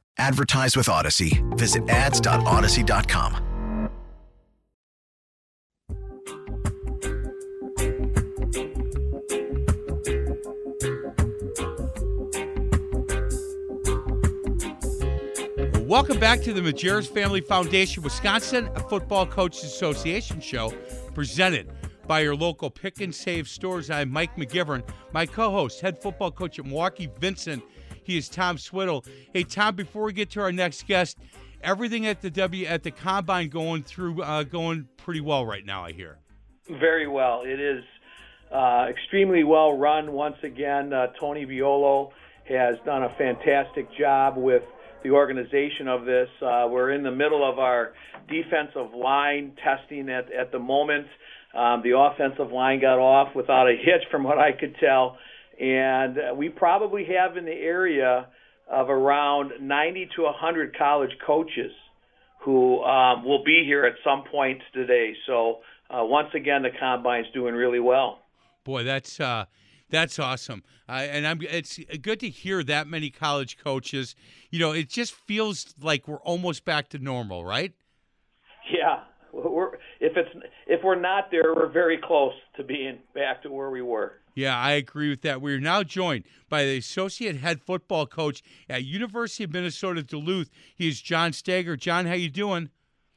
Advertise 0.17 0.77
with 0.77 0.87
Audacy. 0.87 1.41
Visit 1.57 1.89
ads.audacy.com. 1.89 3.47
Welcome 15.91 16.19
back 16.21 16.41
to 16.43 16.53
the 16.53 16.61
Majerus 16.61 17.09
Family 17.09 17.41
Foundation 17.41 18.01
Wisconsin 18.01 18.69
Football 18.89 19.25
Coaches 19.25 19.65
Association 19.65 20.39
show 20.39 20.73
presented 21.13 21.69
by 22.07 22.21
your 22.21 22.33
local 22.33 22.69
pick 22.69 23.01
and 23.01 23.13
save 23.13 23.49
stores. 23.49 23.89
I'm 23.89 24.09
Mike 24.09 24.37
McGivern, 24.37 24.87
my 25.11 25.25
co-host, 25.25 25.81
head 25.81 26.01
football 26.01 26.31
coach 26.31 26.57
at 26.59 26.65
Milwaukee, 26.65 27.09
Vincent. 27.19 27.61
He 28.03 28.17
is 28.17 28.29
Tom 28.29 28.57
Swiddle. 28.57 29.05
Hey 29.33 29.43
Tom, 29.43 29.75
before 29.75 30.03
we 30.03 30.13
get 30.13 30.29
to 30.31 30.41
our 30.41 30.51
next 30.51 30.87
guest, 30.87 31.17
everything 31.63 32.07
at 32.07 32.21
the 32.21 32.29
W 32.29 32.65
at 32.65 32.83
the 32.83 32.91
combine 32.91 33.49
going 33.49 33.83
through 33.83 34.21
uh, 34.23 34.43
going 34.43 34.87
pretty 34.97 35.21
well 35.21 35.45
right 35.45 35.65
now. 35.65 35.83
I 35.83 35.91
hear. 35.91 36.17
Very 36.69 37.07
well. 37.07 37.43
It 37.45 37.59
is 37.59 37.83
uh, 38.53 38.87
extremely 38.89 39.43
well 39.43 39.77
run. 39.77 40.11
Once 40.11 40.37
again, 40.43 40.93
uh, 40.93 41.07
Tony 41.19 41.45
Violo 41.45 42.11
has 42.47 42.75
done 42.85 43.03
a 43.03 43.09
fantastic 43.17 43.87
job 43.97 44.35
with 44.37 44.63
the 45.03 45.11
organization 45.11 45.87
of 45.87 46.05
this. 46.05 46.29
Uh, 46.41 46.67
we're 46.69 46.91
in 46.91 47.03
the 47.03 47.11
middle 47.11 47.49
of 47.49 47.59
our 47.59 47.93
defensive 48.29 48.93
line 48.93 49.53
testing 49.63 50.09
at, 50.09 50.31
at 50.31 50.51
the 50.51 50.59
moment. 50.59 51.07
Um, 51.55 51.81
the 51.83 51.97
offensive 51.97 52.51
line 52.51 52.79
got 52.79 52.99
off 52.99 53.35
without 53.35 53.67
a 53.67 53.75
hitch, 53.75 54.03
from 54.09 54.23
what 54.23 54.37
I 54.37 54.51
could 54.51 54.75
tell. 54.79 55.17
And 55.61 56.17
uh, 56.17 56.33
we 56.33 56.49
probably 56.49 57.05
have 57.05 57.37
in 57.37 57.45
the 57.45 57.51
area 57.51 58.27
of 58.69 58.89
around 58.89 59.51
90 59.61 60.09
to 60.15 60.23
100 60.23 60.75
college 60.75 61.11
coaches 61.25 61.71
who 62.39 62.83
um, 62.83 63.23
will 63.23 63.43
be 63.43 63.63
here 63.63 63.85
at 63.85 63.93
some 64.03 64.23
point 64.31 64.59
today. 64.73 65.13
So, 65.27 65.59
uh, 65.91 66.03
once 66.03 66.29
again, 66.33 66.63
the 66.63 66.71
combine's 66.79 67.27
doing 67.33 67.53
really 67.53 67.79
well. 67.79 68.19
Boy, 68.63 68.83
that's 68.83 69.19
uh, 69.19 69.45
that's 69.89 70.17
awesome, 70.17 70.63
uh, 70.87 70.93
and 70.93 71.27
I'm. 71.27 71.41
It's 71.41 71.79
good 72.01 72.19
to 72.21 72.29
hear 72.29 72.63
that 72.63 72.87
many 72.87 73.09
college 73.09 73.57
coaches. 73.57 74.15
You 74.49 74.59
know, 74.59 74.71
it 74.71 74.87
just 74.87 75.13
feels 75.13 75.75
like 75.81 76.07
we're 76.07 76.21
almost 76.21 76.63
back 76.63 76.89
to 76.89 76.99
normal, 76.99 77.43
right? 77.43 77.73
Yeah, 78.71 79.01
we're 79.33 79.73
if 79.99 80.15
it's 80.15 80.29
if 80.67 80.83
we're 80.83 80.99
not 80.99 81.29
there, 81.29 81.53
we're 81.55 81.71
very 81.71 81.99
close 82.01 82.33
to 82.55 82.63
being 82.63 82.99
back 83.13 83.43
to 83.43 83.51
where 83.51 83.69
we 83.69 83.81
were. 83.81 84.20
Yeah, 84.33 84.57
I 84.57 84.71
agree 84.71 85.09
with 85.09 85.21
that. 85.21 85.41
We're 85.41 85.59
now 85.59 85.83
joined 85.83 86.23
by 86.49 86.63
the 86.63 86.77
associate 86.77 87.37
head 87.37 87.61
football 87.61 88.05
coach 88.05 88.41
at 88.69 88.83
University 88.83 89.43
of 89.43 89.53
Minnesota 89.53 90.03
Duluth. 90.03 90.49
He 90.75 90.87
is 90.87 91.01
John 91.01 91.33
Stager. 91.33 91.75
John, 91.75 92.05
how 92.05 92.13
you 92.13 92.29
doing? 92.29 92.69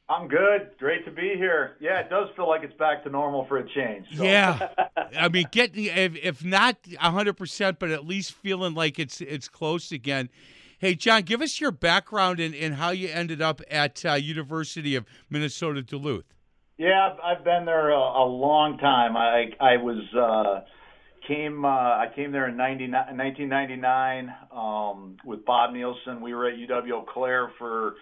I'm 0.07 0.27
good. 0.27 0.69
Great 0.77 1.03
to 1.05 1.11
be 1.11 1.33
here. 1.35 1.77
Yeah, 1.79 1.99
it 1.99 2.09
does 2.09 2.29
feel 2.35 2.47
like 2.47 2.63
it's 2.63 2.77
back 2.77 3.03
to 3.05 3.09
normal 3.09 3.45
for 3.45 3.57
a 3.57 3.67
change. 3.67 4.05
So. 4.13 4.23
Yeah, 4.23 4.69
I 5.17 5.29
mean, 5.29 5.47
getting 5.51 5.85
if, 5.85 6.15
if 6.17 6.45
not 6.45 6.77
hundred 6.97 7.33
percent, 7.33 7.79
but 7.79 7.89
at 7.89 8.05
least 8.05 8.33
feeling 8.33 8.75
like 8.75 8.99
it's 8.99 9.19
it's 9.21 9.49
close 9.49 9.91
again. 9.91 10.29
Hey, 10.77 10.93
John, 10.93 11.23
give 11.23 11.41
us 11.41 11.59
your 11.59 11.71
background 11.71 12.39
and, 12.39 12.53
and 12.53 12.75
how 12.75 12.91
you 12.91 13.07
ended 13.07 13.41
up 13.41 13.61
at 13.71 14.05
uh, 14.05 14.13
University 14.13 14.95
of 14.95 15.05
Minnesota 15.29 15.81
Duluth. 15.81 16.35
Yeah, 16.77 17.09
I've, 17.13 17.37
I've 17.37 17.43
been 17.43 17.65
there 17.65 17.89
a, 17.89 17.97
a 17.97 18.25
long 18.25 18.77
time. 18.77 19.17
I 19.17 19.45
I 19.59 19.77
was 19.77 20.03
uh, 20.13 20.69
came 21.27 21.65
uh, 21.65 21.67
I 21.67 22.07
came 22.15 22.31
there 22.31 22.47
in 22.47 22.57
90, 22.57 22.89
1999 22.91 24.33
um, 24.51 25.17
with 25.25 25.45
Bob 25.45 25.71
Nielson. 25.73 26.21
We 26.21 26.33
were 26.33 26.47
at 26.47 26.55
UW 26.55 26.91
Eau 26.91 27.05
Claire 27.11 27.51
for 27.57 27.95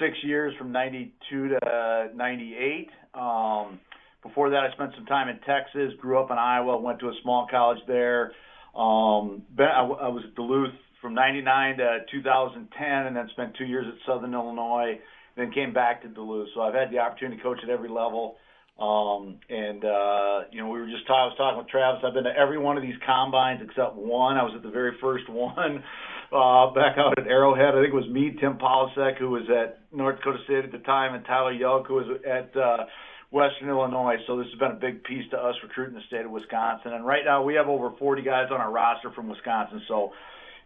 six 0.00 0.16
years, 0.22 0.54
from 0.58 0.72
92 0.72 1.48
to 1.48 2.10
98. 2.14 2.88
Um, 3.14 3.80
before 4.22 4.50
that, 4.50 4.60
I 4.60 4.72
spent 4.72 4.92
some 4.96 5.06
time 5.06 5.28
in 5.28 5.38
Texas. 5.40 5.92
Grew 6.00 6.18
up 6.20 6.30
in 6.30 6.38
Iowa. 6.38 6.80
Went 6.80 7.00
to 7.00 7.08
a 7.08 7.14
small 7.22 7.46
college 7.50 7.80
there. 7.86 8.32
Um, 8.74 9.42
I, 9.58 9.82
I 9.82 10.08
was 10.08 10.22
at 10.26 10.34
Duluth 10.34 10.72
from 11.00 11.14
99 11.14 11.78
to 11.78 11.98
2010 12.10 12.88
and 12.88 13.16
then 13.16 13.28
spent 13.32 13.54
two 13.58 13.64
years 13.64 13.84
at 13.86 13.94
Southern 14.06 14.32
Illinois, 14.32 14.98
then 15.36 15.52
came 15.52 15.72
back 15.74 16.00
to 16.02 16.08
Duluth. 16.08 16.48
So 16.54 16.62
I've 16.62 16.74
had 16.74 16.90
the 16.90 16.98
opportunity 16.98 17.36
to 17.36 17.42
coach 17.42 17.58
at 17.62 17.68
every 17.68 17.88
level. 17.88 18.36
Um, 18.82 19.38
and, 19.48 19.84
uh, 19.84 20.50
you 20.50 20.58
know, 20.58 20.68
we 20.68 20.80
were 20.80 20.90
just 20.90 21.06
talking, 21.06 21.22
I 21.22 21.30
was 21.30 21.38
talking 21.38 21.58
with 21.58 21.68
Travis. 21.68 22.02
I've 22.02 22.14
been 22.14 22.26
to 22.26 22.34
every 22.34 22.58
one 22.58 22.76
of 22.76 22.82
these 22.82 22.98
combines 23.06 23.62
except 23.62 23.94
one. 23.94 24.36
I 24.36 24.42
was 24.42 24.54
at 24.56 24.64
the 24.64 24.74
very 24.74 24.98
first 25.00 25.28
one, 25.30 25.84
uh, 26.34 26.74
back 26.74 26.98
out 26.98 27.14
at 27.14 27.30
Arrowhead. 27.30 27.78
I 27.78 27.86
think 27.86 27.94
it 27.94 28.02
was 28.02 28.10
me, 28.10 28.34
Tim 28.42 28.58
Polasek, 28.58 29.22
who 29.22 29.30
was 29.30 29.46
at 29.46 29.86
North 29.94 30.18
Dakota 30.18 30.42
State 30.50 30.64
at 30.64 30.72
the 30.72 30.82
time, 30.82 31.14
and 31.14 31.24
Tyler 31.24 31.52
Yelk, 31.52 31.86
who 31.86 31.94
was 31.94 32.10
at, 32.26 32.50
uh, 32.58 32.90
Western 33.30 33.70
Illinois. 33.70 34.16
So 34.26 34.36
this 34.36 34.50
has 34.50 34.58
been 34.58 34.72
a 34.72 34.82
big 34.82 35.04
piece 35.04 35.24
to 35.30 35.38
us 35.38 35.54
recruiting 35.62 35.94
the 35.94 36.04
state 36.08 36.26
of 36.26 36.30
Wisconsin. 36.30 36.92
And 36.92 37.06
right 37.06 37.22
now 37.24 37.42
we 37.42 37.54
have 37.54 37.66
over 37.66 37.94
40 37.98 38.20
guys 38.20 38.48
on 38.50 38.60
our 38.60 38.70
roster 38.70 39.10
from 39.12 39.30
Wisconsin. 39.30 39.80
So 39.88 40.10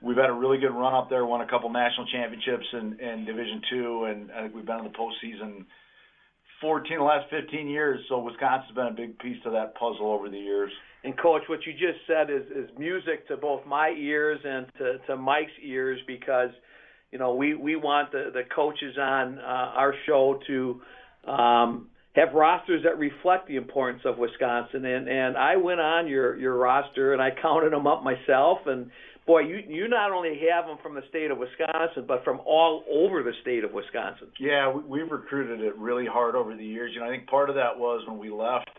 we've 0.02 0.16
had 0.16 0.30
a 0.30 0.32
really 0.32 0.58
good 0.58 0.74
run 0.74 0.92
up 0.92 1.08
there. 1.08 1.24
Won 1.24 1.42
a 1.42 1.46
couple 1.46 1.70
national 1.70 2.08
championships 2.10 2.66
in, 2.72 2.98
in 2.98 3.24
Division 3.24 3.62
Two, 3.70 4.04
and 4.10 4.32
I 4.32 4.42
think 4.42 4.54
we've 4.56 4.66
been 4.66 4.82
in 4.82 4.90
the 4.90 4.98
postseason 4.98 5.64
14 6.60 6.98
the 6.98 7.04
last 7.04 7.30
15 7.30 7.68
years. 7.68 8.00
So 8.08 8.20
Wisconsin's 8.20 8.74
been 8.74 8.86
a 8.86 8.92
big 8.92 9.18
piece 9.18 9.38
of 9.44 9.52
that 9.52 9.74
puzzle 9.74 10.10
over 10.12 10.28
the 10.28 10.38
years. 10.38 10.72
And 11.04 11.16
coach, 11.18 11.42
what 11.48 11.60
you 11.66 11.72
just 11.72 12.04
said 12.06 12.30
is, 12.30 12.42
is 12.54 12.70
music 12.78 13.28
to 13.28 13.36
both 13.36 13.64
my 13.66 13.90
ears 13.90 14.40
and 14.44 14.66
to, 14.78 14.98
to 15.06 15.16
Mike's 15.16 15.52
ears 15.62 16.00
because 16.06 16.50
you 17.12 17.18
know 17.18 17.34
we 17.34 17.54
we 17.54 17.76
want 17.76 18.10
the 18.10 18.30
the 18.32 18.42
coaches 18.54 18.96
on 18.98 19.38
uh, 19.38 19.42
our 19.42 19.94
show 20.04 20.40
to 20.48 20.80
um, 21.30 21.88
have 22.16 22.32
rosters 22.32 22.82
that 22.84 22.98
reflect 22.98 23.46
the 23.46 23.56
importance 23.56 24.02
of 24.04 24.18
Wisconsin. 24.18 24.84
And 24.84 25.08
and 25.08 25.36
I 25.36 25.56
went 25.56 25.80
on 25.80 26.08
your 26.08 26.36
your 26.36 26.56
roster 26.56 27.12
and 27.12 27.22
I 27.22 27.30
counted 27.42 27.72
them 27.72 27.86
up 27.86 28.02
myself. 28.02 28.58
And 28.66 28.90
boy, 29.26 29.40
you 29.40 29.60
you 29.68 29.86
not 29.88 30.10
only 30.10 30.40
have 30.50 30.66
them 30.66 30.78
from 30.82 30.94
the 30.94 31.02
state 31.10 31.30
of 31.30 31.38
Wisconsin, 31.38 32.04
but 32.08 32.24
from 32.24 32.40
all 32.44 32.84
over 32.90 33.22
the 33.22 33.32
state 33.42 33.64
of 33.64 33.72
Wisconsin. 33.72 34.28
Yeah, 34.40 34.72
we, 34.72 35.00
we've 35.00 35.12
recruited 35.12 35.60
it 35.60 35.76
really 35.76 36.06
hard 36.06 36.34
over 36.34 36.56
the 36.56 36.64
years. 36.64 36.92
You 36.94 37.00
know, 37.00 37.06
I 37.06 37.10
think 37.10 37.28
part 37.28 37.50
of 37.50 37.56
that 37.56 37.78
was 37.78 38.02
when 38.08 38.18
we 38.18 38.30
left 38.30 38.70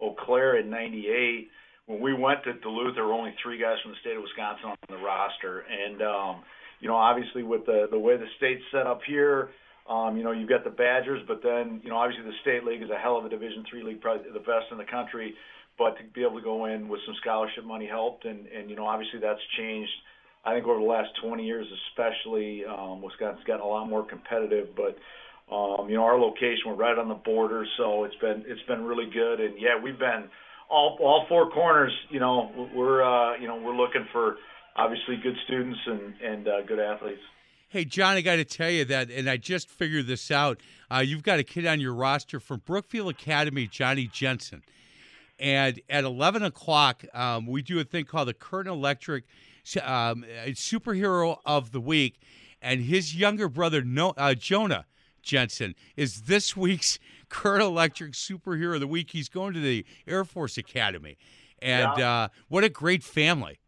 Eau 0.00 0.14
Claire 0.24 0.58
in 0.60 0.70
'98. 0.70 1.48
When 1.86 2.00
we 2.00 2.14
went 2.14 2.42
to 2.44 2.54
Duluth, 2.54 2.94
there 2.94 3.04
were 3.04 3.12
only 3.12 3.34
three 3.42 3.60
guys 3.60 3.76
from 3.82 3.92
the 3.92 3.98
state 4.00 4.16
of 4.16 4.22
Wisconsin 4.22 4.70
on 4.70 4.76
the 4.88 5.04
roster, 5.04 5.64
and 5.68 6.00
um, 6.00 6.42
you 6.80 6.88
know, 6.88 6.96
obviously 6.96 7.42
with 7.42 7.66
the 7.66 7.88
the 7.90 7.98
way 7.98 8.16
the 8.16 8.30
state's 8.38 8.62
set 8.70 8.86
up 8.86 9.00
here 9.06 9.50
um, 9.88 10.16
you 10.16 10.24
know, 10.24 10.32
you've 10.32 10.48
got 10.48 10.64
the 10.64 10.70
Badgers, 10.70 11.22
but 11.28 11.42
then, 11.42 11.80
you 11.84 11.90
know, 11.90 11.96
obviously 11.96 12.24
the 12.24 12.36
state 12.40 12.64
league 12.64 12.82
is 12.82 12.88
a 12.90 12.96
hell 12.96 13.18
of 13.18 13.24
a 13.26 13.28
Division 13.28 13.64
three 13.68 13.82
league, 13.82 14.00
probably 14.00 14.32
the 14.32 14.38
best 14.38 14.72
in 14.72 14.78
the 14.78 14.84
country. 14.84 15.34
But 15.76 15.98
to 15.98 16.04
be 16.14 16.22
able 16.22 16.38
to 16.38 16.44
go 16.44 16.66
in 16.66 16.88
with 16.88 17.00
some 17.04 17.14
scholarship 17.20 17.64
money 17.64 17.86
helped, 17.86 18.24
and 18.24 18.46
and 18.46 18.70
you 18.70 18.76
know, 18.76 18.86
obviously 18.86 19.20
that's 19.20 19.40
changed. 19.58 19.90
I 20.44 20.54
think 20.54 20.66
over 20.66 20.78
the 20.78 20.86
last 20.86 21.08
20 21.22 21.44
years, 21.44 21.66
especially, 21.88 22.64
um, 22.66 23.00
Wisconsin's 23.02 23.44
gotten 23.46 23.62
a 23.62 23.66
lot 23.66 23.88
more 23.88 24.06
competitive. 24.06 24.68
But 24.76 24.96
um, 25.52 25.88
you 25.88 25.96
know, 25.96 26.04
our 26.04 26.18
location 26.18 26.62
we're 26.66 26.74
right 26.74 26.96
on 26.96 27.08
the 27.08 27.14
border, 27.14 27.66
so 27.76 28.04
it's 28.04 28.14
been 28.16 28.44
it's 28.46 28.62
been 28.68 28.84
really 28.84 29.10
good. 29.12 29.40
And 29.40 29.60
yeah, 29.60 29.76
we've 29.82 29.98
been 29.98 30.24
all 30.70 30.96
all 31.00 31.26
four 31.28 31.50
corners. 31.50 31.92
You 32.08 32.20
know, 32.20 32.70
we're 32.74 33.02
uh, 33.02 33.36
you 33.36 33.48
know 33.48 33.56
we're 33.56 33.76
looking 33.76 34.06
for 34.12 34.36
obviously 34.76 35.16
good 35.22 35.36
students 35.44 35.78
and 35.86 36.14
and 36.22 36.48
uh, 36.48 36.62
good 36.66 36.78
athletes. 36.78 37.20
Hey, 37.74 37.84
John, 37.84 38.14
I 38.14 38.20
got 38.20 38.36
to 38.36 38.44
tell 38.44 38.70
you 38.70 38.84
that, 38.84 39.10
and 39.10 39.28
I 39.28 39.36
just 39.36 39.68
figured 39.68 40.06
this 40.06 40.30
out. 40.30 40.60
Uh, 40.92 40.98
you've 40.98 41.24
got 41.24 41.40
a 41.40 41.42
kid 41.42 41.66
on 41.66 41.80
your 41.80 41.92
roster 41.92 42.38
from 42.38 42.62
Brookfield 42.64 43.10
Academy, 43.10 43.66
Johnny 43.66 44.06
Jensen. 44.06 44.62
And 45.40 45.80
at 45.90 46.04
11 46.04 46.44
o'clock, 46.44 47.04
um, 47.12 47.48
we 47.48 47.62
do 47.62 47.80
a 47.80 47.82
thing 47.82 48.04
called 48.04 48.28
the 48.28 48.32
Curtin 48.32 48.70
Electric 48.70 49.24
um, 49.82 50.24
Superhero 50.50 51.38
of 51.44 51.72
the 51.72 51.80
Week. 51.80 52.20
And 52.62 52.80
his 52.80 53.16
younger 53.16 53.48
brother, 53.48 53.82
no, 53.82 54.14
uh, 54.16 54.34
Jonah 54.34 54.86
Jensen, 55.24 55.74
is 55.96 56.22
this 56.22 56.56
week's 56.56 57.00
Curtin 57.28 57.66
Electric 57.66 58.12
Superhero 58.12 58.74
of 58.74 58.82
the 58.82 58.86
Week. 58.86 59.10
He's 59.10 59.28
going 59.28 59.52
to 59.52 59.58
the 59.58 59.84
Air 60.06 60.24
Force 60.24 60.56
Academy. 60.56 61.18
And 61.60 61.90
yeah. 61.98 62.08
uh, 62.08 62.28
what 62.46 62.62
a 62.62 62.68
great 62.68 63.02
family. 63.02 63.58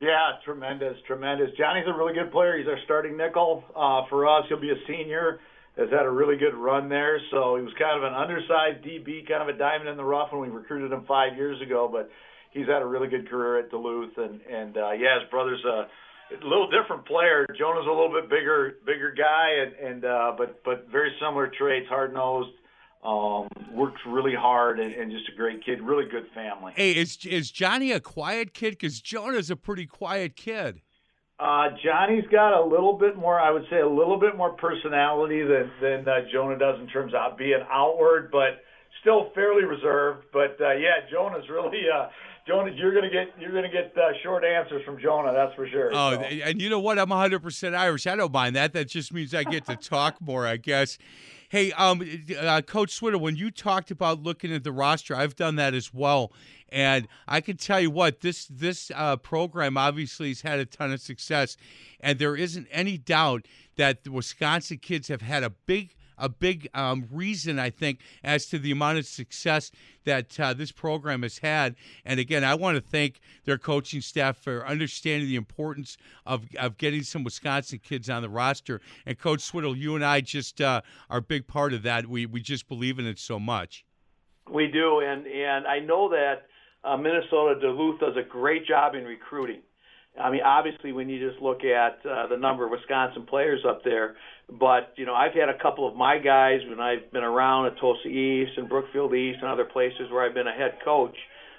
Yeah, 0.00 0.38
tremendous, 0.44 0.94
tremendous. 1.06 1.50
Johnny's 1.58 1.86
a 1.88 1.96
really 1.96 2.14
good 2.14 2.30
player. 2.30 2.56
He's 2.56 2.68
our 2.68 2.78
starting 2.84 3.16
nickel 3.16 3.64
uh, 3.74 4.02
for 4.08 4.28
us. 4.28 4.44
He'll 4.48 4.60
be 4.60 4.70
a 4.70 4.80
senior. 4.86 5.40
Has 5.76 5.90
had 5.90 6.06
a 6.06 6.10
really 6.10 6.36
good 6.36 6.54
run 6.54 6.88
there. 6.88 7.20
So 7.30 7.56
he 7.56 7.62
was 7.62 7.72
kind 7.78 7.98
of 7.98 8.02
an 8.02 8.14
undersized 8.14 8.82
DB, 8.82 9.26
kind 9.28 9.42
of 9.42 9.48
a 9.48 9.58
diamond 9.58 9.88
in 9.88 9.96
the 9.96 10.04
rough 10.04 10.32
when 10.32 10.42
we 10.42 10.48
recruited 10.48 10.90
him 10.90 11.04
five 11.06 11.36
years 11.36 11.60
ago. 11.62 11.88
But 11.90 12.10
he's 12.50 12.66
had 12.66 12.82
a 12.82 12.86
really 12.86 13.08
good 13.08 13.28
career 13.28 13.58
at 13.58 13.70
Duluth, 13.70 14.16
and 14.16 14.40
and 14.42 14.76
uh, 14.76 14.92
yeah, 14.92 15.20
his 15.20 15.30
brother's 15.30 15.64
a, 15.64 15.86
little 16.42 16.68
different 16.70 17.06
player. 17.06 17.46
Jonah's 17.56 17.86
a 17.86 17.90
little 17.90 18.10
bit 18.10 18.28
bigger, 18.28 18.78
bigger 18.86 19.14
guy, 19.16 19.62
and 19.62 19.72
and 19.74 20.04
uh, 20.04 20.32
but 20.36 20.62
but 20.64 20.86
very 20.90 21.14
similar 21.20 21.50
traits, 21.58 21.86
hard 21.88 22.12
nosed 22.12 22.57
um, 23.04 23.48
works 23.72 24.00
really 24.06 24.34
hard 24.34 24.80
and, 24.80 24.92
and, 24.92 25.12
just 25.12 25.28
a 25.32 25.36
great 25.36 25.64
kid, 25.64 25.80
really 25.80 26.04
good 26.10 26.26
family. 26.34 26.72
Hey, 26.74 26.92
is 26.92 27.24
is 27.24 27.50
Johnny 27.50 27.92
a 27.92 28.00
quiet 28.00 28.54
kid? 28.54 28.70
Because 28.70 29.00
Jonah's 29.00 29.50
a 29.50 29.56
pretty 29.56 29.86
quiet 29.86 30.34
kid. 30.34 30.80
Uh, 31.38 31.68
Johnny's 31.84 32.24
got 32.32 32.58
a 32.58 32.64
little 32.64 32.98
bit 32.98 33.16
more, 33.16 33.38
I 33.38 33.52
would 33.52 33.64
say, 33.70 33.78
a 33.78 33.88
little 33.88 34.18
bit 34.18 34.36
more 34.36 34.54
personality 34.54 35.42
than 35.42 35.70
than 35.80 36.08
uh, 36.08 36.22
Jonah 36.32 36.58
does 36.58 36.80
in 36.80 36.88
terms 36.88 37.12
of 37.14 37.38
being 37.38 37.60
outward, 37.70 38.30
but 38.32 38.62
still 39.00 39.30
fairly 39.34 39.64
reserved. 39.64 40.24
But 40.32 40.56
uh, 40.60 40.72
yeah, 40.72 41.06
Jonah's 41.10 41.48
really. 41.48 41.82
Uh, 41.88 42.08
Jonah, 42.48 42.72
you're 42.74 42.94
gonna 42.94 43.10
get 43.10 43.28
you're 43.38 43.52
gonna 43.52 43.70
get 43.70 43.96
uh, 43.96 44.08
short 44.24 44.42
answers 44.42 44.82
from 44.84 44.98
Jonah, 45.00 45.32
that's 45.32 45.54
for 45.54 45.68
sure. 45.68 45.90
Oh, 45.92 46.14
so. 46.14 46.20
and 46.22 46.60
you 46.60 46.70
know 46.70 46.80
what? 46.80 46.98
I'm 46.98 47.10
100 47.10 47.40
percent 47.40 47.76
Irish. 47.76 48.08
I 48.08 48.16
don't 48.16 48.32
mind 48.32 48.56
that. 48.56 48.72
That 48.72 48.88
just 48.88 49.12
means 49.12 49.32
I 49.32 49.44
get 49.44 49.66
to 49.66 49.76
talk 49.76 50.20
more, 50.20 50.46
I 50.46 50.56
guess. 50.56 50.98
Hey, 51.50 51.72
um, 51.72 52.02
uh, 52.38 52.60
Coach 52.60 52.90
Switter, 52.90 53.16
when 53.16 53.36
you 53.36 53.50
talked 53.50 53.90
about 53.90 54.22
looking 54.22 54.52
at 54.52 54.64
the 54.64 54.72
roster, 54.72 55.16
I've 55.16 55.34
done 55.34 55.56
that 55.56 55.72
as 55.72 55.94
well, 55.94 56.30
and 56.68 57.08
I 57.26 57.40
can 57.40 57.56
tell 57.56 57.80
you 57.80 57.90
what 57.90 58.20
this 58.20 58.44
this 58.50 58.92
uh, 58.94 59.16
program 59.16 59.78
obviously 59.78 60.28
has 60.28 60.42
had 60.42 60.58
a 60.58 60.66
ton 60.66 60.92
of 60.92 61.00
success, 61.00 61.56
and 62.00 62.18
there 62.18 62.36
isn't 62.36 62.68
any 62.70 62.98
doubt 62.98 63.46
that 63.76 64.04
the 64.04 64.12
Wisconsin 64.12 64.76
kids 64.76 65.08
have 65.08 65.22
had 65.22 65.42
a 65.42 65.48
big 65.48 65.94
a 66.18 66.28
big 66.28 66.68
um, 66.74 67.06
reason, 67.10 67.58
I 67.58 67.70
think, 67.70 68.00
as 68.22 68.46
to 68.46 68.58
the 68.58 68.70
amount 68.70 68.98
of 68.98 69.06
success 69.06 69.70
that 70.04 70.38
uh, 70.40 70.54
this 70.54 70.72
program 70.72 71.22
has 71.22 71.38
had. 71.38 71.76
And 72.04 72.18
again, 72.18 72.44
I 72.44 72.54
want 72.54 72.76
to 72.76 72.80
thank 72.80 73.20
their 73.44 73.58
coaching 73.58 74.00
staff 74.00 74.38
for 74.38 74.66
understanding 74.66 75.28
the 75.28 75.36
importance 75.36 75.96
of, 76.26 76.44
of 76.58 76.78
getting 76.78 77.02
some 77.02 77.24
Wisconsin 77.24 77.78
kids 77.78 78.08
on 78.08 78.22
the 78.22 78.28
roster. 78.28 78.80
And 79.06 79.18
Coach 79.18 79.40
Swittle, 79.40 79.76
you 79.76 79.94
and 79.94 80.04
I 80.04 80.20
just 80.20 80.60
uh, 80.60 80.80
are 81.10 81.18
a 81.18 81.22
big 81.22 81.46
part 81.46 81.72
of 81.72 81.82
that. 81.82 82.06
We, 82.06 82.26
we 82.26 82.40
just 82.40 82.68
believe 82.68 82.98
in 82.98 83.06
it 83.06 83.18
so 83.18 83.38
much. 83.38 83.84
We 84.50 84.68
do. 84.68 85.00
And, 85.00 85.26
and 85.26 85.66
I 85.66 85.78
know 85.80 86.08
that 86.08 86.46
uh, 86.84 86.96
Minnesota 86.96 87.60
Duluth 87.60 88.00
does 88.00 88.16
a 88.16 88.26
great 88.26 88.66
job 88.66 88.94
in 88.94 89.04
recruiting. 89.04 89.60
I 90.20 90.30
mean, 90.30 90.42
obviously, 90.44 90.92
when 90.92 91.08
you 91.08 91.28
just 91.28 91.40
look 91.42 91.64
at 91.64 91.98
uh, 92.04 92.26
the 92.28 92.36
number 92.36 92.64
of 92.64 92.70
Wisconsin 92.70 93.26
players 93.26 93.60
up 93.68 93.82
there, 93.84 94.16
but 94.58 94.92
you 94.96 95.06
know, 95.06 95.14
I've 95.14 95.34
had 95.34 95.48
a 95.48 95.58
couple 95.60 95.86
of 95.86 95.94
my 95.94 96.18
guys 96.18 96.60
when 96.68 96.80
I've 96.80 97.10
been 97.12 97.24
around 97.24 97.66
at 97.66 97.78
Tosa 97.78 98.08
East 98.08 98.52
and 98.56 98.68
Brookfield 98.68 99.14
East 99.14 99.38
and 99.42 99.50
other 99.50 99.64
places 99.64 100.10
where 100.10 100.24
I've 100.24 100.34
been 100.34 100.46
a 100.46 100.52
head 100.52 100.78
coach. 100.84 101.16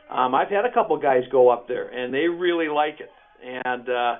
Um, 0.10 0.34
I've 0.34 0.50
had 0.50 0.66
a 0.66 0.74
couple 0.74 0.96
of 0.96 1.02
guys 1.02 1.22
go 1.32 1.50
up 1.50 1.68
there, 1.68 1.88
and 1.88 2.14
they 2.14 2.28
really 2.28 2.68
like 2.68 3.00
it. 3.00 3.10
And 3.44 3.88
uh, 3.88 4.16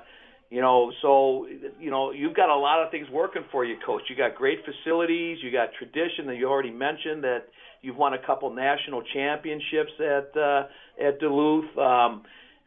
you 0.50 0.60
know, 0.60 0.92
so 1.02 1.46
you 1.78 1.90
know, 1.90 2.12
you've 2.12 2.34
got 2.34 2.48
a 2.48 2.56
lot 2.56 2.82
of 2.84 2.90
things 2.90 3.08
working 3.10 3.42
for 3.52 3.64
you, 3.64 3.76
coach. 3.84 4.02
You 4.08 4.16
got 4.16 4.34
great 4.34 4.58
facilities, 4.64 5.38
you 5.42 5.52
got 5.52 5.68
tradition 5.78 6.26
that 6.26 6.36
you 6.36 6.48
already 6.48 6.70
mentioned 6.70 7.24
that 7.24 7.44
you've 7.82 7.96
won 7.96 8.14
a 8.14 8.26
couple 8.26 8.52
national 8.54 9.02
championships 9.14 9.92
at 9.98 10.40
uh, 10.40 10.62
at 11.04 11.18
Duluth. 11.20 11.76
Um, 11.76 12.22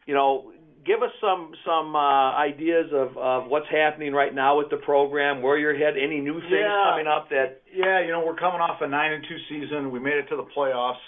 you 0.06 0.14
know, 0.14 0.52
give 0.86 1.02
us 1.02 1.10
some 1.20 1.52
some 1.64 1.96
uh, 1.96 2.36
ideas 2.36 2.92
of, 2.92 3.16
of 3.16 3.48
what's 3.48 3.68
happening 3.70 4.12
right 4.12 4.34
now 4.34 4.58
with 4.58 4.70
the 4.70 4.76
program, 4.78 5.42
where 5.42 5.58
you're 5.58 5.76
headed, 5.76 6.02
any 6.02 6.20
new 6.20 6.40
things 6.40 6.64
yeah. 6.64 6.90
coming 6.90 7.06
up 7.06 7.28
that. 7.30 7.62
Yeah, 7.74 8.04
you 8.04 8.12
know 8.12 8.22
we're 8.24 8.36
coming 8.36 8.60
off 8.60 8.80
a 8.80 8.88
nine 8.88 9.12
and 9.12 9.24
two 9.28 9.38
season. 9.48 9.90
We 9.90 9.98
made 10.00 10.14
it 10.14 10.28
to 10.28 10.36
the 10.36 10.46
playoffs, 10.56 11.02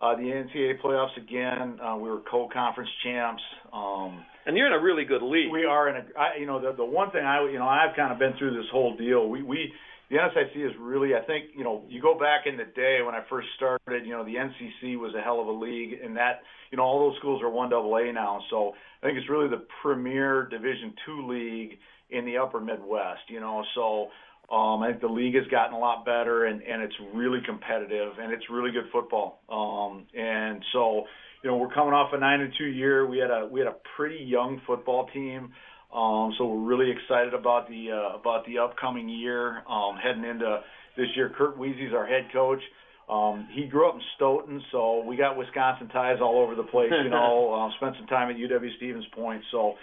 the 0.00 0.22
NCAA 0.22 0.80
playoffs 0.80 1.16
again. 1.16 1.78
Uh, 1.80 1.96
we 1.96 2.10
were 2.10 2.20
co-conference 2.30 2.90
champs. 3.04 3.42
Um, 3.72 4.24
and 4.46 4.56
you're 4.56 4.66
in 4.66 4.72
a 4.72 4.82
really 4.82 5.04
good 5.04 5.22
league. 5.22 5.52
We 5.52 5.64
are 5.64 5.88
in 5.88 5.96
a. 5.96 6.18
I, 6.18 6.36
you 6.40 6.46
know 6.46 6.60
the 6.60 6.74
the 6.76 6.84
one 6.84 7.10
thing 7.10 7.24
I 7.24 7.46
you 7.50 7.58
know 7.58 7.68
I've 7.68 7.94
kind 7.94 8.12
of 8.12 8.18
been 8.18 8.32
through 8.38 8.56
this 8.56 8.70
whole 8.72 8.96
deal. 8.96 9.28
We 9.28 9.42
we 9.42 9.72
the 10.10 10.16
NSIC 10.16 10.66
is 10.66 10.72
really, 10.80 11.14
I 11.14 11.22
think, 11.24 11.50
you 11.56 11.62
know, 11.62 11.84
you 11.88 12.02
go 12.02 12.18
back 12.18 12.46
in 12.46 12.56
the 12.56 12.64
day 12.64 12.98
when 13.06 13.14
I 13.14 13.20
first 13.30 13.46
started, 13.56 14.04
you 14.04 14.10
know, 14.10 14.24
the 14.24 14.34
NCC 14.34 14.98
was 14.98 15.14
a 15.16 15.22
hell 15.22 15.40
of 15.40 15.46
a 15.46 15.52
league, 15.52 16.00
and 16.02 16.16
that, 16.16 16.40
you 16.72 16.78
know, 16.78 16.82
all 16.82 17.08
those 17.08 17.16
schools 17.18 17.40
are 17.42 17.48
one 17.48 17.70
double 17.70 17.96
A 17.96 18.12
now. 18.12 18.40
So 18.50 18.72
I 19.02 19.06
think 19.06 19.18
it's 19.18 19.30
really 19.30 19.48
the 19.48 19.64
premier 19.82 20.48
Division 20.48 20.94
two 21.06 21.28
league 21.28 21.78
in 22.10 22.24
the 22.24 22.38
Upper 22.38 22.60
Midwest. 22.60 23.22
You 23.28 23.38
know, 23.38 23.62
so 23.76 24.08
um, 24.50 24.82
I 24.82 24.88
think 24.88 25.00
the 25.00 25.06
league 25.06 25.36
has 25.36 25.46
gotten 25.46 25.74
a 25.74 25.78
lot 25.78 26.04
better, 26.04 26.46
and 26.46 26.60
and 26.62 26.82
it's 26.82 26.94
really 27.14 27.38
competitive, 27.46 28.14
and 28.20 28.32
it's 28.32 28.44
really 28.50 28.72
good 28.72 28.90
football. 28.92 29.40
Um, 29.48 30.06
and 30.12 30.64
so, 30.72 31.04
you 31.42 31.50
know, 31.50 31.56
we're 31.56 31.72
coming 31.72 31.94
off 31.94 32.12
a 32.12 32.18
nine 32.18 32.40
and 32.40 32.52
two 32.58 32.66
year. 32.66 33.06
We 33.06 33.18
had 33.18 33.30
a 33.30 33.46
we 33.46 33.60
had 33.60 33.68
a 33.68 33.76
pretty 33.96 34.24
young 34.24 34.60
football 34.66 35.08
team. 35.14 35.52
Um, 35.94 36.34
so 36.38 36.46
we're 36.46 36.68
really 36.68 36.90
excited 36.90 37.32
about 37.32 37.68
the 37.68 37.92
uh, 37.92 38.18
about 38.18 38.44
the 38.46 38.58
upcoming 38.58 39.08
year 39.08 39.62
um, 39.68 39.96
heading 40.02 40.24
into 40.24 40.60
this 40.96 41.06
year. 41.14 41.32
Curt 41.36 41.56
Wiese's 41.56 41.94
our 41.94 42.06
head 42.06 42.26
coach. 42.32 42.60
Um, 43.08 43.48
he 43.52 43.66
grew 43.66 43.88
up 43.88 43.96
in 43.96 44.02
Stoughton, 44.16 44.62
so 44.70 45.04
we 45.04 45.16
got 45.16 45.36
Wisconsin 45.36 45.88
ties 45.88 46.18
all 46.20 46.40
over 46.40 46.54
the 46.54 46.62
place. 46.62 46.92
You 47.04 47.10
know, 47.10 47.52
uh, 47.52 47.76
spent 47.78 47.96
some 47.98 48.06
time 48.06 48.30
at 48.30 48.36
UW 48.36 48.76
Stevens 48.76 49.06
Point, 49.14 49.42
so 49.50 49.74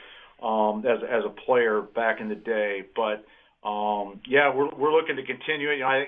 um, 0.45 0.85
as 0.85 0.99
as 1.03 1.23
a 1.25 1.33
player 1.45 1.81
back 1.81 2.19
in 2.19 2.27
the 2.27 2.35
day. 2.35 2.83
But 2.95 3.25
um, 3.67 4.21
yeah, 4.27 4.53
we're 4.53 4.73
we're 4.75 4.95
looking 4.95 5.17
to 5.17 5.25
continue 5.25 5.69
it. 5.69 5.75
You 5.75 5.83
know, 5.83 5.87
I 5.91 6.05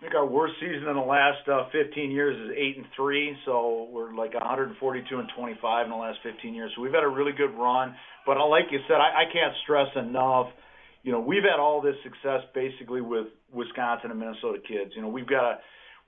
think 0.00 0.14
our 0.14 0.24
worst 0.24 0.54
season 0.60 0.88
in 0.88 0.96
the 0.96 1.00
last 1.00 1.46
uh, 1.48 1.68
15 1.72 2.10
years 2.10 2.36
is 2.36 2.56
eight 2.56 2.76
and 2.76 2.86
three, 2.96 3.36
so 3.44 3.88
we're 3.92 4.14
like 4.14 4.32
142 4.32 5.18
and 5.18 5.28
25 5.36 5.84
in 5.84 5.90
the 5.90 5.96
last 5.96 6.18
15 6.22 6.54
years. 6.54 6.72
So 6.74 6.82
we've 6.82 6.92
had 6.92 7.04
a 7.04 7.08
really 7.08 7.32
good 7.32 7.52
run. 7.52 7.94
But 8.24 8.36
like 8.48 8.66
you 8.70 8.80
said, 8.88 8.96
I, 8.96 9.22
I 9.22 9.32
can't 9.32 9.52
stress 9.64 9.88
enough. 9.96 10.48
You 11.02 11.12
know, 11.12 11.20
we've 11.20 11.44
had 11.44 11.60
all 11.60 11.80
this 11.80 11.96
success 12.02 12.40
basically 12.54 13.00
with 13.00 13.26
Wisconsin 13.52 14.10
and 14.10 14.18
Minnesota 14.18 14.58
kids. 14.66 14.92
You 14.96 15.02
know, 15.02 15.08
we've 15.08 15.28
got 15.28 15.44
a 15.44 15.58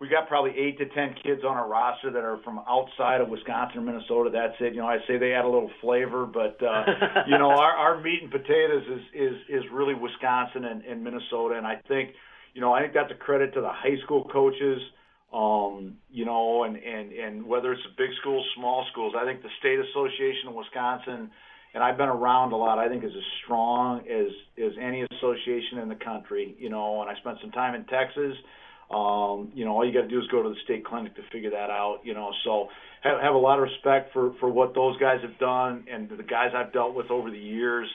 we 0.01 0.09
got 0.09 0.29
probably 0.29 0.53
eight 0.57 0.79
to 0.79 0.87
ten 0.87 1.15
kids 1.23 1.43
on 1.45 1.57
our 1.57 1.69
roster 1.69 2.11
that 2.11 2.23
are 2.23 2.39
from 2.45 2.61
outside 2.69 3.21
of 3.21 3.29
Wisconsin 3.29 3.79
or 3.79 3.83
Minnesota. 3.83 4.31
That's 4.33 4.55
it. 4.61 4.75
You 4.75 4.81
know, 4.81 4.87
I 4.87 4.99
say 5.09 5.19
they 5.19 5.33
add 5.33 5.45
a 5.45 5.49
little 5.51 5.71
flavor, 5.81 6.25
but 6.25 6.57
uh, 6.63 6.85
you 7.27 7.37
know, 7.37 7.51
our, 7.51 7.73
our 7.73 8.01
meat 8.01 8.21
and 8.23 8.31
potatoes 8.31 8.85
is 8.87 9.03
is 9.13 9.35
is 9.49 9.63
really 9.73 9.95
Wisconsin 9.95 10.65
and, 10.65 10.85
and 10.85 11.03
Minnesota, 11.03 11.57
and 11.57 11.67
I 11.67 11.81
think 11.89 12.11
you 12.55 12.61
know, 12.61 12.73
I 12.73 12.81
think 12.81 12.95
that's 12.95 13.11
a 13.11 13.15
credit 13.15 13.55
to 13.55 13.61
the 13.61 13.71
high 13.71 13.99
school 14.05 14.29
coaches. 14.33 14.79
Um, 15.33 15.99
you 16.11 16.25
know, 16.25 16.65
and 16.65 16.77
and 16.77 17.13
and 17.13 17.47
whether 17.47 17.73
it's 17.73 17.83
big 17.99 18.11
schools, 18.21 18.47
small 18.57 18.87
schools, 18.93 19.15
I 19.19 19.25
think 19.25 19.43
the 19.43 19.51
state 19.59 19.79
association 19.79 20.49
of 20.49 20.55
Wisconsin, 20.55 21.31
and 21.75 21.85
I've 21.85 21.99
been 21.99 22.09
around 22.09 22.53
a 22.53 22.57
lot. 22.57 22.79
I 22.79 22.89
think 22.89 23.05
is 23.05 23.11
as 23.15 23.29
strong 23.45 24.01
as 24.09 24.33
as 24.57 24.73
any 24.81 25.03
association 25.03 25.79
in 25.83 25.89
the 25.89 25.97
country. 25.97 26.57
You 26.59 26.71
know, 26.71 27.03
and 27.03 27.11
I 27.11 27.15
spent 27.21 27.39
some 27.43 27.51
time 27.51 27.75
in 27.75 27.85
Texas. 27.85 28.35
Um, 28.91 29.53
you 29.55 29.65
know, 29.65 29.73
all 29.73 29.87
you 29.87 29.93
got 29.93 30.03
to 30.03 30.09
do 30.09 30.19
is 30.19 30.27
go 30.29 30.43
to 30.43 30.49
the 30.49 30.61
state 30.65 30.85
clinic 30.85 31.15
to 31.17 31.23
figure 31.31 31.51
that 31.51 31.69
out. 31.69 32.01
You 32.05 32.15
know, 32.15 32.33
so 32.45 32.69
have, 33.03 33.21
have 33.21 33.35
a 33.35 33.39
lot 33.39 33.59
of 33.59 33.65
respect 33.65 34.13
for 34.13 34.33
for 34.41 34.49
what 34.49 34.75
those 34.75 34.97
guys 34.99 35.21
have 35.23 35.39
done 35.39 35.85
and 35.93 36.09
the 36.09 36.23
guys 36.23 36.53
I've 36.57 36.73
dealt 36.73 36.95
with 36.95 37.11
over 37.11 37.31
the 37.31 37.39
years. 37.39 37.89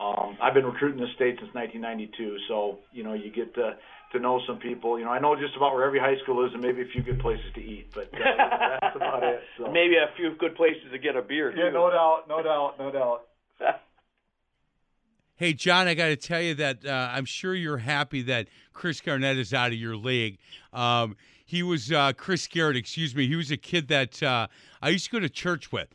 Um, 0.00 0.38
I've 0.40 0.54
been 0.54 0.64
recruiting 0.64 1.00
the 1.00 1.10
state 1.16 1.36
since 1.40 1.52
1992, 1.52 2.38
so 2.48 2.78
you 2.92 3.02
know 3.02 3.14
you 3.14 3.30
get 3.30 3.54
to 3.56 3.76
to 4.12 4.18
know 4.18 4.40
some 4.46 4.58
people. 4.58 4.98
You 4.98 5.04
know, 5.04 5.10
I 5.10 5.18
know 5.18 5.36
just 5.36 5.56
about 5.56 5.74
where 5.74 5.84
every 5.84 5.98
high 5.98 6.16
school 6.22 6.46
is, 6.46 6.52
and 6.54 6.62
maybe 6.62 6.82
a 6.82 6.90
few 6.92 7.02
good 7.02 7.20
places 7.20 7.44
to 7.54 7.60
eat, 7.60 7.88
but 7.94 8.08
uh, 8.14 8.78
that's 8.80 8.96
about 8.96 9.22
it. 9.22 9.40
So. 9.58 9.64
Maybe 9.72 9.96
a 9.96 10.08
few 10.16 10.34
good 10.38 10.54
places 10.56 10.88
to 10.92 10.98
get 10.98 11.16
a 11.16 11.22
beer. 11.22 11.50
Yeah, 11.50 11.68
too. 11.68 11.74
no 11.74 11.90
doubt, 11.90 12.24
no 12.28 12.42
doubt, 12.42 12.74
no 12.78 12.90
doubt. 12.90 13.20
Hey, 15.38 15.52
John, 15.52 15.86
I 15.86 15.94
got 15.94 16.06
to 16.06 16.16
tell 16.16 16.42
you 16.42 16.54
that 16.54 16.84
uh, 16.84 17.10
I'm 17.12 17.24
sure 17.24 17.54
you're 17.54 17.78
happy 17.78 18.22
that 18.22 18.48
Chris 18.72 19.00
Garnett 19.00 19.38
is 19.38 19.54
out 19.54 19.68
of 19.68 19.78
your 19.78 19.94
league. 19.94 20.38
Um, 20.72 21.14
he 21.44 21.62
was 21.62 21.92
uh, 21.92 22.12
Chris 22.14 22.48
Garrett, 22.48 22.76
excuse 22.76 23.14
me. 23.14 23.28
He 23.28 23.36
was 23.36 23.52
a 23.52 23.56
kid 23.56 23.86
that 23.86 24.20
uh, 24.20 24.48
I 24.82 24.88
used 24.88 25.04
to 25.04 25.12
go 25.12 25.20
to 25.20 25.28
church 25.28 25.70
with, 25.70 25.90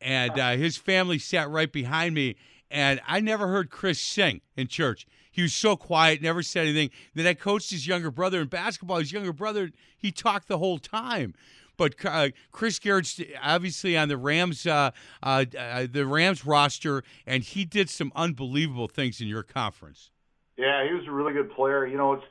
and 0.00 0.40
uh, 0.40 0.52
his 0.52 0.78
family 0.78 1.18
sat 1.18 1.50
right 1.50 1.70
behind 1.70 2.14
me. 2.14 2.36
And 2.70 3.02
I 3.06 3.20
never 3.20 3.48
heard 3.48 3.68
Chris 3.68 4.00
sing 4.00 4.40
in 4.56 4.66
church. 4.66 5.06
He 5.30 5.42
was 5.42 5.52
so 5.52 5.76
quiet, 5.76 6.22
never 6.22 6.42
said 6.42 6.62
anything. 6.66 6.88
Then 7.14 7.26
I 7.26 7.34
coached 7.34 7.72
his 7.72 7.86
younger 7.86 8.10
brother 8.10 8.40
in 8.40 8.48
basketball. 8.48 9.00
His 9.00 9.12
younger 9.12 9.34
brother, 9.34 9.72
he 9.98 10.10
talked 10.10 10.48
the 10.48 10.56
whole 10.56 10.78
time. 10.78 11.34
But 11.76 11.94
uh, 12.04 12.28
Chris 12.52 12.78
Garrett's 12.78 13.20
obviously 13.42 13.96
on 13.96 14.08
the 14.08 14.16
Rams, 14.16 14.66
uh, 14.66 14.90
uh, 15.22 15.44
uh, 15.58 15.86
the 15.90 16.06
Rams 16.06 16.46
roster, 16.46 17.02
and 17.26 17.42
he 17.42 17.64
did 17.64 17.90
some 17.90 18.12
unbelievable 18.14 18.88
things 18.88 19.20
in 19.20 19.28
your 19.28 19.42
conference. 19.42 20.10
Yeah, 20.56 20.86
he 20.86 20.94
was 20.94 21.04
a 21.06 21.12
really 21.12 21.32
good 21.32 21.50
player. 21.52 21.86
You 21.86 21.98
know, 21.98 22.14
it's 22.14 22.24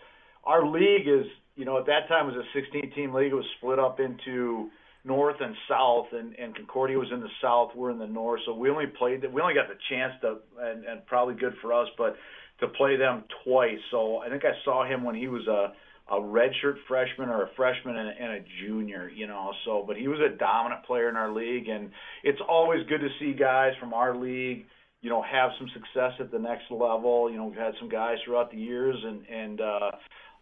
our 0.43 0.65
league 0.65 1.07
is 1.07 1.25
you 1.55 1.65
know 1.65 1.77
at 1.77 1.85
that 1.85 2.07
time 2.07 2.29
it 2.29 2.35
was 2.35 2.45
a 2.45 2.59
16 2.59 2.91
team 2.91 3.13
league. 3.13 3.31
It 3.31 3.35
was 3.35 3.45
split 3.57 3.79
up 3.79 3.99
into 3.99 4.69
north 5.03 5.35
and 5.39 5.55
south, 5.69 6.07
and, 6.11 6.33
and 6.39 6.55
Concordia 6.55 6.97
was 6.97 7.09
in 7.13 7.21
the 7.21 7.29
south. 7.41 7.71
We're 7.75 7.91
in 7.91 7.99
the 7.99 8.07
north, 8.07 8.41
so 8.45 8.53
we 8.53 8.69
only 8.69 8.87
played. 8.87 9.21
We 9.31 9.41
only 9.41 9.53
got 9.53 9.67
the 9.67 9.77
chance 9.89 10.13
to, 10.21 10.37
and, 10.59 10.83
and 10.83 11.05
probably 11.05 11.35
good 11.35 11.53
for 11.61 11.73
us, 11.73 11.87
but 11.97 12.15
to 12.59 12.67
play 12.69 12.95
them 12.95 13.23
twice. 13.43 13.77
So 13.91 14.17
I 14.17 14.29
think 14.29 14.43
I 14.43 14.53
saw 14.63 14.85
him 14.85 15.03
when 15.03 15.15
he 15.15 15.27
was 15.27 15.45
a 15.47 15.73
a 16.09 16.15
redshirt 16.15 16.75
freshman 16.87 17.29
or 17.29 17.43
a 17.43 17.49
freshman 17.55 17.95
and 17.97 18.09
a, 18.09 18.11
and 18.11 18.31
a 18.33 18.39
junior, 18.61 19.09
you 19.09 19.27
know. 19.27 19.51
So, 19.65 19.83
but 19.85 19.97
he 19.97 20.07
was 20.07 20.19
a 20.19 20.37
dominant 20.37 20.83
player 20.85 21.09
in 21.09 21.15
our 21.15 21.33
league, 21.33 21.67
and 21.67 21.89
it's 22.23 22.39
always 22.47 22.85
good 22.87 22.99
to 22.99 23.09
see 23.19 23.33
guys 23.33 23.73
from 23.79 23.93
our 23.93 24.15
league, 24.15 24.65
you 25.01 25.09
know, 25.09 25.23
have 25.23 25.51
some 25.57 25.67
success 25.73 26.13
at 26.19 26.31
the 26.31 26.39
next 26.39 26.69
level. 26.69 27.29
You 27.31 27.37
know, 27.37 27.45
we've 27.45 27.57
had 27.57 27.73
some 27.79 27.89
guys 27.89 28.17
throughout 28.23 28.51
the 28.51 28.57
years, 28.57 28.95
and 29.03 29.25
and 29.27 29.61
uh, 29.61 29.91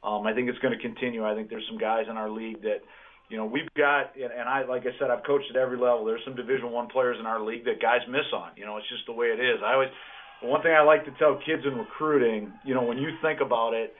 um, 0.07 0.28
I 0.28 0.34
think 0.34 0.49
it's 0.49 0.59
going 0.59 0.78
to 0.78 0.82
continue. 0.82 1.26
I 1.26 1.34
think 1.34 1.49
there's 1.49 1.66
some 1.70 1.80
guys 1.80 2.05
in 2.09 2.18
our 2.18 2.30
league 2.30 2.61
that, 2.64 2.84
you 3.30 3.38
know, 3.38 3.45
we've 3.45 3.72
got, 3.78 4.16
and 4.20 4.49
I, 4.49 4.66
like 4.66 4.84
I 4.84 4.91
said, 4.99 5.09
I've 5.09 5.24
coached 5.24 5.47
at 5.49 5.55
every 5.55 5.78
level. 5.78 6.03
There's 6.03 6.22
some 6.26 6.36
Division 6.36 6.72
One 6.72 6.88
players 6.89 7.18
in 7.20 7.26
our 7.26 7.41
league 7.41 7.64
that 7.66 7.82
guys 7.82 8.01
miss 8.09 8.28
on. 8.34 8.51
You 8.57 8.66
know, 8.66 8.76
it's 8.78 8.89
just 8.89 9.05
the 9.07 9.14
way 9.14 9.28
it 9.28 9.39
is. 9.39 9.64
I 9.66 9.74
always 9.74 9.89
one 10.43 10.61
thing 10.61 10.74
I 10.74 10.84
like 10.84 11.05
to 11.05 11.11
tell 11.18 11.39
kids 11.45 11.64
in 11.66 11.78
recruiting, 11.78 12.51
you 12.66 12.74
know, 12.74 12.84
when 12.84 12.97
you 12.97 13.11
think 13.22 13.39
about 13.39 13.74
it, 13.74 13.95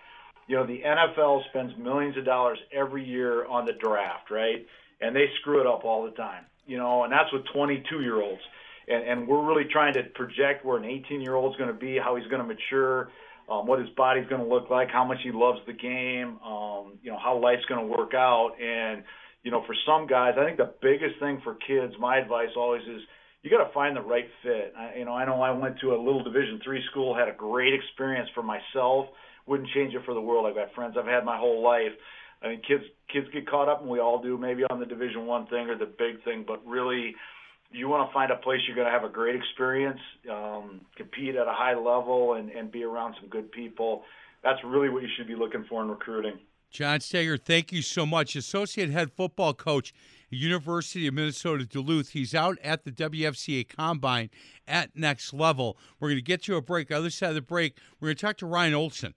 you 0.48 0.56
know, 0.56 0.66
the 0.66 0.82
NFL 0.86 1.42
spends 1.50 1.74
millions 1.78 2.18
of 2.18 2.26
dollars 2.26 2.60
every 2.72 3.04
year 3.04 3.46
on 3.46 3.66
the 3.66 3.74
draft, 3.74 4.30
right? 4.30 4.66
And 5.02 5.16
they 5.16 5.26
screw 5.42 5.62
it 5.62 5.68
up 5.68 5.84
all 5.86 6.04
the 6.04 6.12
time, 6.12 6.46
you 6.66 6.78
know, 6.78 7.04
and 7.04 7.12
that's 7.12 7.32
with 7.32 7.44
22 7.54 8.02
year 8.02 8.22
olds. 8.22 8.42
And, 8.88 9.08
and 9.08 9.28
we're 9.28 9.46
really 9.46 9.70
trying 9.72 9.94
to 9.94 10.04
project 10.16 10.66
where 10.66 10.78
an 10.78 10.86
18 10.86 11.22
year 11.22 11.36
old 11.36 11.54
is 11.54 11.58
going 11.58 11.72
to 11.74 11.80
be, 11.80 11.98
how 11.98 12.16
he's 12.16 12.28
going 12.28 12.42
to 12.42 12.48
mature, 12.48 13.10
um, 13.50 13.68
what 13.68 13.80
his 13.80 13.90
body's 13.96 14.28
going 14.28 14.42
to 14.42 14.48
look 14.48 14.70
like, 14.70 14.90
how 14.90 15.06
much 15.06 15.20
he 15.24 15.32
loves 15.32 15.60
the 15.66 15.74
game, 15.74 16.40
um, 16.46 16.94
you 17.02 17.12
know, 17.12 17.18
how 17.22 17.38
life's 17.38 17.66
going 17.66 17.80
to 17.80 17.88
work 17.88 18.14
out. 18.14 18.52
And, 18.62 19.04
you 19.44 19.52
know, 19.52 19.64
for 19.66 19.76
some 19.86 20.08
guys, 20.08 20.36
I 20.40 20.46
think 20.46 20.58
the 20.58 20.74
biggest 20.82 21.20
thing 21.20 21.42
for 21.44 21.56
kids, 21.56 21.94
my 22.00 22.18
advice 22.18 22.50
always 22.56 22.84
is, 22.84 23.02
you 23.42 23.50
got 23.50 23.66
to 23.66 23.74
find 23.74 23.96
the 23.96 24.02
right 24.02 24.28
fit. 24.42 24.74
I, 24.78 25.00
you 25.00 25.06
know, 25.06 25.14
I 25.14 25.26
know 25.26 25.42
I 25.42 25.52
went 25.52 25.78
to 25.82 25.94
a 25.94 26.00
little 26.00 26.24
Division 26.24 26.62
three 26.64 26.82
school, 26.90 27.14
had 27.14 27.28
a 27.28 27.34
great 27.34 27.74
experience 27.74 28.30
for 28.34 28.42
myself. 28.42 29.08
Wouldn't 29.46 29.70
change 29.70 29.94
it 29.94 30.02
for 30.06 30.14
the 30.14 30.22
world. 30.22 30.46
I've 30.48 30.56
got 30.56 30.74
friends 30.74 30.96
I've 30.98 31.06
had 31.06 31.26
my 31.26 31.38
whole 31.38 31.64
life. 31.64 31.92
I 32.42 32.50
mean, 32.50 32.62
kids 32.68 32.84
kids 33.12 33.28
get 33.34 33.50
caught 33.50 33.70
up, 33.70 33.82
and 33.82 33.90
we 33.90 34.00
all 34.00 34.22
do, 34.22 34.38
maybe 34.38 34.64
on 34.70 34.80
the 34.80 34.86
Division 34.86 35.26
one 35.26 35.48
thing 35.48 35.70
or 35.70 35.78
the 35.78 35.86
big 35.86 36.24
thing. 36.24 36.44
But 36.46 36.66
really, 36.66 37.16
you 37.72 37.88
want 37.88 38.10
to 38.10 38.14
find 38.14 38.32
a 38.32 38.38
place 38.38 38.60
you're 38.68 38.76
going 38.76 38.88
to 38.88 38.92
have 38.92 39.04
a 39.04 39.14
great 39.14 39.36
experience, 39.36 40.00
um, 40.32 40.82
compete 40.96 41.36
at 41.36 41.48
a 41.48 41.54
high 41.54 41.76
level, 41.76 42.34
and 42.34 42.50
and 42.50 42.72
be 42.72 42.84
around 42.84 43.16
some 43.20 43.30
good 43.30 43.52
people. 43.52 44.04
That's 44.44 44.60
really 44.66 44.90
what 44.90 45.04
you 45.04 45.10
should 45.18 45.28
be 45.28 45.36
looking 45.36 45.66
for 45.70 45.82
in 45.82 45.90
recruiting. 45.90 46.40
John 46.70 47.02
Steger, 47.02 47.38
thank 47.38 47.72
you 47.72 47.84
so 47.84 48.04
much. 48.04 48.36
Associate 48.36 48.90
head 48.90 49.12
football 49.12 49.54
coach 49.54 49.94
University 50.32 51.08
of 51.08 51.14
Minnesota 51.14 51.66
Duluth. 51.66 52.10
He's 52.10 52.34
out 52.34 52.58
at 52.64 52.84
the 52.84 52.92
WFCA 52.92 53.70
Combine 53.70 54.32
at 54.68 54.96
next 54.96 55.34
level. 55.34 55.78
We're 56.00 56.10
going 56.10 56.18
to 56.18 56.24
get 56.24 56.42
to 56.44 56.56
a 56.56 56.62
break. 56.62 56.92
Other 56.92 57.12
side 57.12 57.30
of 57.30 57.36
the 57.36 57.42
break, 57.42 57.78
we're 58.00 58.08
going 58.08 58.16
to 58.16 58.26
talk 58.26 58.38
to 58.38 58.48
Ryan 58.48 58.74
Olson. 58.74 59.14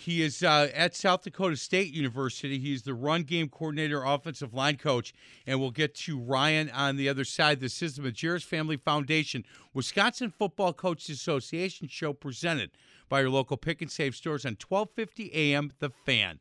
He 0.00 0.22
is 0.22 0.42
uh, 0.42 0.70
at 0.74 0.96
South 0.96 1.24
Dakota 1.24 1.58
State 1.58 1.92
University. 1.92 2.58
He's 2.58 2.84
the 2.84 2.94
run 2.94 3.22
game 3.22 3.50
coordinator, 3.50 4.02
offensive 4.02 4.54
line 4.54 4.78
coach, 4.78 5.12
and 5.46 5.60
we'll 5.60 5.72
get 5.72 5.94
to 5.96 6.18
Ryan 6.18 6.70
on 6.70 6.96
the 6.96 7.06
other 7.06 7.22
side. 7.22 7.60
This 7.60 7.82
is 7.82 7.96
the 7.96 8.02
Majerus 8.02 8.42
Family 8.42 8.78
Foundation 8.78 9.44
Wisconsin 9.74 10.30
Football 10.30 10.72
Coaches 10.72 11.10
Association 11.10 11.86
show 11.86 12.14
presented 12.14 12.70
by 13.10 13.20
your 13.20 13.28
local 13.28 13.58
pick 13.58 13.82
and 13.82 13.90
save 13.90 14.16
stores 14.16 14.46
on 14.46 14.56
1250 14.58 15.34
AM 15.34 15.70
The 15.80 15.90
Fan. 15.90 16.40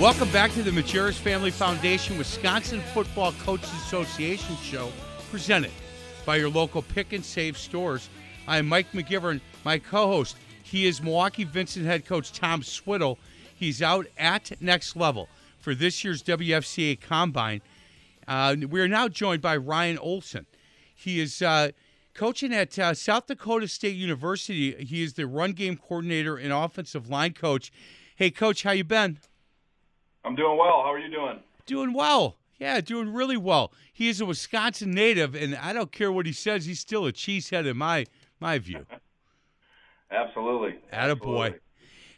Welcome 0.00 0.30
back 0.30 0.50
to 0.52 0.62
the 0.62 0.70
Majerus 0.70 1.18
Family 1.18 1.50
Foundation 1.50 2.16
Wisconsin 2.16 2.80
Football 2.94 3.32
Coaches 3.32 3.70
Association 3.84 4.56
show, 4.56 4.90
presented 5.30 5.72
by 6.24 6.36
your 6.36 6.48
local 6.48 6.80
pick 6.80 7.12
and 7.12 7.22
save 7.22 7.58
stores. 7.58 8.08
I'm 8.48 8.66
Mike 8.66 8.92
McGivern, 8.92 9.42
my 9.62 9.78
co-host. 9.78 10.38
He 10.62 10.86
is 10.86 11.02
Milwaukee 11.02 11.44
Vincent 11.44 11.84
head 11.84 12.06
coach 12.06 12.32
Tom 12.32 12.62
Swiddle. 12.62 13.18
He's 13.54 13.82
out 13.82 14.06
at 14.16 14.52
next 14.62 14.96
level 14.96 15.28
for 15.58 15.74
this 15.74 16.02
year's 16.02 16.22
WFCA 16.22 16.98
Combine. 16.98 17.60
Uh, 18.26 18.56
we 18.70 18.80
are 18.80 18.88
now 18.88 19.06
joined 19.06 19.42
by 19.42 19.58
Ryan 19.58 19.98
Olson. 19.98 20.46
He 20.94 21.20
is 21.20 21.42
uh, 21.42 21.72
coaching 22.14 22.54
at 22.54 22.78
uh, 22.78 22.94
South 22.94 23.26
Dakota 23.26 23.68
State 23.68 23.96
University. 23.96 24.82
He 24.82 25.02
is 25.02 25.12
the 25.12 25.26
run 25.26 25.52
game 25.52 25.76
coordinator 25.76 26.38
and 26.38 26.54
offensive 26.54 27.10
line 27.10 27.34
coach. 27.34 27.70
Hey, 28.16 28.30
coach, 28.30 28.62
how 28.62 28.70
you 28.70 28.84
been? 28.84 29.18
I'm 30.24 30.34
doing 30.34 30.58
well. 30.58 30.82
How 30.82 30.92
are 30.92 30.98
you 30.98 31.10
doing? 31.10 31.40
Doing 31.66 31.92
well. 31.92 32.36
Yeah, 32.58 32.80
doing 32.80 33.12
really 33.12 33.38
well. 33.38 33.72
He 33.92 34.08
is 34.08 34.20
a 34.20 34.26
Wisconsin 34.26 34.90
native, 34.90 35.34
and 35.34 35.56
I 35.56 35.72
don't 35.72 35.90
care 35.92 36.12
what 36.12 36.26
he 36.26 36.32
says. 36.32 36.66
He's 36.66 36.80
still 36.80 37.06
a 37.06 37.12
cheesehead 37.12 37.66
in 37.66 37.76
my 37.76 38.06
my 38.38 38.58
view. 38.58 38.86
Absolutely. 40.10 40.78
Attaboy. 40.92 41.58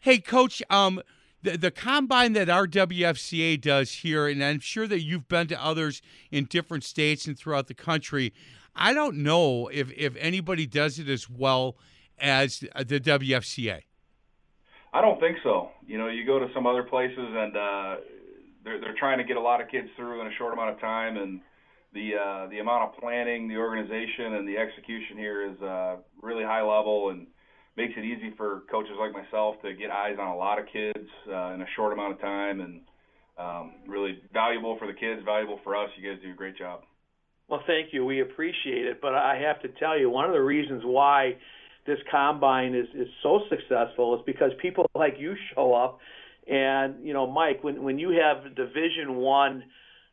Hey, 0.01 0.19
coach. 0.19 0.63
Um, 0.71 1.03
the, 1.43 1.59
the 1.59 1.71
combine 1.71 2.33
that 2.35 2.49
our 2.49 2.67
WFCA 2.67 3.61
does 3.61 3.93
here, 3.93 4.29
and 4.29 4.43
I'm 4.43 4.61
sure 4.61 4.87
that 4.87 5.03
you've 5.03 5.29
been 5.29 5.49
to 5.49 5.63
others 5.63 6.01
in 6.31 6.45
different 6.45 6.85
states 6.85 7.27
and 7.27 7.39
throughout 7.39 7.67
the 7.67 7.75
country. 7.75 8.33
I 8.75 8.95
don't 8.95 9.19
know 9.19 9.69
if, 9.69 9.93
if 9.93 10.17
anybody 10.17 10.67
does 10.67 10.99
it 10.99 11.09
as 11.09 11.29
well 11.29 11.77
as 12.19 12.61
the 12.61 13.01
WFCA. 13.01 13.83
I 14.95 15.01
don't 15.01 15.19
think 15.21 15.39
so. 15.43 15.71
You 15.93 15.99
know, 15.99 16.09
you 16.09 16.25
go 16.25 16.39
to 16.39 16.47
some 16.55 16.67
other 16.67 16.85
places 16.85 17.19
and 17.19 17.55
uh, 17.55 17.97
they're 18.65 18.81
they're 18.81 18.97
trying 18.99 19.19
to 19.19 19.25
get 19.25 19.37
a 19.37 19.41
lot 19.41 19.61
of 19.61 19.69
kids 19.69 19.89
through 19.95 20.23
in 20.23 20.27
a 20.27 20.35
short 20.39 20.55
amount 20.55 20.71
of 20.71 20.81
time, 20.81 21.19
and 21.19 21.39
the 21.93 22.13
uh, 22.17 22.49
the 22.49 22.61
amount 22.61 22.89
of 22.89 22.99
planning, 22.99 23.47
the 23.47 23.59
organization, 23.59 24.41
and 24.41 24.49
the 24.49 24.57
execution 24.57 25.19
here 25.19 25.53
is 25.53 25.61
uh, 25.61 25.97
really 26.23 26.45
high 26.45 26.63
level 26.63 27.11
and 27.11 27.27
makes 27.77 27.93
it 27.99 28.07
easy 28.07 28.33
for 28.39 28.63
coaches 28.71 28.97
like 28.99 29.13
myself 29.13 29.57
to 29.61 29.75
get 29.75 29.91
eyes 29.91 30.17
on 30.19 30.29
a 30.29 30.35
lot 30.35 30.59
of 30.59 30.65
kids 30.73 31.07
uh, 31.29 31.53
in 31.53 31.61
a 31.61 31.67
short 31.77 31.93
amount 31.93 32.15
of 32.15 32.21
time, 32.23 32.63
and 32.63 32.81
um, 33.37 33.75
really 33.87 34.23
valuable 34.33 34.79
for 34.79 34.87
the 34.87 34.95
kids, 34.95 35.21
valuable 35.27 35.61
for 35.63 35.77
us. 35.77 35.91
You 35.99 36.11
guys 36.11 36.23
do 36.23 36.31
a 36.31 36.35
great 36.35 36.57
job. 36.57 36.85
Well, 37.49 37.61
thank 37.67 37.93
you. 37.93 38.07
We 38.07 38.23
appreciate 38.23 38.87
it. 38.87 39.03
But 39.03 39.13
I 39.13 39.37
have 39.47 39.61
to 39.61 39.69
tell 39.79 39.99
you, 39.99 40.09
one 40.09 40.25
of 40.25 40.33
the 40.33 40.41
reasons 40.41 40.85
why 40.87 41.37
this 41.87 41.99
combine 42.11 42.75
is, 42.75 42.87
is 42.95 43.09
so 43.23 43.41
successful 43.49 44.15
is 44.17 44.23
because 44.25 44.53
people 44.61 44.89
like 44.95 45.15
you 45.19 45.35
show 45.55 45.75
up. 45.75 45.99
And, 46.47 47.05
you 47.07 47.13
know, 47.13 47.27
Mike, 47.27 47.63
when, 47.63 47.83
when 47.83 47.99
you 47.99 48.11
have 48.11 48.55
Division 48.55 49.17
One 49.17 49.65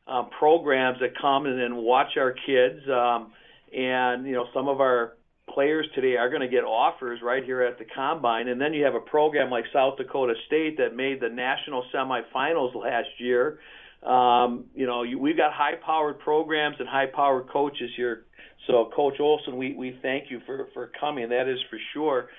uh, 0.08 0.24
programs 0.38 1.00
that 1.00 1.18
come 1.20 1.46
and 1.46 1.60
then 1.60 1.76
watch 1.76 2.18
our 2.18 2.34
kids, 2.34 2.80
um, 2.90 3.32
and, 3.76 4.26
you 4.26 4.34
know, 4.34 4.46
some 4.54 4.68
of 4.68 4.80
our 4.80 5.14
players 5.54 5.88
today 5.96 6.16
are 6.16 6.30
going 6.30 6.42
to 6.42 6.48
get 6.48 6.64
offers 6.64 7.20
right 7.24 7.44
here 7.44 7.64
at 7.64 7.80
the 7.80 7.86
combine. 7.96 8.48
And 8.48 8.62
then 8.62 8.74
you 8.74 8.84
have 8.86 8.96
a 8.96 9.00
program 9.00 9.50
like 9.50 9.66
South 9.74 9.98
Dakota 9.98 10.34
State 10.46 10.78
that 10.78 10.96
made 10.96 11.20
the 11.20 11.30
national 11.30 11.84
semifinals 11.94 12.76
last 12.76 13.10
year. 13.18 13.60
Um, 14.04 14.66
you 14.76 14.86
know, 14.86 15.04
you, 15.04 15.20
we've 15.20 15.36
got 15.36 15.52
high-powered 15.52 16.20
programs 16.20 16.78
and 16.80 16.88
high-powered 16.88 17.50
coaches 17.50 17.90
here. 17.98 18.26
So, 18.70 18.92
Coach 18.96 19.20
Olson, 19.20 19.58
we, 19.58 19.74
we 19.74 19.98
thank 20.04 20.30
you 20.30 20.42
for, 20.46 20.68
for 20.74 20.92
coming. 21.00 21.30
That 21.30 21.50
is 21.50 21.58
for 21.70 21.80
sure. 21.94 22.30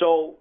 So, 0.00 0.36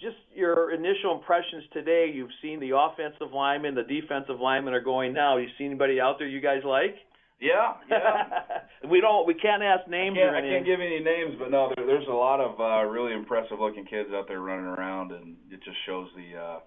just 0.00 0.16
your 0.34 0.72
initial 0.72 1.12
impressions 1.18 1.64
today. 1.72 2.10
You've 2.12 2.30
seen 2.40 2.60
the 2.60 2.70
offensive 2.76 3.34
linemen, 3.34 3.74
the 3.74 3.82
defensive 3.82 4.40
linemen 4.40 4.72
are 4.72 4.80
going 4.80 5.12
now. 5.12 5.36
You 5.36 5.48
see 5.58 5.64
anybody 5.64 6.00
out 6.00 6.16
there 6.18 6.28
you 6.28 6.40
guys 6.40 6.62
like? 6.64 6.94
Yeah, 7.40 7.74
yeah. 7.90 8.88
we 8.90 9.00
don't. 9.00 9.26
We 9.26 9.34
can't 9.34 9.62
ask 9.62 9.88
names 9.88 10.16
I 10.18 10.22
can't, 10.22 10.34
or 10.34 10.38
anything. 10.38 10.54
I 10.54 10.56
can't 10.58 10.66
give 10.66 10.80
any 10.80 11.00
names, 11.00 11.34
but 11.38 11.50
no, 11.50 11.70
there, 11.74 11.86
there's 11.86 12.06
a 12.08 12.14
lot 12.14 12.40
of 12.40 12.58
uh, 12.58 12.88
really 12.88 13.12
impressive 13.12 13.60
looking 13.60 13.86
kids 13.86 14.08
out 14.12 14.26
there 14.26 14.40
running 14.40 14.66
around, 14.66 15.12
and 15.12 15.36
it 15.50 15.62
just 15.62 15.76
shows 15.86 16.08
the 16.16 16.38
uh, 16.38 16.58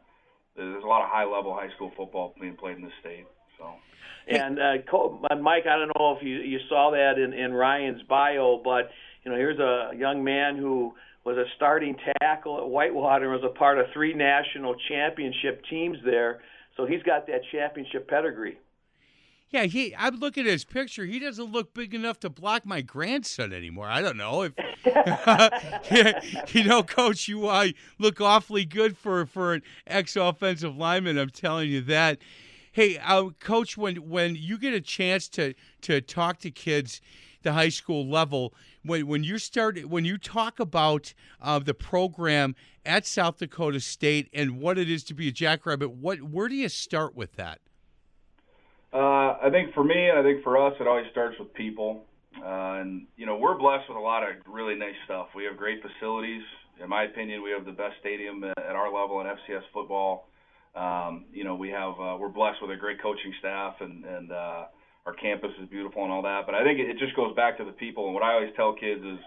there's 0.55 0.84
a 0.84 0.88
lot 0.88 1.03
of 1.03 1.09
high 1.09 1.26
level 1.26 1.53
high 1.53 1.74
school 1.76 1.91
football 1.97 2.36
being 2.39 2.55
played 2.55 2.78
in 2.78 2.84
the 2.84 2.95
state. 3.01 3.26
So. 3.62 4.36
And 4.36 4.59
uh, 4.59 5.36
Mike, 5.41 5.66
I 5.68 5.78
don't 5.78 5.91
know 5.97 6.16
if 6.18 6.24
you 6.24 6.38
you 6.38 6.59
saw 6.70 6.91
that 6.91 7.20
in 7.20 7.34
in 7.34 7.53
Ryan's 7.53 8.01
bio, 8.03 8.62
but 8.64 8.89
you 9.24 9.32
know 9.32 9.38
here's 9.38 9.59
a 9.59 9.91
young 9.95 10.24
man 10.24 10.57
who 10.57 10.93
was 11.26 11.38
a 11.38 11.45
starting 11.55 11.95
tackle 12.20 12.57
at 12.57 12.68
Whitewater 12.68 13.32
and 13.32 13.41
was 13.41 13.49
a 13.49 13.57
part 13.57 13.78
of 13.78 13.86
three 13.93 14.14
national 14.14 14.76
championship 14.88 15.64
teams 15.70 15.97
there. 16.03 16.41
So 16.78 16.86
he's 16.86 17.03
got 17.03 17.28
that 17.28 17.41
championship 17.51 18.07
pedigree. 18.07 18.57
Yeah, 19.49 19.64
he. 19.64 19.93
I'm 19.97 20.16
looking 20.16 20.45
at 20.45 20.51
his 20.51 20.64
picture. 20.64 21.05
He 21.05 21.20
doesn't 21.20 21.51
look 21.51 21.74
big 21.74 21.93
enough 21.93 22.20
to 22.22 22.30
block 22.30 22.66
my 22.66 22.82
grandson 22.82 23.51
anymore. 23.51 23.88
I 23.88 24.01
don't 24.01 24.18
know 24.18 24.43
if 24.43 24.53
you 26.55 26.64
know, 26.64 26.84
Coach. 26.84 27.28
You 27.28 27.47
uh, 27.47 27.68
look 27.99 28.22
awfully 28.22 28.64
good 28.64 28.97
for 28.97 29.26
for 29.26 29.53
an 29.53 29.64
ex 29.86 30.16
offensive 30.16 30.78
lineman. 30.78 31.18
I'm 31.18 31.30
telling 31.30 31.70
you 31.70 31.82
that. 31.82 32.20
Hey, 32.74 32.97
uh, 32.97 33.32
Coach, 33.41 33.76
when 33.76 33.97
when 33.97 34.36
you 34.36 34.57
get 34.57 34.74
a 34.74 34.80
chance 34.80 35.28
to 35.30 35.53
to 35.82 35.99
talk 35.99 36.39
to 36.39 36.51
kids, 36.51 37.01
the 37.43 37.51
high 37.51 37.67
school 37.67 38.07
level, 38.07 38.53
when 38.86 39.07
when 39.07 39.26
you 39.26 39.39
start 39.39 39.86
when 39.89 40.05
you 40.05 40.17
talk 40.17 40.57
about 40.57 41.13
uh, 41.41 41.59
the 41.59 41.74
program 41.74 42.55
at 42.86 43.05
South 43.05 43.39
Dakota 43.39 43.82
State 43.82 44.30
and 44.34 44.61
what 44.61 44.78
it 44.78 44.89
is 44.89 45.03
to 45.05 45.13
be 45.13 45.28
a 45.28 45.34
Jackrabbit, 45.34 45.91
what 45.91 46.22
where 46.22 46.47
do 46.47 46.55
you 46.55 46.69
start 46.69 47.13
with 47.13 47.36
that? 47.36 47.59
Uh, 48.93 49.38
I 49.41 49.49
think 49.51 49.74
for 49.74 49.84
me, 49.84 50.07
and 50.07 50.17
I 50.17 50.24
think 50.24 50.41
for 50.41 50.57
us, 50.57 50.74
it 50.80 50.88
always 50.88 51.07
starts 51.11 51.38
with 51.39 51.53
people. 51.53 52.05
Uh, 52.38 52.80
and 52.80 53.05
you 53.17 53.26
know, 53.26 53.36
we're 53.36 53.57
blessed 53.57 53.89
with 53.89 53.97
a 53.97 54.01
lot 54.01 54.24
of 54.24 54.30
really 54.47 54.76
nice 54.76 54.95
stuff. 55.03 55.28
We 55.36 55.43
have 55.43 55.57
great 55.57 55.82
facilities. 55.82 56.43
In 56.82 56.88
my 56.88 57.03
opinion, 57.03 57.43
we 57.43 57.51
have 57.51 57.65
the 57.65 57.74
best 57.74 57.95
stadium 57.99 58.45
at 58.45 58.57
our 58.57 58.88
level 58.93 59.19
in 59.19 59.28
FCS 59.28 59.63
football. 59.74 60.30
Um, 60.76 61.26
you 61.34 61.43
know, 61.43 61.55
we 61.55 61.69
have 61.69 61.93
uh, 61.99 62.15
we're 62.19 62.30
blessed 62.30 62.61
with 62.61 62.72
a 62.72 62.78
great 62.78 63.01
coaching 63.01 63.34
staff, 63.39 63.76
and 63.82 64.05
and 64.05 64.32
uh, 64.32 64.65
our 65.05 65.13
campus 65.13 65.51
is 65.61 65.67
beautiful 65.69 66.03
and 66.03 66.11
all 66.11 66.22
that. 66.22 66.45
But 66.45 66.55
I 66.55 66.63
think 66.63 66.80
it, 66.80 66.97
just 66.97 67.15
goes 67.15 67.36
back 67.36 67.57
to 67.57 67.65
the 67.65 67.72
people. 67.72 68.05
And 68.05 68.13
what 68.13 68.24
I 68.24 68.34
always 68.34 68.51
tell 68.55 68.74
kids 68.74 69.01
is, 69.03 69.19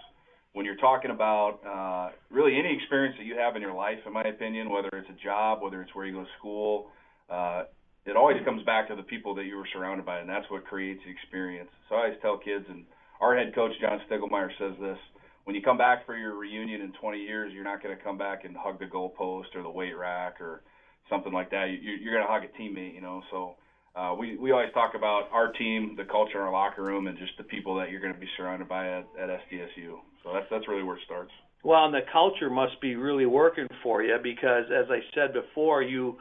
when 0.53 0.65
you're 0.65 0.77
talking 0.77 1.11
about 1.11 1.59
uh, 1.61 2.15
really 2.31 2.57
any 2.57 2.73
experience 2.73 3.15
that 3.19 3.25
you 3.25 3.37
have 3.37 3.55
in 3.55 3.61
your 3.61 3.73
life, 3.73 3.99
in 4.05 4.13
my 4.13 4.23
opinion, 4.23 4.69
whether 4.69 4.89
it's 4.93 5.09
a 5.09 5.23
job, 5.23 5.61
whether 5.61 5.81
it's 5.81 5.93
where 5.93 6.05
you 6.05 6.13
go 6.13 6.23
to 6.23 6.29
school, 6.39 6.87
uh, 7.29 7.63
it 8.05 8.15
always 8.15 8.37
comes 8.45 8.63
back 8.63 8.87
to 8.87 8.95
the 8.95 9.03
people 9.03 9.35
that 9.35 9.45
you 9.45 9.57
were 9.57 9.67
surrounded 9.73 10.05
by, 10.05 10.19
and 10.19 10.29
that's 10.29 10.49
what 10.49 10.65
creates 10.65 11.01
the 11.05 11.11
experience. 11.11 11.69
So 11.89 11.95
I 11.95 12.05
always 12.05 12.17
tell 12.21 12.37
kids, 12.37 12.65
and 12.69 12.85
our 13.21 13.37
head 13.37 13.53
coach 13.53 13.73
John 13.81 13.99
Stiegelmeier 14.09 14.49
says 14.57 14.73
this: 14.81 14.97
when 15.43 15.55
you 15.55 15.61
come 15.61 15.77
back 15.77 16.05
for 16.05 16.17
your 16.17 16.35
reunion 16.35 16.81
in 16.81 16.91
20 16.93 17.19
years, 17.19 17.53
you're 17.53 17.63
not 17.63 17.81
going 17.83 17.95
to 17.95 18.03
come 18.03 18.17
back 18.17 18.45
and 18.45 18.55
hug 18.57 18.79
the 18.79 18.85
goalpost 18.85 19.55
or 19.55 19.61
the 19.61 19.69
weight 19.69 19.97
rack 19.97 20.41
or 20.41 20.61
something 21.09 21.33
like 21.33 21.51
that. 21.51 21.65
You, 21.69 21.93
you're 21.93 22.13
going 22.13 22.25
to 22.25 22.31
hug 22.31 22.43
a 22.43 22.61
teammate, 22.61 22.93
you 22.93 23.01
know. 23.01 23.21
So 23.31 23.55
uh, 23.95 24.15
we 24.17 24.37
we 24.37 24.51
always 24.51 24.73
talk 24.73 24.93
about 24.95 25.29
our 25.31 25.51
team, 25.53 25.95
the 25.97 26.05
culture 26.05 26.37
in 26.39 26.43
our 26.43 26.51
locker 26.51 26.83
room, 26.83 27.07
and 27.07 27.17
just 27.17 27.33
the 27.37 27.43
people 27.43 27.75
that 27.77 27.91
you're 27.91 28.01
going 28.01 28.13
to 28.13 28.19
be 28.19 28.29
surrounded 28.37 28.67
by 28.67 28.87
at, 28.87 29.07
at 29.19 29.29
SDSU. 29.29 29.97
So 30.23 30.33
that's 30.33 30.47
that's 30.51 30.67
really 30.67 30.83
where 30.83 30.97
it 30.97 31.03
starts. 31.05 31.31
Well, 31.63 31.85
and 31.85 31.93
the 31.93 32.05
culture 32.11 32.49
must 32.49 32.79
be 32.79 32.95
really 32.95 33.25
working 33.25 33.67
for 33.81 34.03
you 34.03 34.17
because, 34.21 34.65
as 34.69 34.85
I 34.91 34.99
said 35.15 35.33
before, 35.33 35.81
you 35.81 36.17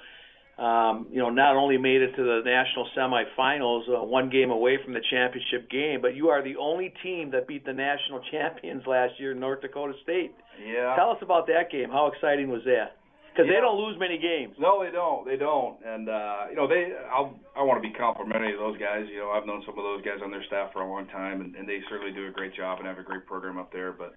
um, 0.59 1.09
you 1.11 1.19
know, 1.19 1.31
not 1.31 1.57
only 1.57 1.79
made 1.79 2.01
it 2.01 2.15
to 2.15 2.23
the 2.23 2.43
national 2.45 2.89
semifinals, 2.97 3.89
uh, 3.89 4.05
one 4.05 4.31
game 4.31 4.51
away 4.51 4.79
from 4.85 4.95
the 4.95 5.01
championship 5.11 5.69
game, 5.69 6.01
but 6.01 6.15
you 6.15 6.29
are 6.29 6.45
the 6.45 6.57
only 6.57 6.95
team 7.03 7.33
that 7.33 7.49
beat 7.49 7.67
the 7.67 7.73
national 7.73 8.21
champions 8.31 8.85
last 8.87 9.15
year, 9.19 9.35
North 9.35 9.63
Dakota 9.63 9.95
State. 10.05 10.33
Yeah. 10.65 10.95
Tell 10.95 11.11
us 11.11 11.19
about 11.23 11.49
that 11.49 11.73
game. 11.73 11.91
How 11.91 12.07
exciting 12.07 12.49
was 12.51 12.63
that? 12.67 12.97
Because 13.35 13.51
Yeah. 13.51 13.59
they 13.59 13.61
don't 13.67 13.77
lose 13.83 13.99
many 13.99 14.17
games. 14.17 14.55
No, 14.63 14.79
they 14.85 14.93
don't. 14.95 15.27
They 15.27 15.37
don't. 15.37 15.83
And 15.85 16.09
uh, 16.09 16.47
you 16.51 16.57
know, 16.57 16.69
they. 16.71 16.95
I'll, 17.11 17.35
I 17.59 17.63
want 17.67 17.83
to 17.83 17.87
be 17.89 17.93
complimentary 17.93 18.55
of 18.55 18.61
those 18.61 18.79
guys. 18.79 19.07
You 19.11 19.19
know, 19.19 19.31
I've 19.35 19.45
known 19.47 19.63
some 19.67 19.75
of 19.77 19.83
those 19.83 20.03
guys 20.07 20.23
on 20.23 20.31
their 20.31 20.45
staff 20.47 20.73
for 20.73 20.83
a 20.83 20.89
long 20.89 21.09
time, 21.09 21.41
and, 21.43 21.55
and 21.57 21.69
they 21.69 21.81
certainly 21.91 22.13
do 22.15 22.29
a 22.29 22.31
great 22.31 22.55
job 22.55 22.79
and 22.79 22.87
have 22.87 22.99
a 22.99 23.03
great 23.03 23.27
program 23.27 23.59
up 23.59 23.73
there. 23.73 23.91
But 23.91 24.15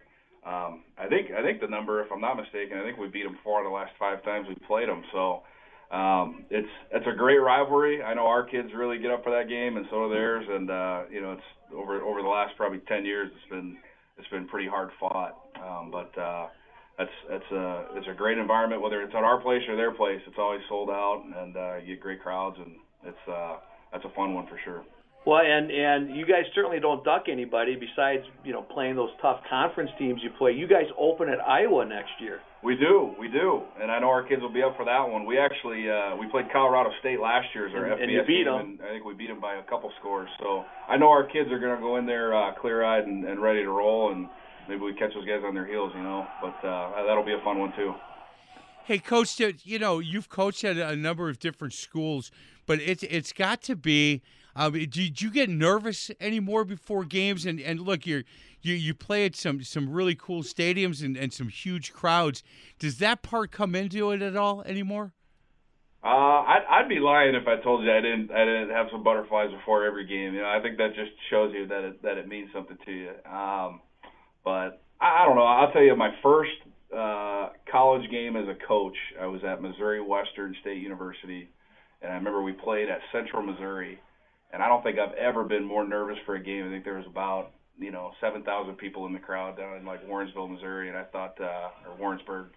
um, 0.48 0.84
I 1.02 1.08
think 1.10 1.32
I 1.34 1.42
think 1.42 1.62
the 1.62 1.68
number, 1.68 2.02
if 2.06 2.12
I'm 2.12 2.22
not 2.22 2.38
mistaken, 2.38 2.78
I 2.78 2.84
think 2.84 2.98
we 2.98 3.08
beat 3.08 3.24
them 3.24 3.38
four 3.44 3.60
of 3.60 3.66
the 3.66 3.74
last 3.74 3.92
five 3.98 4.24
times 4.24 4.46
we 4.48 4.56
played 4.68 4.88
them. 4.88 5.02
So 5.12 5.42
um, 5.90 6.46
it's 6.52 6.70
it's 6.94 7.08
a 7.08 7.18
great 7.18 7.42
rivalry. 7.42 8.04
I 8.04 8.14
know 8.14 8.28
our 8.28 8.46
kids 8.46 8.70
really 8.76 9.00
get 9.00 9.10
up 9.10 9.24
for 9.24 9.32
that 9.32 9.50
game, 9.50 9.78
and 9.78 9.86
so 9.90 10.08
do 10.08 10.14
theirs. 10.14 10.46
And 10.48 10.70
uh, 10.70 11.02
you 11.12 11.22
know, 11.22 11.32
it's 11.34 11.50
over 11.74 12.02
over 12.02 12.22
the 12.22 12.30
last 12.30 12.56
probably 12.56 12.80
ten 12.88 13.04
years, 13.04 13.32
it's 13.34 13.50
been 13.50 13.78
it's 14.18 14.28
been 14.30 14.48
pretty 14.48 14.68
hard 14.70 14.90
fought. 15.00 15.36
Um, 15.58 15.90
but 15.92 16.14
uh, 16.20 16.48
that's 16.98 17.12
that's 17.30 17.52
a 17.52 17.86
it's 17.96 18.08
a 18.10 18.14
great 18.14 18.38
environment. 18.38 18.82
Whether 18.82 19.02
it's 19.02 19.14
at 19.16 19.24
our 19.24 19.40
place 19.42 19.62
or 19.70 19.76
their 19.76 19.92
place, 19.92 20.20
it's 20.28 20.38
always 20.40 20.62
sold 20.68 20.90
out, 20.90 21.24
and 21.38 21.56
uh, 21.56 21.76
you 21.78 21.96
get 21.96 22.02
great 22.02 22.22
crowds, 22.22 22.58
and 22.58 22.76
it's 23.06 23.24
uh, 23.30 23.58
that's 23.92 24.06
a 24.06 24.10
fun 24.16 24.34
one 24.34 24.48
for 24.48 24.60
sure. 24.66 24.84
Well, 25.26 25.42
and 25.44 25.70
and 25.70 26.16
you 26.16 26.26
guys 26.26 26.46
certainly 26.56 26.80
don't 26.80 27.04
duck 27.04 27.26
anybody. 27.30 27.76
Besides, 27.76 28.24
you 28.46 28.54
know, 28.54 28.62
playing 28.62 28.96
those 28.96 29.10
tough 29.22 29.42
conference 29.50 29.92
teams 30.00 30.22
you 30.24 30.30
play, 30.38 30.54
you 30.54 30.68
guys 30.68 30.86
open 30.98 31.28
at 31.30 31.40
Iowa 31.42 31.86
next 31.86 32.12
year. 32.20 32.40
We 32.64 32.76
do, 32.76 33.14
we 33.20 33.28
do, 33.28 33.62
and 33.80 33.92
I 33.92 34.00
know 34.00 34.08
our 34.10 34.24
kids 34.28 34.42
will 34.42 34.52
be 34.54 34.64
up 34.64 34.76
for 34.76 34.86
that 34.86 35.04
one. 35.08 35.26
We 35.28 35.38
actually 35.38 35.86
uh, 35.92 36.16
we 36.16 36.28
played 36.28 36.46
Colorado 36.52 36.90
State 37.02 37.20
last 37.20 37.46
year 37.54 37.68
as 37.68 37.74
our 37.76 37.86
And- 37.86 38.00
FBS 38.00 38.04
and 38.04 38.12
you 38.12 38.22
beat 38.26 38.46
game, 38.46 38.48
'em. 38.48 38.60
and 38.80 38.82
I 38.82 38.90
think 38.94 39.06
we 39.06 39.14
beat 39.14 39.28
them 39.28 39.40
by 39.40 39.56
a 39.56 39.64
couple 39.64 39.92
scores. 40.00 40.30
So 40.40 40.64
I 40.90 40.98
know 40.98 41.10
our 41.10 41.26
kids 41.26 41.52
are 41.52 41.60
going 41.60 41.76
to 41.76 41.82
go 41.82 41.98
in 41.98 42.06
there 42.08 42.34
uh, 42.34 42.54
clear-eyed 42.60 43.06
and, 43.06 43.26
and 43.26 43.40
ready 43.42 43.62
to 43.62 43.70
roll, 43.70 44.12
and 44.12 44.28
maybe 44.68 44.82
we 44.82 44.94
catch 44.94 45.14
those 45.14 45.26
guys 45.26 45.42
on 45.46 45.54
their 45.54 45.66
heels, 45.66 45.92
you 45.96 46.04
know. 46.04 46.26
But 46.42 46.68
uh, 46.68 47.06
that'll 47.06 47.26
be 47.26 47.34
a 47.34 47.42
fun 47.44 47.60
one 47.60 47.74
too. 47.76 47.94
Hey, 48.86 49.00
coach, 49.00 49.40
you 49.40 49.80
know 49.80 50.00
you've 50.00 50.30
coached 50.30 50.64
at 50.64 50.78
a 50.78 50.96
number 50.96 51.30
of 51.30 51.40
different 51.40 51.74
schools, 51.74 52.32
but 52.66 52.80
it's 52.80 53.04
it's 53.04 53.34
got 53.34 53.62
to 53.64 53.76
be 53.76 54.22
Um, 54.56 54.74
did 54.74 55.22
you 55.22 55.30
get 55.30 55.50
nervous 55.50 56.10
anymore 56.20 56.66
before 56.66 57.06
games? 57.06 57.46
And 57.46 57.60
and 57.60 57.80
look, 57.80 58.08
you're 58.08 58.24
you 58.62 58.74
you 58.74 58.96
play 58.96 59.26
at 59.26 59.36
some 59.36 59.64
some 59.64 59.88
really 59.90 60.16
cool 60.16 60.42
stadiums 60.42 61.06
and, 61.06 61.16
and 61.16 61.32
some 61.32 61.48
huge 61.50 61.94
crowds. 61.94 62.42
Does 62.80 62.98
that 62.98 63.22
part 63.22 63.52
come 63.52 63.76
into 63.76 64.12
it 64.12 64.22
at 64.24 64.36
all 64.36 64.64
anymore? 64.64 65.14
Uh, 66.04 66.08
I'd, 66.08 66.64
I'd 66.70 66.90
be 66.90 67.00
lying 67.00 67.36
if 67.36 67.48
I 67.48 67.62
told 67.62 67.84
you 67.84 67.92
I 67.92 68.02
didn't 68.02 68.32
I 68.32 68.46
didn't 68.46 68.70
have 68.72 68.88
some 68.92 69.04
butterflies 69.04 69.52
before 69.52 69.86
every 69.86 70.08
game. 70.08 70.34
You 70.34 70.42
know, 70.42 70.48
I 70.48 70.60
think 70.62 70.78
that 70.78 70.96
just 70.96 71.12
shows 71.30 71.54
you 71.54 71.68
that 71.68 71.84
it 71.84 72.02
that 72.02 72.18
it 72.18 72.28
means 72.28 72.50
something 72.52 72.78
to 72.86 72.92
you. 72.92 73.12
Um, 73.30 73.82
but 74.48 74.80
I, 75.02 75.24
I 75.24 75.26
don't 75.26 75.36
know. 75.36 75.44
I'll 75.44 75.74
tell 75.74 75.84
you, 75.84 75.94
my 75.98 76.12
first 76.24 76.56
uh, 76.96 77.50
college 77.70 78.10
game 78.10 78.38
as 78.38 78.48
a 78.48 78.56
coach, 78.66 78.96
I 79.22 79.26
was 79.26 79.42
at 79.44 79.62
Missouri 79.62 80.02
Western 80.02 80.56
State 80.62 80.82
University, 80.82 81.50
and 82.02 82.14
I 82.14 82.16
remember 82.16 82.42
we 82.42 82.54
played 82.54 82.88
at 82.88 83.00
Central 83.12 83.44
Missouri, 83.44 84.00
and 84.54 84.64
I 84.64 84.70
don't 84.70 84.84
think 84.84 85.00
I've 85.00 85.16
ever 85.16 85.44
been 85.44 85.66
more 85.66 85.86
nervous 85.86 86.16
for 86.26 86.36
a 86.36 86.42
game. 86.42 86.66
I 86.66 86.72
think 86.72 86.86
there 86.86 86.96
was 86.96 87.08
about 87.08 87.52
you 87.78 87.92
know 87.92 88.12
seven 88.22 88.42
thousand 88.44 88.78
people 88.78 89.06
in 89.06 89.12
the 89.12 89.20
crowd 89.20 89.58
down 89.58 89.76
in 89.76 89.86
like 89.86 90.08
Warrensville, 90.08 90.50
Missouri, 90.50 90.88
and 90.88 90.98
I 90.98 91.04
thought 91.04 91.36
uh, 91.42 91.90
or 91.90 91.98
Warrensburg. 92.00 92.48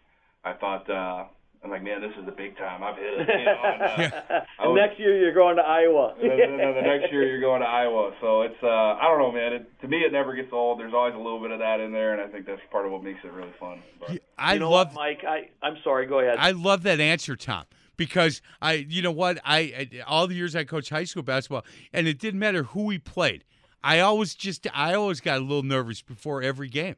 I 0.45 0.53
thought 0.53 0.89
uh, 0.89 1.25
I'm 1.63 1.71
like, 1.71 1.83
man, 1.83 2.01
this 2.01 2.13
is 2.19 2.25
the 2.25 2.33
big 2.33 2.57
time. 2.57 2.83
I've 2.83 2.97
hit 2.97 3.21
it. 3.21 3.29
You 3.29 3.45
know, 3.45 3.61
and, 3.65 3.83
uh, 3.83 4.41
I 4.59 4.67
was- 4.67 4.77
next 4.81 4.99
year 4.99 5.17
you're 5.19 5.35
going 5.35 5.57
to 5.57 5.63
Iowa. 5.63 6.15
and 6.21 6.31
then, 6.31 6.57
then 6.57 6.75
the 6.75 6.81
next 6.81 7.13
year 7.13 7.27
you're 7.29 7.41
going 7.41 7.61
to 7.61 7.67
Iowa. 7.69 8.13
So 8.21 8.43
it's 8.43 8.57
uh 8.63 8.67
I 8.67 9.03
don't 9.03 9.19
know, 9.19 9.31
man. 9.33 9.53
It, 9.53 9.81
to 9.83 9.89
me, 9.89 9.99
it 9.99 10.11
never 10.13 10.35
gets 10.35 10.53
old. 10.53 10.81
There's 10.81 10.95
always 10.95 11.15
a 11.15 11.19
little 11.19 11.41
bit 11.41 11.51
of 11.51 11.59
that 11.59 11.81
in 11.81 11.93
there, 11.93 12.13
and 12.15 12.23
I 12.23 12.33
think 12.33 12.47
that's 12.47 12.63
part 12.73 12.87
of 12.87 12.93
what 12.93 13.03
makes 13.05 13.21
it 13.25 13.33
really 13.33 13.53
fun. 13.61 13.83
But, 14.01 14.21
I 14.39 14.55
you 14.55 14.61
know 14.61 14.71
love 14.71 14.89
what, 14.89 14.97
Mike. 14.97 15.25
I 15.29 15.51
I'm 15.63 15.77
sorry. 15.85 16.07
Go 16.07 16.21
ahead. 16.21 16.37
I 16.39 16.53
love 16.53 16.83
that 16.85 16.99
answer, 16.99 17.37
Tom, 17.37 17.65
because 17.99 18.41
I, 18.63 18.87
you 18.89 19.03
know 19.03 19.13
what, 19.13 19.39
I, 19.45 19.59
I 19.59 20.01
all 20.07 20.27
the 20.27 20.35
years 20.35 20.57
I 20.57 20.65
coached 20.65 20.89
high 20.89 21.05
school 21.05 21.23
basketball, 21.23 21.65
and 21.93 22.09
it 22.09 22.19
didn't 22.19 22.41
matter 22.41 22.63
who 22.63 22.85
we 22.85 22.99
played. 22.99 23.45
I 23.85 24.01
always 24.01 24.35
just, 24.35 24.67
I 24.75 24.95
always 24.95 25.21
got 25.21 25.39
a 25.39 25.41
little 25.41 25.63
nervous 25.63 26.01
before 26.03 26.43
every 26.43 26.69
game. 26.69 26.97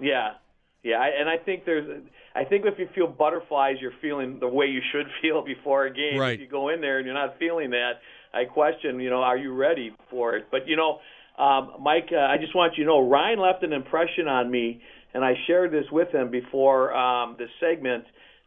Yeah, 0.00 0.34
yeah, 0.82 0.96
I, 0.98 1.08
and 1.18 1.28
I 1.28 1.36
think 1.38 1.64
there's, 1.64 2.02
I 2.36 2.44
think 2.44 2.64
if 2.66 2.78
you 2.78 2.86
feel 2.94 3.06
butterflies, 3.06 3.76
you're 3.80 3.92
feeling 4.02 4.38
the 4.38 4.48
way 4.48 4.66
you 4.66 4.80
should 4.92 5.06
feel 5.22 5.44
before 5.44 5.86
a 5.86 5.92
game. 5.92 6.18
Right. 6.18 6.34
If 6.34 6.40
you 6.40 6.48
go 6.48 6.68
in 6.68 6.80
there 6.80 6.98
and 6.98 7.06
you're 7.06 7.14
not 7.14 7.38
feeling 7.38 7.70
that, 7.70 7.92
I 8.34 8.44
question, 8.44 9.00
you 9.00 9.10
know, 9.10 9.22
are 9.22 9.38
you 9.38 9.54
ready 9.54 9.92
for 10.10 10.36
it? 10.36 10.46
But 10.50 10.68
you 10.68 10.76
know, 10.76 10.98
um, 11.42 11.72
Mike, 11.80 12.08
uh, 12.12 12.16
I 12.16 12.36
just 12.38 12.54
want 12.54 12.74
you 12.76 12.84
to 12.84 12.88
know, 12.88 13.08
Ryan 13.08 13.38
left 13.40 13.62
an 13.62 13.72
impression 13.72 14.28
on 14.28 14.50
me, 14.50 14.80
and 15.14 15.24
I 15.24 15.34
shared 15.46 15.72
this 15.72 15.84
with 15.90 16.12
him 16.12 16.30
before 16.30 16.94
um, 16.94 17.36
this 17.38 17.48
segment. 17.60 18.04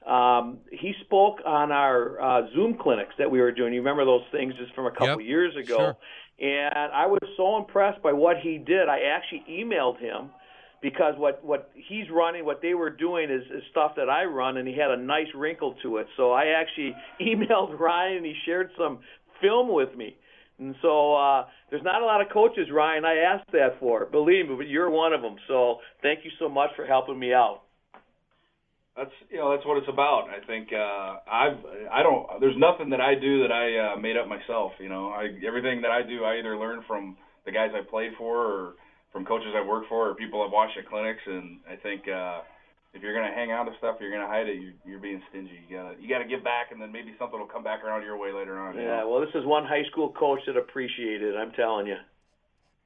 Um, 0.08 0.60
he 0.72 0.94
spoke 1.06 1.38
on 1.46 1.72
our 1.72 2.22
uh, 2.22 2.48
Zoom 2.56 2.78
clinics 2.80 3.14
that 3.18 3.30
we 3.30 3.40
were 3.40 3.52
doing. 3.52 3.74
You 3.74 3.82
remember 3.82 4.06
those 4.06 4.24
things 4.32 4.54
just 4.58 4.74
from 4.74 4.86
a 4.86 4.92
couple 4.92 5.22
Yep, 5.22 5.28
years 5.28 5.56
ago? 5.56 5.78
sure. 5.78 5.98
And 6.40 6.94
I 6.94 7.06
was 7.06 7.20
so 7.36 7.58
impressed 7.58 8.02
by 8.02 8.14
what 8.14 8.38
he 8.42 8.58
did. 8.58 8.88
I 8.88 9.00
actually 9.14 9.44
emailed 9.50 10.00
him 10.00 10.30
because 10.82 11.14
what 11.18 11.44
what 11.44 11.72
he's 11.76 12.06
running, 12.12 12.46
what 12.46 12.62
they 12.62 12.74
were 12.74 12.90
doing 12.90 13.30
is, 13.30 13.42
is 13.52 13.64
stuff 13.72 13.94
that 13.98 14.10
I 14.10 14.26
run, 14.26 14.58
and 14.58 14.68
he 14.68 14.76
had 14.78 14.92
a 14.92 14.98
nice 14.98 15.28
wrinkle 15.36 15.76
to 15.84 15.98
it. 15.98 16.08
So 16.18 16.32
I 16.32 16.48
actually 16.60 16.96
emailed 17.22 17.80
Ryan, 17.80 18.18
and 18.18 18.26
he 18.26 18.36
shared 18.46 18.70
some 18.78 19.00
film 19.42 19.74
with 19.74 19.96
me. 19.96 20.16
And 20.60 20.76
so 20.82 21.16
uh, 21.16 21.46
there's 21.70 21.84
not 21.84 22.02
a 22.02 22.06
lot 22.06 22.22
of 22.22 22.28
coaches, 22.34 22.68
Ryan. 22.72 23.06
I 23.06 23.16
asked 23.16 23.52
that 23.54 23.80
for. 23.80 24.06
Believe 24.06 24.50
me, 24.50 24.56
but 24.56 24.68
you're 24.68 24.90
one 24.90 25.14
of 25.14 25.22
them. 25.22 25.38
So 25.48 25.78
thank 26.02 26.26
you 26.26 26.32
so 26.38 26.50
much 26.50 26.72
for 26.76 26.86
helping 26.86 27.18
me 27.18 27.34
out. 27.34 27.62
that's 28.98 29.12
you 29.30 29.38
know 29.38 29.56
that's 29.56 29.66
what 29.66 29.78
it's 29.78 29.88
about. 29.88 30.28
I 30.30 30.46
think 30.46 30.70
uh, 30.74 31.20
I've 31.32 31.58
I 31.92 32.04
don't 32.04 32.42
there's 32.42 32.58
nothing 32.58 32.90
that 32.90 33.00
I 33.00 33.16
do 33.16 33.42
that 33.44 33.52
I 33.52 33.94
uh, 33.94 34.00
made 34.00 34.18
up 34.18 34.28
myself. 34.28 34.74
You 34.80 34.90
know, 34.90 35.10
I 35.10 35.28
everything 35.48 35.82
that 35.82 35.92
I 35.92 36.02
do 36.04 36.24
I 36.26 36.40
either 36.40 36.58
learn 36.58 36.84
from 36.88 37.16
the 37.46 37.52
guys 37.52 37.70
I 37.74 37.90
play 37.90 38.10
for 38.18 38.38
or 38.38 38.74
from 39.12 39.26
coaches 39.26 39.54
I 39.56 39.66
work 39.66 39.86
for 39.90 40.10
or 40.10 40.16
people 40.16 40.44
I've 40.44 40.52
watched 40.52 40.78
at 40.78 40.88
clinics. 40.88 41.22
And 41.26 41.60
I 41.70 41.76
think 41.76 42.08
uh, 42.08 42.42
if 42.94 43.02
you're 43.02 43.14
gonna 43.14 43.34
hang 43.34 43.52
on 43.52 43.66
to 43.66 43.72
stuff, 43.78 43.98
you're 44.00 44.12
gonna 44.12 44.28
hide 44.28 44.48
it. 44.48 44.62
You're, 44.62 44.74
you're 44.86 45.00
being 45.00 45.22
stingy. 45.30 45.60
You 45.68 45.78
gotta 45.78 45.96
you 46.00 46.10
gotta 46.10 46.26
give 46.26 46.44
back, 46.44 46.72
and 46.72 46.82
then 46.82 46.92
maybe 46.92 47.14
something 47.20 47.40
will 47.40 47.48
come 47.48 47.64
back 47.64 47.84
around 47.84 48.04
your 48.04 48.18
way 48.18 48.32
later 48.32 48.60
on. 48.60 48.76
you 48.76 48.82
Yeah, 48.82 49.02
know? 49.02 49.10
well, 49.10 49.22
this 49.22 49.34
is 49.36 49.46
one 49.46 49.66
high 49.66 49.84
school 49.92 50.12
coach 50.12 50.40
that 50.48 50.58
appreciated 50.58 51.34
it. 51.34 51.38
I'm 51.38 51.52
telling 51.52 51.88
you. 51.88 51.98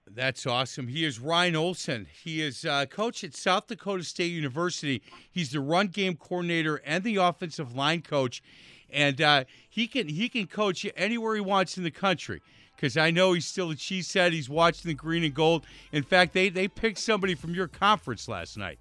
That's 0.05 0.45
awesome. 0.45 0.87
He 0.89 1.05
is 1.05 1.19
Ryan 1.19 1.55
Olson. 1.55 2.07
He 2.23 2.41
is 2.41 2.65
uh, 2.65 2.85
coach 2.87 3.23
at 3.23 3.33
South 3.35 3.67
Dakota 3.67 4.03
State 4.03 4.33
University. 4.33 5.01
He's 5.31 5.51
the 5.51 5.61
run 5.61 5.87
game 5.87 6.17
coordinator 6.17 6.81
and 6.85 7.05
the 7.05 7.15
offensive 7.15 7.73
line 7.73 8.01
coach, 8.01 8.43
and 8.89 9.21
uh, 9.21 9.45
he 9.69 9.87
can 9.87 10.09
he 10.09 10.27
can 10.27 10.47
coach 10.47 10.83
you 10.83 10.91
anywhere 10.97 11.35
he 11.35 11.41
wants 11.41 11.77
in 11.77 11.83
the 11.83 11.91
country. 11.91 12.41
Because 12.75 12.97
I 12.97 13.11
know 13.11 13.33
he's 13.33 13.45
still, 13.45 13.73
she 13.75 14.01
said, 14.01 14.33
he's 14.33 14.49
watching 14.49 14.89
the 14.89 14.93
green 14.95 15.23
and 15.23 15.33
gold. 15.33 15.65
In 15.91 16.03
fact, 16.03 16.33
they 16.33 16.49
they 16.49 16.67
picked 16.67 16.99
somebody 16.99 17.35
from 17.35 17.53
your 17.53 17.67
conference 17.67 18.27
last 18.27 18.57
night. 18.57 18.79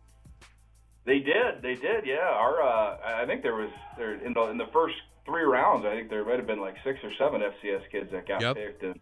They 1.04 1.18
did. 1.18 1.62
They 1.62 1.74
did. 1.74 2.06
Yeah. 2.06 2.28
Our 2.28 2.62
uh, 2.62 2.96
I 3.04 3.26
think 3.26 3.42
there 3.42 3.54
was 3.54 3.70
there 3.96 4.14
in 4.14 4.32
the 4.32 4.42
in 4.50 4.58
the 4.58 4.68
first 4.72 4.94
three 5.26 5.44
rounds. 5.44 5.84
I 5.86 5.94
think 5.94 6.10
there 6.10 6.24
might 6.24 6.38
have 6.38 6.46
been 6.46 6.60
like 6.60 6.76
six 6.84 6.98
or 7.02 7.12
seven 7.18 7.40
FCS 7.40 7.82
kids 7.90 8.10
that 8.12 8.26
got 8.26 8.40
Yep. 8.40 8.56
picked, 8.56 8.82
and 8.82 9.00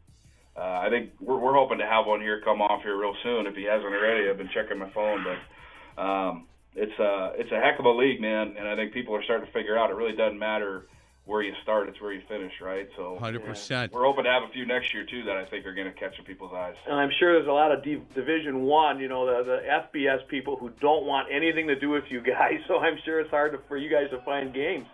uh, 0.57 0.61
I 0.85 0.89
think 0.91 1.11
we're 1.21 1.39
we're 1.39 1.55
hoping 1.55 1.79
to 1.79 1.87
have 1.87 2.07
one 2.07 2.21
here 2.21 2.41
come 2.45 2.61
off 2.63 2.83
here 2.83 2.99
real 2.99 3.15
soon. 3.23 3.47
If 3.47 3.55
he 3.55 3.65
hasn't 3.65 3.85
already, 3.93 4.29
I've 4.29 4.39
been 4.39 4.51
checking 4.53 4.79
my 4.79 4.91
phone, 4.91 5.25
but 5.25 6.03
um, 6.03 6.47
it's 6.75 6.99
uh 6.99 7.33
it's 7.37 7.53
a 7.53 7.61
heck 7.61 7.79
of 7.79 7.85
a 7.85 7.91
league, 7.91 8.21
man. 8.21 8.55
And 8.59 8.67
I 8.69 8.77
think 8.77 8.93
people 8.93 9.15
are 9.15 9.23
starting 9.23 9.47
to 9.47 9.53
figure 9.53 9.79
out 9.79 9.91
it 9.91 9.95
really 9.95 10.17
doesn't 10.17 10.39
matter 10.39 10.87
where 11.27 11.43
you 11.43 11.53
start; 11.63 11.89
it's 11.89 12.01
where 12.01 12.13
you 12.13 12.23
finish, 12.29 12.53
right? 12.61 12.89
So 12.97 13.19
100%. 13.21 13.93
We're 13.93 14.05
hoping 14.05 14.25
to 14.25 14.31
have 14.31 14.43
a 14.43 14.53
few 14.53 14.67
next 14.67 14.93
year 14.93 15.05
too 15.05 15.23
that 15.25 15.37
I 15.37 15.45
think 15.45 15.67
are 15.67 15.75
going 15.75 15.93
to 15.93 15.99
catch 15.99 16.17
some 16.17 16.25
people's 16.25 16.53
eyes. 16.55 16.75
And 16.87 16.99
I'm 16.99 17.11
sure 17.19 17.35
there's 17.35 17.49
a 17.49 17.53
lot 17.53 17.73
of 17.73 17.85
D- 17.85 18.03
Division 18.15 18.63
One, 18.63 18.99
you 18.99 19.09
know, 19.09 19.27
the, 19.27 19.45
the 19.45 19.99
FBS 19.99 20.27
people 20.29 20.57
who 20.57 20.71
don't 20.81 21.07
want 21.07 21.29
anything 21.33 21.67
to 21.69 21.79
do 21.79 21.91
with 21.91 22.05
you 22.09 22.21
guys. 22.21 22.59
So 22.69 22.79
I'm 22.79 22.99
sure 23.05 23.21
it's 23.21 23.31
hard 23.31 23.53
to, 23.53 23.59
for 23.67 23.77
you 23.77 23.91
guys 23.91 24.11
to 24.11 24.21
find 24.25 24.55
games. 24.55 24.87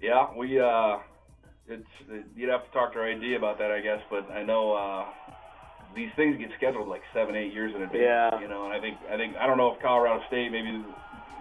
Yeah, 0.00 0.28
we 0.34 0.58
uh, 0.58 0.98
it's 1.68 1.84
you'd 2.34 2.48
have 2.48 2.64
to 2.64 2.70
talk 2.72 2.92
to 2.94 2.98
our 2.98 3.10
AD 3.10 3.22
about 3.36 3.58
that, 3.58 3.70
I 3.70 3.80
guess. 3.80 4.00
But 4.10 4.30
I 4.30 4.42
know 4.42 4.72
uh, 4.72 5.04
these 5.94 6.10
things 6.16 6.38
get 6.38 6.50
scheduled 6.56 6.88
like 6.88 7.02
seven, 7.12 7.36
eight 7.36 7.52
years 7.52 7.74
in 7.74 7.82
advance. 7.82 8.02
Yeah. 8.02 8.40
You 8.40 8.48
know, 8.48 8.64
and 8.64 8.72
I 8.72 8.80
think 8.80 8.98
I 9.10 9.16
think 9.16 9.36
I 9.36 9.46
don't 9.46 9.58
know 9.58 9.72
if 9.72 9.82
Colorado 9.82 10.22
State 10.28 10.50
maybe 10.50 10.84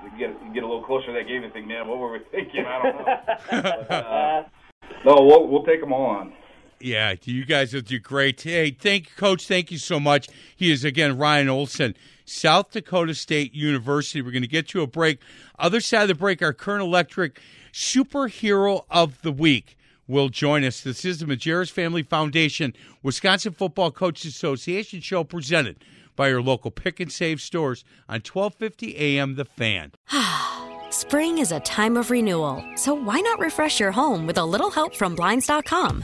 we 0.03 0.17
get 0.17 0.53
get 0.53 0.63
a 0.63 0.67
little 0.67 0.83
closer 0.83 1.07
to 1.07 1.13
that 1.13 1.27
game 1.27 1.43
and 1.43 1.53
think, 1.53 1.67
man, 1.67 1.87
what 1.87 1.97
were 1.97 2.11
we 2.13 2.19
thinking? 2.31 2.65
I 2.65 2.83
don't 2.83 2.97
know. 2.97 3.17
but, 3.51 3.91
uh, 3.91 4.43
no, 5.05 5.15
we'll 5.25 5.47
we'll 5.47 5.63
take 5.63 5.81
them 5.81 5.93
all 5.93 6.05
on. 6.05 6.33
Yeah, 6.81 7.15
you 7.23 7.45
guys 7.45 7.73
will 7.73 7.81
do 7.81 7.99
great. 7.99 8.41
Hey, 8.41 8.71
thank 8.71 9.07
you, 9.07 9.11
Coach. 9.17 9.47
Thank 9.47 9.69
you 9.69 9.77
so 9.77 9.99
much. 9.99 10.29
He 10.55 10.71
is 10.71 10.85
again 10.85 11.17
Ryan 11.17 11.49
Olson, 11.49 11.95
South 12.25 12.71
Dakota 12.71 13.13
State 13.13 13.53
University. 13.53 14.21
We're 14.21 14.31
going 14.31 14.43
to 14.43 14.47
get 14.47 14.67
to 14.69 14.81
a 14.81 14.87
break. 14.87 15.19
Other 15.57 15.81
side 15.81 16.03
of 16.03 16.07
the 16.07 16.15
break, 16.15 16.41
our 16.41 16.53
Curtin 16.53 16.87
Electric 16.87 17.41
superhero 17.73 18.85
of 18.89 19.21
the 19.21 19.31
week 19.31 19.77
will 20.07 20.29
join 20.29 20.63
us. 20.63 20.81
This 20.81 21.03
is 21.03 21.19
the 21.19 21.25
Majerus 21.25 21.69
Family 21.69 22.01
Foundation 22.01 22.73
Wisconsin 23.03 23.51
Football 23.51 23.91
Coaches 23.91 24.33
Association 24.33 25.01
show 25.01 25.25
presented 25.25 25.83
by 26.15 26.29
your 26.29 26.41
local 26.41 26.71
pick 26.71 26.99
and 26.99 27.11
save 27.11 27.41
stores 27.41 27.83
on 28.07 28.21
1250 28.21 28.97
AM 28.97 29.35
The 29.35 29.45
Fan. 29.45 29.91
Spring 30.91 31.37
is 31.37 31.51
a 31.51 31.59
time 31.61 31.97
of 31.97 32.11
renewal, 32.11 32.63
so 32.75 32.93
why 32.93 33.19
not 33.19 33.39
refresh 33.39 33.79
your 33.79 33.91
home 33.91 34.25
with 34.25 34.37
a 34.37 34.45
little 34.45 34.71
help 34.71 34.95
from 34.95 35.15
Blinds.com? 35.15 36.03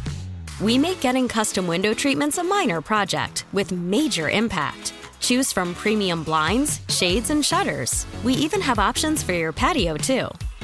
We 0.61 0.77
make 0.77 1.01
getting 1.01 1.27
custom 1.27 1.67
window 1.67 1.93
treatments 1.93 2.37
a 2.37 2.43
minor 2.43 2.81
project 2.81 3.45
with 3.51 3.71
major 3.71 4.29
impact. 4.29 4.93
Choose 5.19 5.51
from 5.51 5.73
premium 5.75 6.23
blinds, 6.23 6.81
shades, 6.87 7.29
and 7.29 7.43
shutters. 7.43 8.05
We 8.23 8.33
even 8.35 8.61
have 8.61 8.79
options 8.79 9.23
for 9.23 9.33
your 9.33 9.51
patio, 9.51 9.97
too. 9.97 10.29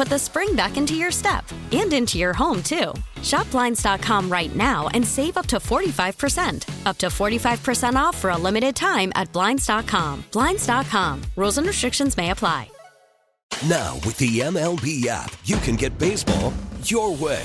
put 0.00 0.08
the 0.08 0.18
spring 0.18 0.56
back 0.56 0.78
into 0.78 0.94
your 0.94 1.10
step 1.10 1.44
and 1.72 1.92
into 1.92 2.16
your 2.16 2.32
home, 2.32 2.62
too. 2.62 2.94
Shop 3.22 3.50
Blinds.com 3.50 4.32
right 4.32 4.56
now 4.56 4.88
and 4.94 5.06
save 5.06 5.36
up 5.36 5.46
to 5.48 5.56
45%. 5.56 6.86
Up 6.86 6.96
to 6.96 7.08
45% 7.08 7.96
off 7.96 8.16
for 8.16 8.30
a 8.30 8.38
limited 8.38 8.74
time 8.74 9.12
at 9.14 9.30
Blinds.com. 9.34 10.24
Blinds.com. 10.32 11.20
Rules 11.36 11.58
and 11.58 11.66
restrictions 11.66 12.16
may 12.16 12.30
apply. 12.30 12.70
Now, 13.68 13.96
with 14.06 14.16
the 14.16 14.38
MLB 14.38 15.06
app, 15.06 15.34
you 15.44 15.58
can 15.58 15.76
get 15.76 15.98
baseball 15.98 16.54
your 16.84 17.14
way. 17.14 17.44